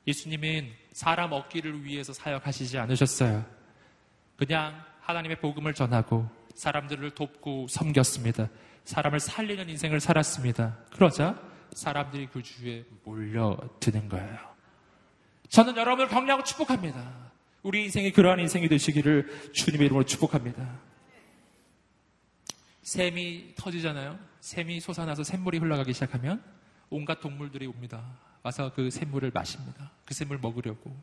예수님은 0.06 0.72
사람 0.92 1.32
얻기를 1.32 1.84
위해서 1.84 2.12
사역하시지 2.12 2.78
않으셨어요. 2.78 3.44
그냥 4.36 4.82
하나님의 5.00 5.40
복음을 5.40 5.72
전하고 5.74 6.28
사람들을 6.54 7.10
돕고 7.12 7.68
섬겼습니다. 7.68 8.48
사람을 8.84 9.20
살리는 9.20 9.68
인생을 9.68 10.00
살았습니다. 10.00 10.76
그러자 10.90 11.40
사람들이 11.72 12.26
그 12.26 12.42
주위에 12.42 12.84
몰려드는 13.04 14.08
거예요. 14.08 14.51
저는 15.52 15.76
여러분을 15.76 16.08
격려하고 16.08 16.44
축복합니다. 16.44 17.30
우리 17.62 17.84
인생이 17.84 18.10
그러한 18.10 18.40
인생이 18.40 18.68
되시기를 18.68 19.50
주님의 19.52 19.84
이름으로 19.84 20.06
축복합니다. 20.06 20.80
샘이 22.82 23.52
터지잖아요. 23.54 24.18
샘이 24.40 24.80
솟아나서 24.80 25.24
샘물이 25.24 25.58
흘러가기 25.58 25.92
시작하면 25.92 26.42
온갖 26.88 27.20
동물들이 27.20 27.66
옵니다. 27.66 28.02
와서 28.42 28.72
그 28.74 28.90
샘물을 28.90 29.30
마십니다. 29.30 29.90
그 30.06 30.14
샘물 30.14 30.38
먹으려고. 30.38 30.96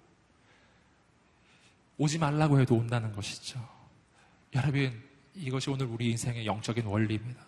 오지 2.00 2.18
말라고 2.18 2.60
해도 2.60 2.74
온다는 2.74 3.14
것이죠. 3.14 3.64
여러분, 4.56 5.00
이것이 5.36 5.70
오늘 5.70 5.86
우리 5.86 6.10
인생의 6.10 6.47
영적인 6.47 6.86
원리입니다. 6.88 7.39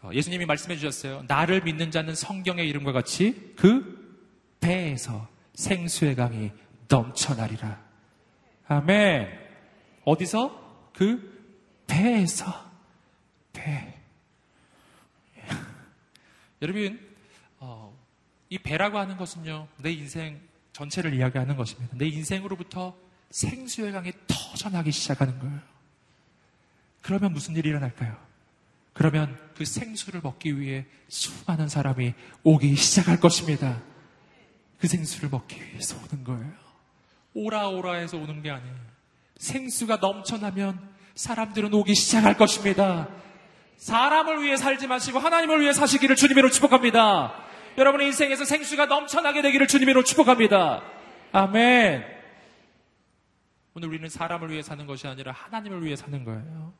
어, 0.00 0.10
예수님이 0.14 0.46
말씀해 0.46 0.76
주셨어요. 0.76 1.24
나를 1.28 1.62
믿는 1.62 1.90
자는 1.90 2.14
성경의 2.14 2.66
이름과 2.70 2.92
같이 2.92 3.52
그 3.54 4.18
배에서 4.60 5.28
생수의 5.60 6.16
강이 6.16 6.50
넘쳐나리라. 6.88 7.78
아멘. 8.66 9.28
어디서? 10.04 10.90
그 10.94 11.82
배에서. 11.86 12.70
배. 13.52 13.94
여러분, 16.62 16.98
어, 17.58 17.94
이 18.48 18.58
배라고 18.58 18.98
하는 18.98 19.16
것은요, 19.16 19.68
내 19.78 19.92
인생 19.92 20.40
전체를 20.72 21.14
이야기하는 21.14 21.56
것입니다. 21.56 21.94
내 21.96 22.06
인생으로부터 22.08 22.96
생수의 23.30 23.92
강이 23.92 24.12
터져나기 24.26 24.90
시작하는 24.92 25.38
거예요. 25.38 25.60
그러면 27.02 27.32
무슨 27.32 27.54
일이 27.56 27.68
일어날까요? 27.68 28.16
그러면 28.94 29.38
그 29.54 29.64
생수를 29.64 30.20
먹기 30.22 30.58
위해 30.58 30.86
수많은 31.08 31.68
사람이 31.68 32.14
오기 32.44 32.76
시작할 32.76 33.20
것입니다. 33.20 33.89
그 34.80 34.88
생수를 34.88 35.28
먹기 35.28 35.60
위해서 35.62 35.96
오는 35.96 36.24
거예요. 36.24 36.52
오라오라 37.34 37.94
해서 37.94 38.16
오는 38.16 38.42
게 38.42 38.50
아니에요. 38.50 38.74
생수가 39.36 39.96
넘쳐나면 39.96 40.80
사람들은 41.14 41.72
오기 41.72 41.94
시작할 41.94 42.36
것입니다. 42.36 43.08
사람을 43.76 44.42
위해 44.42 44.56
살지 44.56 44.86
마시고 44.86 45.18
하나님을 45.18 45.60
위해 45.60 45.72
사시기를 45.72 46.16
주님으로 46.16 46.50
축복합니다. 46.50 47.34
여러분의 47.78 48.08
인생에서 48.08 48.44
생수가 48.44 48.86
넘쳐나게 48.86 49.42
되기를 49.42 49.66
주님으로 49.66 50.02
축복합니다. 50.02 50.82
아멘. 51.32 52.04
오늘 53.74 53.88
우리는 53.88 54.08
사람을 54.08 54.50
위해 54.50 54.62
사는 54.62 54.84
것이 54.86 55.06
아니라 55.06 55.32
하나님을 55.32 55.84
위해 55.84 55.94
사는 55.96 56.24
거예요. 56.24 56.72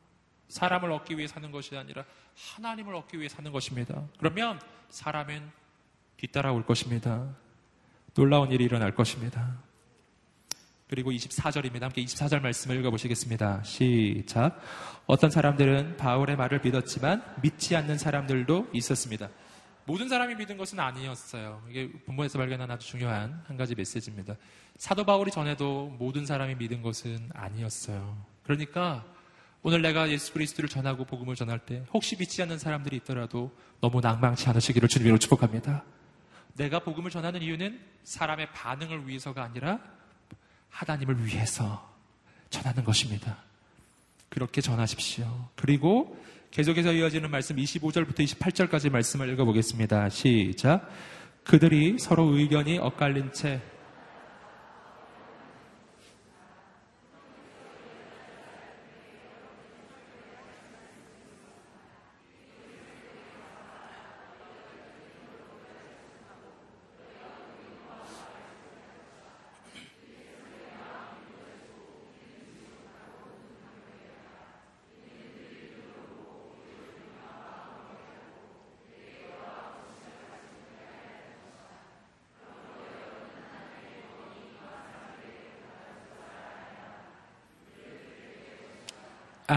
사람을 0.48 0.90
얻기 0.90 1.16
위해 1.16 1.28
사는 1.28 1.51
것이 1.53 1.76
아니라 1.76 2.05
하나님을 2.57 2.94
얻기 2.94 3.18
위해 3.18 3.28
사는 3.28 3.51
것입니다. 3.53 4.03
그러면 4.18 4.61
사람은 4.88 5.51
뒤따라올 6.16 6.66
것입니다. 6.66 7.28
놀라운 8.14 8.50
일이 8.50 8.64
일어날 8.64 8.94
것입니다. 8.94 9.58
그리고 10.88 11.12
24절입니다. 11.12 11.82
함께 11.82 12.04
24절 12.04 12.40
말씀을 12.42 12.76
읽어보시겠습니다. 12.80 13.62
시작. 13.62 14.61
어떤 15.06 15.30
사람들은 15.30 15.96
바울의 15.96 16.36
말을 16.36 16.61
믿었지만 16.64 17.22
믿지 17.42 17.76
않는 17.76 17.96
사람들도 17.96 18.70
있었습니다. 18.72 19.28
모든 19.86 20.08
사람이 20.08 20.34
믿은 20.34 20.56
것은 20.56 20.80
아니었어요. 20.80 21.62
이게 21.70 21.90
본문에서 22.06 22.38
발견한 22.38 22.70
아주 22.70 22.88
중요한 22.88 23.42
한 23.46 23.56
가지 23.56 23.74
메시지입니다. 23.74 24.34
사도 24.76 25.04
바울이 25.04 25.30
전에도 25.30 25.94
모든 25.98 26.26
사람이 26.26 26.56
믿은 26.56 26.82
것은 26.82 27.30
아니었어요. 27.34 28.24
그러니까 28.42 29.04
오늘 29.62 29.82
내가 29.82 30.11
예수 30.11 30.32
그리스도를 30.32 30.68
전하고 30.68 31.04
복음을 31.04 31.34
전할 31.34 31.58
때 31.58 31.84
혹시 31.92 32.16
믿지 32.16 32.42
않는 32.42 32.58
사람들이 32.58 32.96
있더라도 32.98 33.54
너무 33.80 34.00
낭망치 34.00 34.48
않으시기를 34.48 34.88
주님으로 34.88 35.18
축복합니다. 35.18 35.84
내가 36.57 36.80
복음을 36.80 37.11
전하는 37.11 37.42
이유는 37.42 37.80
사람의 38.05 38.53
반응을 38.53 39.09
위해서가 39.09 39.42
아니라 39.42 39.78
하나님을 40.70 41.26
위해서 41.26 41.88
전하는 42.51 42.84
것입니다. 42.84 43.38
그렇게 44.28 44.61
전하십시오. 44.61 45.48
그리고 45.57 46.16
계속해서 46.51 46.92
이어지는 46.92 47.30
말씀 47.30 47.57
25절부터 47.57 48.20
28절까지 48.20 48.90
말씀을 48.90 49.32
읽어보겠습니다. 49.32 50.09
시작. 50.09 50.88
그들이 51.44 51.98
서로 51.98 52.36
의견이 52.36 52.78
엇갈린 52.78 53.32
채 53.32 53.61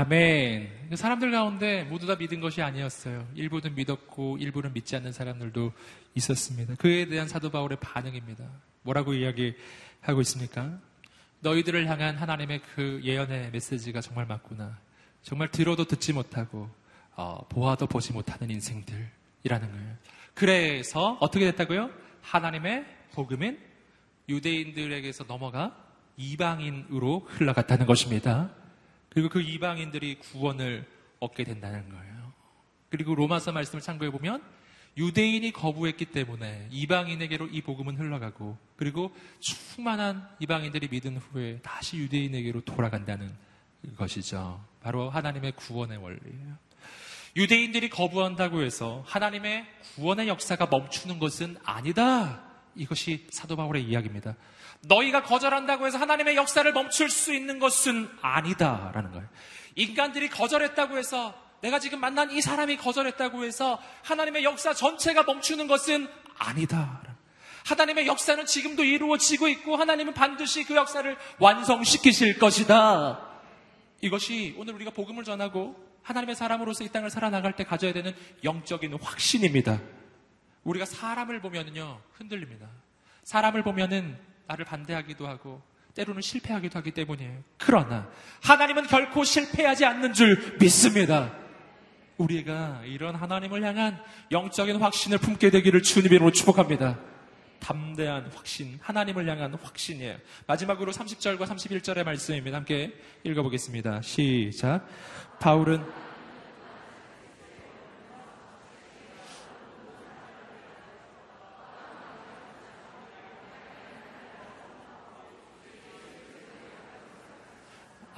아멘. 0.04 0.70
그 0.90 0.98
사람들 0.98 1.32
가운데 1.32 1.86
모두 1.86 2.06
다 2.06 2.18
믿은 2.18 2.42
것이 2.42 2.62
아니었어요. 2.62 3.26
일부는 3.36 3.74
믿었고 3.74 4.38
일부는 4.38 4.74
믿지 4.74 4.98
않는 4.98 5.14
사람들도 5.14 5.72
있었습니다. 6.16 6.76
그에 6.76 7.06
대한 7.06 7.30
사도 7.30 7.50
바울의 7.50 7.78
반응입니다. 7.80 8.44
뭐라고 8.82 9.14
이야기하고 9.14 10.20
있습니까? 10.24 10.78
너희들을 11.40 11.88
향한 11.88 12.18
하나님의 12.18 12.62
그 12.76 13.00
예언의 13.02 13.52
메시지가 13.52 14.02
정말 14.02 14.26
맞구나. 14.26 14.78
정말 15.22 15.50
들어도 15.50 15.86
듣지 15.86 16.12
못하고 16.12 16.70
어, 17.16 17.48
보아도 17.48 17.88
보지 17.88 18.12
못하는 18.12 18.50
인생들이라는 18.50 19.72
거예요. 19.72 19.96
그래서 20.34 21.18
어떻게 21.22 21.46
됐다고요? 21.46 21.90
하나님의 22.22 22.86
복음은 23.14 23.58
유대인들에게서 24.28 25.24
넘어가 25.28 25.78
이방인으로 26.18 27.26
흘러갔다는 27.30 27.86
것입니다. 27.86 28.52
그리고 29.14 29.30
그 29.30 29.42
이방인들이 29.42 30.20
구원을 30.20 30.86
얻게 31.20 31.44
된다는 31.44 31.90
거예요. 31.90 32.34
그리고 32.90 33.16
로마서 33.16 33.52
말씀을 33.52 33.82
참고해 33.82 34.12
보면 34.12 34.42
유대인이 34.98 35.52
거부했기 35.52 36.06
때문에 36.06 36.68
이방인에게로 36.72 37.48
이 37.48 37.62
복음은 37.62 37.98
흘러가고 37.98 38.58
그리고 38.76 39.16
충만한 39.40 40.28
이방인들이 40.40 40.88
믿은 40.90 41.18
후에 41.18 41.60
다시 41.64 41.98
유대인에게로 41.98 42.62
돌아간다는 42.62 43.34
것이죠. 43.98 44.64
바로 44.82 45.10
하나님의 45.10 45.54
구원의 45.54 45.98
원리예요. 45.98 46.58
유대인들이 47.36 47.90
거부한다고 47.90 48.62
해서 48.62 49.04
하나님의 49.08 49.66
구원의 49.96 50.28
역사가 50.28 50.68
멈추는 50.68 51.18
것은 51.18 51.58
아니다. 51.64 52.44
이것이 52.76 53.26
사도 53.32 53.56
바울의 53.56 53.84
이야기입니다. 53.84 54.36
너희가 54.86 55.24
거절한다고 55.24 55.88
해서 55.88 55.98
하나님의 55.98 56.36
역사를 56.36 56.72
멈출 56.72 57.10
수 57.10 57.34
있는 57.34 57.60
것은 57.60 58.10
아니다라는 58.22 59.12
거예요. 59.12 59.28
인간들이 59.76 60.30
거절했다고 60.30 60.98
해서 60.98 61.34
내가 61.62 61.80
지금 61.80 62.00
만난 62.00 62.30
이 62.32 62.42
사람이 62.42 62.78
거절했다고 62.78 63.46
해서 63.46 63.80
하나님의 64.04 64.44
역사 64.44 64.74
전체가 64.74 65.24
멈추는 65.24 65.68
것은 65.68 66.10
아니다. 66.38 67.02
하나님의 67.66 68.08
역사는 68.08 68.46
지금도 68.46 68.84
이루어지고 68.84 69.48
있고 69.48 69.78
하나님은 69.78 70.14
반드시 70.14 70.66
그 70.66 70.76
역사를 70.76 71.18
완성시키실 71.40 72.38
것이다. 72.38 73.26
이것이 74.02 74.54
오늘 74.58 74.74
우리가 74.74 74.92
복음을 74.92 75.24
전하고 75.24 75.76
하나님의 76.02 76.36
사람으로서 76.36 76.84
이 76.84 76.90
땅을 76.90 77.10
살아나갈 77.10 77.56
때 77.56 77.64
가져야 77.64 77.94
되는 77.94 78.14
영적인 78.44 78.94
확신입니다. 79.02 79.80
우리가 80.66 80.86
사람을 80.86 81.40
보면요 81.40 82.02
흔들립니다. 82.12 82.68
사람을 83.24 83.64
보면은 83.64 84.33
나를 84.54 84.66
반대하기도 84.66 85.28
하고 85.28 85.62
때로는 85.96 86.22
실패하기도 86.22 86.78
하기 86.80 86.92
때문이에요. 86.92 87.44
그러나 87.58 88.10
하나님은 88.44 88.88
결코 88.88 89.24
실패하지 89.24 89.86
않는 89.86 90.14
줄 90.14 90.58
믿습니다. 90.60 91.34
우리가 92.18 92.82
이런 92.86 93.16
하나님을 93.16 93.64
향한 93.64 94.00
영적인 94.32 94.78
확신을 94.78 95.18
품게 95.18 95.50
되기를 95.50 95.82
주님의 95.82 96.16
이름으로 96.16 96.32
축복합니다. 96.32 97.00
담대한 97.60 98.30
확신, 98.34 98.78
하나님을 98.82 99.28
향한 99.28 99.54
확신이에요. 99.54 100.18
마지막으로 100.48 100.92
30절과 100.92 101.46
31절의 101.46 102.04
말씀입니다. 102.04 102.58
함께 102.58 102.94
읽어보겠습니다. 103.24 104.02
시작. 104.02 104.88
바울은 105.40 105.84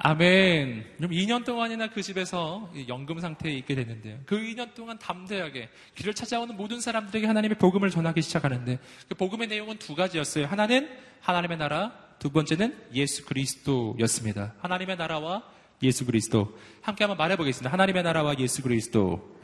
아멘. 0.06 0.84
그럼 0.98 1.10
2년 1.10 1.44
동안이나 1.44 1.88
그 1.88 2.00
집에서 2.00 2.70
연금 2.86 3.18
상태에 3.18 3.52
있게 3.54 3.74
됐는데요. 3.74 4.20
그 4.24 4.36
2년 4.36 4.72
동안 4.72 5.00
담대하게 5.00 5.68
길을 5.96 6.14
찾아오는 6.14 6.56
모든 6.56 6.80
사람들에게 6.80 7.26
하나님의 7.26 7.58
복음을 7.58 7.90
전하기 7.90 8.22
시작하는데 8.22 8.78
그 9.08 9.14
복음의 9.16 9.48
내용은 9.48 9.78
두 9.78 9.96
가지였어요. 9.96 10.46
하나는 10.46 10.88
하나님의 11.22 11.58
나라, 11.58 11.92
두 12.20 12.30
번째는 12.30 12.90
예수 12.94 13.24
그리스도였습니다. 13.24 14.54
하나님의 14.60 14.96
나라와 14.96 15.42
예수 15.82 16.06
그리스도. 16.06 16.56
함께 16.82 17.02
한번 17.02 17.18
말해보겠습니다. 17.18 17.72
하나님의 17.72 18.04
나라와 18.04 18.38
예수 18.38 18.62
그리스도. 18.62 19.36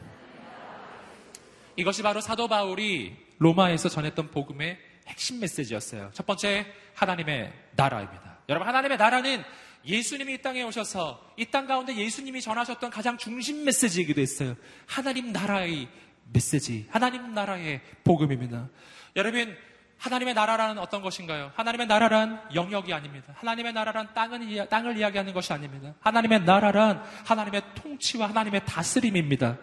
이것이 1.75 2.03
바로 2.03 2.21
사도 2.21 2.47
바울이 2.47 3.17
로마에서 3.37 3.89
전했던 3.89 4.31
복음의 4.31 4.79
핵심 5.07 5.41
메시지였어요. 5.41 6.11
첫 6.13 6.25
번째, 6.25 6.65
하나님의 6.93 7.51
나라입니다. 7.75 8.37
여러분, 8.47 8.65
하나님의 8.65 8.97
나라는 8.97 9.43
예수님이 9.85 10.35
이 10.35 10.41
땅에 10.41 10.63
오셔서 10.63 11.33
이 11.37 11.45
땅 11.45 11.67
가운데 11.67 11.95
예수님이 11.95 12.41
전하셨던 12.41 12.89
가장 12.89 13.17
중심 13.17 13.63
메시지이기도 13.65 14.21
했어요. 14.21 14.55
하나님 14.85 15.31
나라의 15.31 15.87
메시지, 16.31 16.87
하나님 16.89 17.33
나라의 17.33 17.81
복음입니다. 18.03 18.69
여러분, 19.15 19.55
하나님의 19.97 20.33
나라라는 20.33 20.79
어떤 20.79 21.01
것인가요? 21.01 21.51
하나님의 21.55 21.87
나라란 21.87 22.41
영역이 22.53 22.93
아닙니다. 22.93 23.33
하나님의 23.37 23.73
나라란 23.73 24.13
땅은, 24.13 24.67
땅을 24.69 24.97
이야기하는 24.97 25.33
것이 25.33 25.53
아닙니다. 25.53 25.93
하나님의 26.01 26.43
나라란 26.43 27.03
하나님의 27.25 27.61
통치와 27.75 28.29
하나님의 28.29 28.65
다스림입니다. 28.65 29.57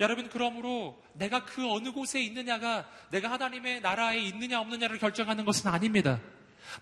여러분, 0.00 0.28
그러므로 0.30 1.02
내가 1.12 1.44
그 1.44 1.70
어느 1.70 1.92
곳에 1.92 2.22
있느냐가 2.22 2.88
내가 3.10 3.30
하나님의 3.32 3.80
나라에 3.82 4.18
있느냐 4.20 4.60
없느냐를 4.60 4.98
결정하는 4.98 5.44
것은 5.44 5.70
아닙니다. 5.70 6.20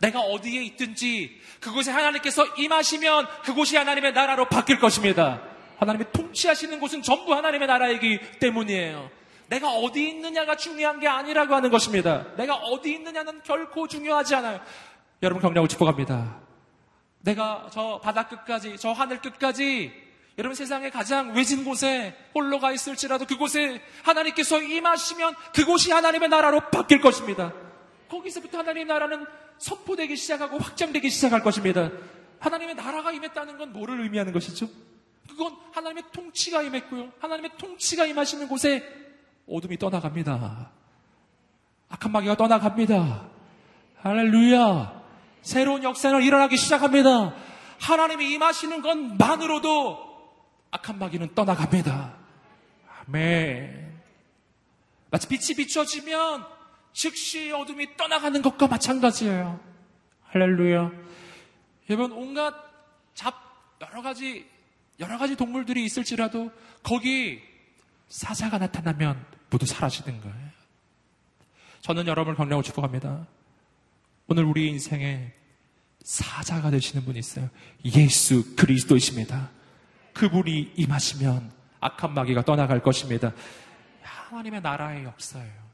내가 0.01 0.21
어디에 0.21 0.63
있든지 0.65 1.41
그곳에 1.61 1.91
하나님께서 1.91 2.47
임하시면 2.57 3.27
그곳이 3.45 3.77
하나님의 3.77 4.13
나라로 4.13 4.49
바뀔 4.49 4.79
것입니다. 4.79 5.43
하나님의 5.79 6.13
통치하시는 6.13 6.79
곳은 6.81 7.03
전부 7.03 7.35
하나님의 7.35 7.69
나라이기 7.69 8.21
때문이에요. 8.41 9.11
내가 9.49 9.71
어디 9.71 10.09
있느냐가 10.09 10.57
중요한 10.57 11.01
게 11.01 11.09
아니라고 11.09 11.55
하는 11.55 11.71
것입니다. 11.71 12.27
내가 12.37 12.55
어디 12.55 12.93
있느냐는 12.93 13.43
결코 13.43 13.89
중요하지 13.89 14.35
않아요. 14.37 14.61
여러분 15.23 15.41
경력을 15.41 15.69
축복합니다. 15.69 16.41
내가 17.21 17.69
저 17.73 18.01
바다 18.03 18.29
끝까지, 18.29 18.77
저 18.79 18.93
하늘 18.93 19.21
끝까지 19.21 19.93
여러분 20.39 20.55
세상에 20.55 20.91
가장 20.91 21.35
외진 21.35 21.65
곳에 21.65 22.17
홀로 22.35 22.61
가 22.61 22.71
있을지라도 22.71 23.27
그곳에 23.27 23.83
하나님께서 24.05 24.63
임하시면 24.63 25.35
그곳이 25.53 25.91
하나님의 25.91 26.29
나라로 26.29 26.71
바뀔 26.71 27.01
것입니다. 27.01 27.53
거기서부터 28.09 28.59
하나님의 28.59 28.85
나라는 28.85 29.27
선포되기 29.59 30.17
시작하고 30.17 30.59
확장되기 30.59 31.11
시작할 31.11 31.43
것입니다. 31.43 31.91
하나님의 32.41 32.75
나라가 32.77 33.13
임했다는 33.13 33.59
건 33.59 33.73
뭐를 33.73 34.01
의미하는 34.03 34.33
것이죠? 34.33 34.69
그건 35.29 35.57
하나님의 35.73 36.05
통치가 36.13 36.63
임했고요. 36.63 37.13
하나님의 37.21 37.53
통치가 37.59 38.07
임하시는 38.07 38.49
곳에 38.49 38.83
어둠이 39.49 39.79
떠나갑니다. 39.79 40.71
악한 41.91 42.13
마귀가 42.13 42.37
떠나갑니다. 42.37 43.29
할렐루야. 43.97 45.03
새로운 45.43 45.83
역사가 45.83 46.21
일어나기 46.21 46.57
시작합니다. 46.57 47.35
하나님이 47.81 48.33
임하시는 48.35 48.83
것만으로도 48.83 50.09
악한 50.71 50.99
마귀는 50.99 51.35
떠나갑니다. 51.35 52.15
아멘. 53.07 54.01
마치 55.11 55.29
빛이 55.29 55.57
비춰지면 55.57 56.58
즉시 56.93 57.51
어둠이 57.53 57.97
떠나가는 57.97 58.41
것과 58.43 58.67
마찬가지예요. 58.67 59.61
할렐루야. 60.25 60.91
여러분, 61.91 62.13
온갖 62.13 62.55
잡, 63.15 63.35
여러 63.81 64.03
가지, 64.03 64.49
여러 65.01 65.19
가지 65.19 65.37
동물들이 65.37 65.85
있을지라도 65.85 66.51
거기 66.83 67.41
사자가 68.09 68.59
나타나면 68.59 69.25
모두 69.51 69.67
사라지는 69.67 70.21
거예요. 70.21 70.49
저는 71.81 72.07
여러분을 72.07 72.37
건강하고 72.37 72.63
축복합니다. 72.63 73.27
오늘 74.27 74.45
우리 74.45 74.69
인생에 74.69 75.33
사자가 76.03 76.71
되시는 76.71 77.05
분이 77.05 77.19
있어요. 77.19 77.49
예수 77.85 78.57
그리스도이십니다. 78.57 79.51
그분이 80.15 80.73
임하시면 80.77 81.53
악한 81.81 82.15
마귀가 82.15 82.43
떠나갈 82.43 82.83
것입니다. 82.83 83.33
하나님의 84.03 84.61
나라의 84.61 85.05
역사예요. 85.05 85.68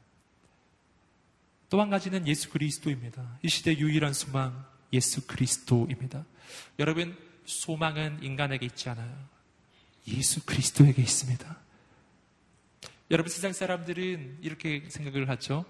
또 1.69 1.81
한 1.81 1.89
가지는 1.89 2.27
예수 2.27 2.49
그리스도입니다. 2.49 3.39
이 3.41 3.49
시대 3.49 3.75
유일한 3.77 4.13
소망 4.13 4.65
예수 4.93 5.25
그리스도입니다. 5.27 6.23
여러분 6.79 7.17
소망은 7.45 8.23
인간에게 8.23 8.65
있지 8.67 8.89
않아요. 8.89 9.13
예수 10.07 10.45
그리스도에게 10.45 11.01
있습니다. 11.01 11.57
여러분 13.11 13.29
세상 13.31 13.51
사람들은 13.53 14.39
이렇게 14.41 14.83
생각을 14.89 15.29
하죠. 15.29 15.65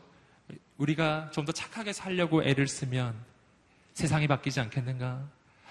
우리가 0.78 1.32
좀 1.32 1.46
더 1.46 1.52
착하게 1.52 1.94
살려고 1.94 2.44
애를 2.44 2.68
쓰면 2.68 3.16
세상이 3.94 4.28
바뀌지 4.28 4.60
않겠는가? 4.60 5.30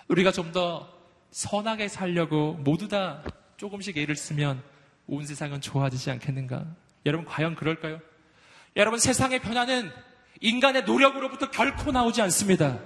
우리가 0.09 0.33
좀 0.33 0.53
더 0.53 0.93
선하게 1.31 1.89
살려고 1.89 2.55
모두 2.55 2.87
다 2.89 3.23
조금씩 3.57 3.99
애를 3.99 4.15
쓰면 4.17 4.63
온 5.07 5.27
세상은 5.27 5.61
좋아지지 5.61 6.11
않겠는가? 6.13 6.65
여러분 7.07 7.27
과연 7.27 7.55
그럴까요? 7.57 8.01
여러분 8.77 8.99
세상의 8.99 9.41
변화는 9.41 9.91
인간의 10.45 10.85
노력으로부터 10.85 11.51
결코 11.51 11.91
나오지 11.91 12.21
않습니다. 12.21 12.79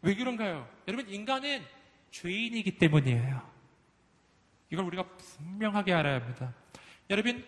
왜 0.00 0.14
그런가요? 0.14 0.66
여러분, 0.88 1.06
인간은 1.06 1.62
죄인이기 2.10 2.78
때문이에요. 2.78 3.42
이걸 4.70 4.86
우리가 4.86 5.04
분명하게 5.18 5.92
알아야 5.92 6.14
합니다. 6.14 6.54
여러분, 7.10 7.44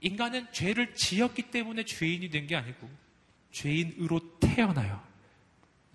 인간은 0.00 0.46
죄를 0.52 0.94
지었기 0.94 1.50
때문에 1.50 1.84
죄인이 1.84 2.30
된 2.30 2.46
게 2.46 2.54
아니고, 2.54 2.88
죄인으로 3.50 4.38
태어나요. 4.38 5.02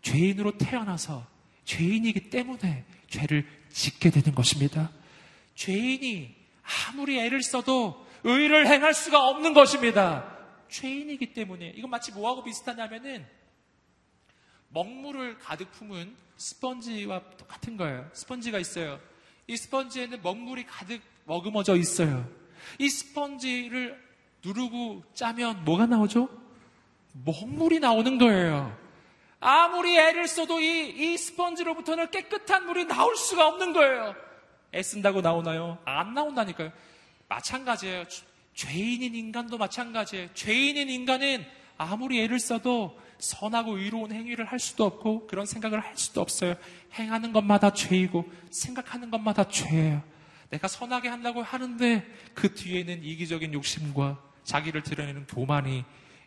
죄인으로 0.02 0.58
태어나서 0.58 1.26
죄인이기 1.64 2.30
때문에 2.30 2.84
죄를 3.08 3.48
짓게 3.70 4.10
되는 4.10 4.36
것입니다. 4.36 4.92
죄인이 5.56 6.36
아무리 6.90 7.20
애를 7.20 7.42
써도 7.42 8.06
의를 8.26 8.68
행할 8.68 8.94
수가 8.94 9.30
없는 9.30 9.54
것입니다. 9.54 10.35
죄인이기 10.76 11.34
때문에 11.34 11.74
이건 11.76 11.90
마치 11.90 12.12
뭐하고 12.12 12.44
비슷하냐면은 12.44 13.26
먹물을 14.70 15.38
가득 15.38 15.72
품은 15.72 16.16
스펀지와 16.38 17.38
똑같은 17.38 17.78
거예요. 17.78 18.10
스펀지가 18.14 18.60
있어요. 18.60 19.00
이 19.48 19.56
스펀지에는 19.56 20.22
먹물이 20.22 20.66
가득 20.66 21.02
머금어져 21.24 21.78
있어요. 21.78 22.30
이 22.78 22.90
스펀지를 22.90 24.04
누르고 24.44 25.04
짜면 25.14 25.64
뭐가 25.64 25.86
나오죠? 25.86 26.30
먹물이 27.14 27.80
나오는 27.80 28.18
거예요. 28.18 28.78
아무리 29.40 29.98
애를 29.98 30.28
써도 30.28 30.60
이, 30.60 30.90
이 30.90 31.18
스펀지로부터는 31.18 32.12
깨끗한 32.12 32.66
물이 32.66 32.86
나올 32.86 33.16
수가 33.16 33.48
없는 33.48 33.74
거예요. 33.74 34.16
애쓴다고 34.74 35.22
나오나요? 35.22 35.78
안 35.86 36.14
나온다니까요. 36.14 36.72
마찬가지예요. 37.30 38.04
죄인인 38.56 39.14
인간도 39.14 39.58
마찬가지예요. 39.58 40.34
죄인인 40.34 40.90
인간은 40.90 41.46
아무리 41.78 42.22
애를 42.22 42.40
써도 42.40 43.00
선하고 43.20 43.78
의로운 43.78 44.12
행위를 44.12 44.46
할 44.46 44.60
수도 44.60 44.86
없고 44.86 45.28
그런 45.28 45.46
생각을 45.46 45.80
할 45.80 45.98
수도 45.98 46.22
없어요. 46.22 46.56
행하는 46.94 47.34
것마다 47.34 47.74
죄이고 47.74 48.30
생각하는 48.50 49.12
것마다 49.12 49.48
죄예요. 49.48 50.02
내가 50.50 50.68
선하게 50.68 51.10
한다고 51.10 51.42
하는데 51.42 52.06
그 52.34 52.54
뒤에는 52.54 53.04
이기적인 53.04 53.54
욕심과 53.54 54.22
자기를 54.44 54.84
드러내는 54.84 55.28
교만이 55.28 55.84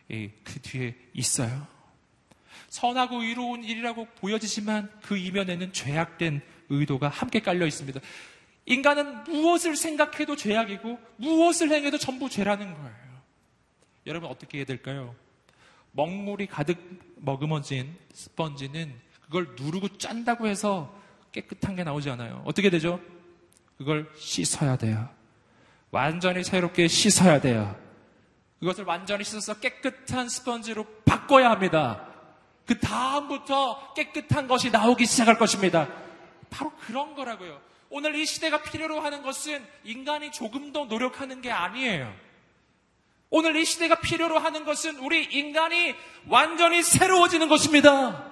그 0.07 0.61
뒤에 0.61 0.95
있어요. 1.13 1.67
선하고 2.67 3.23
의로운 3.23 3.63
일이라고 3.63 4.05
보여지지만 4.15 4.91
그 5.01 5.17
이면에는 5.17 5.73
죄악된 5.73 6.41
의도가 6.69 7.07
함께 7.07 7.39
깔려 7.39 7.65
있습니다. 7.65 7.99
인간은 8.69 9.23
무엇을 9.23 9.75
생각해도 9.75 10.35
죄악이고 10.35 10.99
무엇을 11.17 11.71
행해도 11.71 11.97
전부 11.97 12.29
죄라는 12.29 12.71
거예요. 12.71 13.19
여러분 14.05 14.29
어떻게 14.29 14.59
해야 14.59 14.65
될까요? 14.65 15.15
먹물이 15.91 16.45
가득 16.45 16.77
머금어진 17.15 17.95
스펀지는 18.13 18.93
그걸 19.23 19.55
누르고 19.59 19.97
짠다고 19.97 20.47
해서 20.47 20.95
깨끗한 21.31 21.75
게 21.75 21.83
나오지 21.83 22.11
않아요. 22.11 22.43
어떻게 22.45 22.69
되죠? 22.69 22.99
그걸 23.77 24.07
씻어야 24.15 24.77
돼요. 24.77 25.09
완전히 25.89 26.43
새롭게 26.43 26.87
씻어야 26.87 27.41
돼요. 27.41 27.75
그것을 28.59 28.83
완전히 28.83 29.23
씻어서 29.23 29.59
깨끗한 29.59 30.29
스펀지로 30.29 30.85
바꿔야 31.05 31.49
합니다. 31.49 32.05
그 32.67 32.77
다음부터 32.77 33.93
깨끗한 33.95 34.47
것이 34.47 34.69
나오기 34.69 35.07
시작할 35.07 35.39
것입니다. 35.39 35.87
바로 36.51 36.71
그런 36.85 37.15
거라고요. 37.15 37.59
오늘 37.89 38.15
이 38.15 38.25
시대가 38.25 38.61
필요로 38.61 38.99
하는 38.99 39.23
것은 39.23 39.65
인간이 39.83 40.31
조금 40.31 40.71
더 40.71 40.85
노력하는 40.85 41.41
게 41.41 41.51
아니에요. 41.51 42.13
오늘 43.31 43.55
이 43.55 43.65
시대가 43.65 43.95
필요로 43.95 44.39
하는 44.39 44.63
것은 44.65 44.97
우리 44.97 45.23
인간이 45.23 45.95
완전히 46.27 46.81
새로워지는 46.81 47.47
것입니다. 47.47 48.31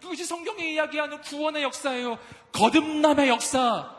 그것이 0.00 0.24
성경이 0.24 0.74
이야기하는 0.74 1.20
구원의 1.20 1.62
역사예요. 1.62 2.18
거듭남의 2.52 3.28
역사. 3.28 3.96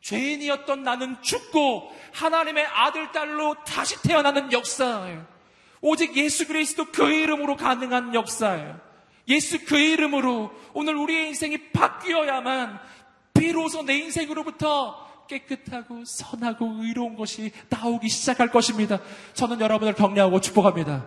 죄인이었던 0.00 0.84
나는 0.84 1.20
죽고 1.22 1.92
하나님의 2.14 2.66
아들, 2.66 3.10
딸로 3.10 3.56
다시 3.64 4.00
태어나는 4.02 4.52
역사예요. 4.52 5.26
오직 5.80 6.16
예수 6.16 6.46
그리스도 6.46 6.86
그 6.86 7.10
이름으로 7.10 7.56
가능한 7.56 8.14
역사예요. 8.14 8.80
예수 9.28 9.64
그 9.64 9.76
이름으로 9.76 10.50
오늘 10.72 10.96
우리의 10.96 11.28
인생이 11.28 11.70
바뀌어야만 11.72 12.80
비로소 13.38 13.82
내 13.82 13.98
인생으로부터 13.98 15.26
깨끗하고 15.28 16.04
선하고 16.04 16.82
의로운 16.82 17.16
것이 17.16 17.52
나오기 17.68 18.08
시작할 18.08 18.50
것입니다. 18.50 19.00
저는 19.34 19.60
여러분을 19.60 19.94
격려하고 19.94 20.40
축복합니다. 20.40 21.06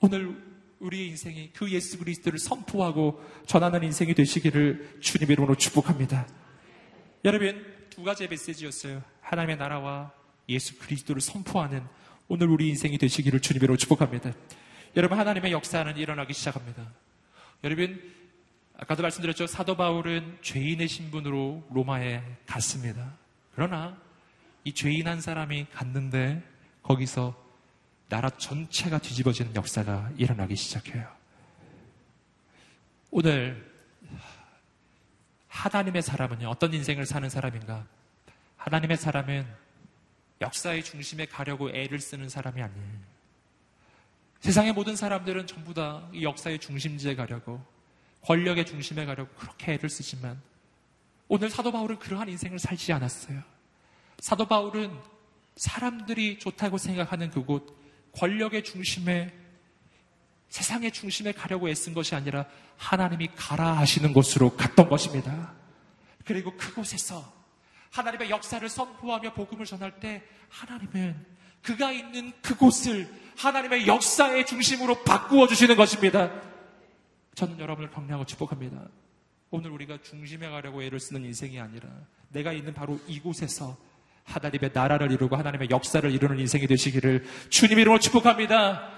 오늘 0.00 0.36
우리의 0.80 1.08
인생이 1.08 1.50
그 1.52 1.70
예수 1.70 1.98
그리스도를 1.98 2.38
선포하고 2.38 3.22
전하는 3.46 3.82
인생이 3.84 4.14
되시기를 4.14 4.98
주님 5.00 5.30
이름으로 5.30 5.54
축복합니다. 5.54 6.26
여러분 7.24 7.64
두 7.88 8.02
가지의 8.02 8.28
메시지였어요. 8.28 9.02
하나님의 9.20 9.56
나라와 9.56 10.12
예수 10.48 10.78
그리스도를 10.78 11.20
선포하는 11.22 11.82
오늘 12.28 12.48
우리 12.48 12.68
인생이 12.68 12.98
되시기를 12.98 13.40
주님 13.40 13.62
이름으로 13.62 13.76
축복합니다. 13.76 14.32
여러분 14.96 15.18
하나님의 15.18 15.52
역사는 15.52 15.96
일어나기 15.96 16.34
시작합니다. 16.34 16.92
여러분 17.64 18.00
아까도 18.82 19.02
말씀드렸죠. 19.02 19.46
사도 19.46 19.76
바울은 19.76 20.38
죄인의 20.42 20.88
신분으로 20.88 21.68
로마에 21.70 22.20
갔습니다. 22.46 23.16
그러나 23.54 23.96
이 24.64 24.72
죄인 24.72 25.06
한 25.06 25.20
사람이 25.20 25.66
갔는데 25.72 26.42
거기서 26.82 27.40
나라 28.08 28.28
전체가 28.30 28.98
뒤집어지는 28.98 29.54
역사가 29.54 30.10
일어나기 30.16 30.56
시작해요. 30.56 31.08
오늘 33.12 33.70
하나님의 35.46 36.02
사람은요, 36.02 36.48
어떤 36.48 36.74
인생을 36.74 37.06
사는 37.06 37.28
사람인가? 37.28 37.86
하나님의 38.56 38.96
사람은 38.96 39.46
역사의 40.40 40.82
중심에 40.82 41.26
가려고 41.26 41.70
애를 41.70 42.00
쓰는 42.00 42.28
사람이 42.28 42.60
아니에요. 42.60 43.12
세상의 44.40 44.72
모든 44.72 44.96
사람들은 44.96 45.46
전부 45.46 45.72
다 45.72 46.10
이 46.12 46.24
역사의 46.24 46.58
중심지에 46.58 47.14
가려고 47.14 47.64
권력의 48.22 48.66
중심에 48.66 49.04
가려고 49.04 49.32
그렇게 49.34 49.72
애를 49.74 49.88
쓰지만 49.88 50.40
오늘 51.28 51.50
사도 51.50 51.72
바울은 51.72 51.98
그러한 51.98 52.28
인생을 52.28 52.58
살지 52.58 52.92
않았어요. 52.92 53.42
사도 54.18 54.46
바울은 54.46 54.96
사람들이 55.56 56.38
좋다고 56.38 56.78
생각하는 56.78 57.30
그곳, 57.30 57.76
권력의 58.12 58.64
중심에, 58.64 59.32
세상의 60.48 60.92
중심에 60.92 61.32
가려고 61.32 61.68
애쓴 61.68 61.94
것이 61.94 62.14
아니라 62.14 62.46
하나님이 62.76 63.30
가라 63.34 63.78
하시는 63.78 64.12
곳으로 64.12 64.54
갔던 64.56 64.88
것입니다. 64.88 65.54
그리고 66.24 66.56
그곳에서 66.56 67.32
하나님의 67.90 68.30
역사를 68.30 68.66
선포하며 68.68 69.32
복음을 69.34 69.64
전할 69.66 69.98
때 70.00 70.22
하나님은 70.48 71.26
그가 71.62 71.92
있는 71.92 72.32
그곳을 72.42 73.08
하나님의 73.36 73.86
역사의 73.86 74.46
중심으로 74.46 75.04
바꾸어 75.04 75.46
주시는 75.46 75.76
것입니다. 75.76 76.30
저는 77.34 77.58
여러분을 77.58 77.90
격려하고 77.90 78.24
축복합니다. 78.26 78.88
오늘 79.50 79.70
우리가 79.70 79.98
중심에 80.02 80.48
가려고 80.48 80.82
애를 80.82 81.00
쓰는 81.00 81.24
인생이 81.24 81.60
아니라 81.60 81.88
내가 82.28 82.52
있는 82.52 82.72
바로 82.72 82.98
이곳에서 83.06 83.76
하나님의 84.24 84.70
나라를 84.72 85.10
이루고 85.12 85.36
하나님의 85.36 85.68
역사를 85.70 86.10
이루는 86.10 86.38
인생이 86.38 86.66
되시기를 86.66 87.24
주님 87.50 87.78
이름으로 87.78 87.98
축복합니다. 87.98 88.90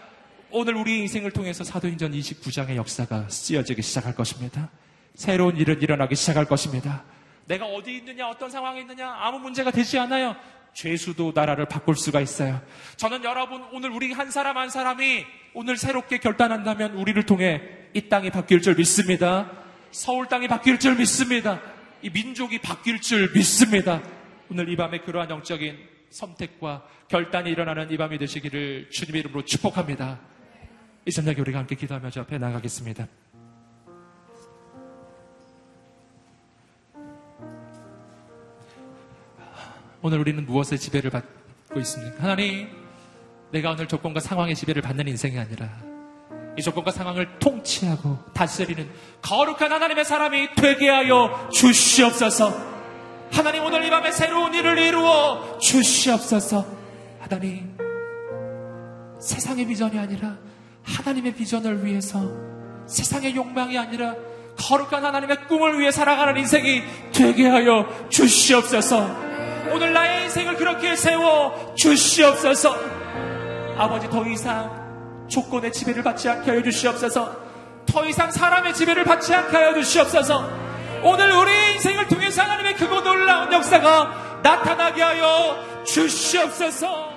오늘 0.50 0.76
우리 0.76 1.00
인생을 1.00 1.32
통해서 1.32 1.64
사도행전 1.64 2.12
29장의 2.12 2.76
역사가 2.76 3.28
쓰여지기 3.28 3.82
시작할 3.82 4.14
것입니다. 4.14 4.70
새로운 5.14 5.56
일은 5.56 5.80
일어나기 5.80 6.14
시작할 6.14 6.44
것입니다. 6.44 7.04
내가 7.46 7.66
어디 7.66 7.96
있느냐, 7.96 8.28
어떤 8.28 8.50
상황에 8.50 8.80
있느냐, 8.80 9.10
아무 9.10 9.38
문제가 9.38 9.70
되지 9.70 9.98
않아요. 9.98 10.36
죄수도 10.72 11.32
나라를 11.34 11.66
바꿀 11.66 11.96
수가 11.96 12.20
있어요. 12.20 12.60
저는 12.96 13.24
여러분, 13.24 13.64
오늘 13.72 13.90
우리 13.90 14.12
한 14.12 14.30
사람 14.30 14.56
한 14.56 14.70
사람이 14.70 15.24
오늘 15.54 15.76
새롭게 15.76 16.18
결단한다면 16.18 16.94
우리를 16.94 17.24
통해 17.26 17.83
이 17.94 18.08
땅이 18.08 18.30
바뀔 18.30 18.60
줄 18.60 18.74
믿습니다. 18.74 19.50
서울 19.92 20.26
땅이 20.26 20.48
바뀔 20.48 20.78
줄 20.80 20.96
믿습니다. 20.96 21.60
이 22.02 22.10
민족이 22.10 22.58
바뀔 22.58 23.00
줄 23.00 23.32
믿습니다. 23.32 24.02
오늘 24.50 24.68
이 24.68 24.76
밤에 24.76 24.98
그러한 24.98 25.30
영적인 25.30 25.78
선택과 26.10 26.84
결단이 27.08 27.50
일어나는 27.50 27.90
이 27.90 27.96
밤이 27.96 28.18
되시기를 28.18 28.90
주님의 28.90 29.20
이름으로 29.20 29.44
축복합니다. 29.44 30.20
이 31.06 31.10
저녁에 31.10 31.40
우리가 31.40 31.60
함께 31.60 31.76
기도하며 31.76 32.10
저 32.10 32.22
앞에 32.22 32.36
나가겠습니다. 32.38 33.06
오늘 40.02 40.18
우리는 40.18 40.44
무엇의 40.44 40.78
지배를 40.78 41.10
받고 41.10 41.80
있습니까? 41.80 42.22
하나님, 42.22 42.68
내가 43.52 43.70
오늘 43.70 43.86
조건과 43.86 44.20
상황의 44.20 44.54
지배를 44.54 44.82
받는 44.82 45.08
인생이 45.08 45.38
아니라 45.38 45.93
이 46.56 46.62
조건과 46.62 46.92
상황을 46.92 47.38
통치하고 47.38 48.18
다스리는 48.32 48.88
거룩한 49.22 49.72
하나님의 49.72 50.04
사람이 50.04 50.54
되게 50.54 50.88
하여 50.88 51.48
주시옵소서. 51.52 52.74
하나님 53.32 53.64
오늘 53.64 53.84
이 53.84 53.90
밤에 53.90 54.12
새로운 54.12 54.54
일을 54.54 54.78
이루어 54.78 55.58
주시옵소서. 55.58 56.64
하나님, 57.18 57.76
세상의 59.20 59.66
비전이 59.66 59.98
아니라 59.98 60.36
하나님의 60.84 61.34
비전을 61.34 61.84
위해서 61.84 62.22
세상의 62.86 63.34
욕망이 63.34 63.76
아니라 63.76 64.14
거룩한 64.56 65.04
하나님의 65.04 65.48
꿈을 65.48 65.80
위해 65.80 65.90
살아가는 65.90 66.36
인생이 66.36 66.82
되게 67.12 67.48
하여 67.48 67.88
주시옵소서. 68.10 68.98
오늘 69.72 69.92
나의 69.92 70.24
인생을 70.24 70.56
그렇게 70.56 70.94
세워 70.94 71.74
주시옵소서. 71.74 72.76
아버지 73.76 74.08
더 74.08 74.24
이상 74.28 74.83
조건의 75.34 75.72
지배를 75.72 76.04
받지 76.04 76.28
않게 76.28 76.48
하여 76.48 76.62
주시옵소서. 76.62 77.36
더 77.86 78.06
이상 78.06 78.30
사람의 78.30 78.72
지배를 78.72 79.02
받지 79.02 79.34
않게 79.34 79.56
하여 79.56 79.74
주시옵소서. 79.74 80.48
오늘 81.02 81.32
우리 81.32 81.74
인생을 81.74 82.06
통해서 82.06 82.42
하나님의 82.42 82.76
그거 82.76 83.00
놀라운 83.02 83.52
역사가 83.52 84.40
나타나게 84.44 85.02
하여 85.02 85.82
주시옵소서. 85.84 87.14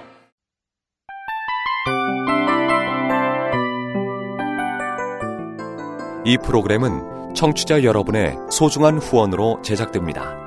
이 6.26 6.38
프로그램은 6.43 7.36
청취자 7.36 7.84
여러분의 7.84 8.36
소중한 8.49 8.97
후원으로 8.97 9.61
제작됩니다. 9.61 10.46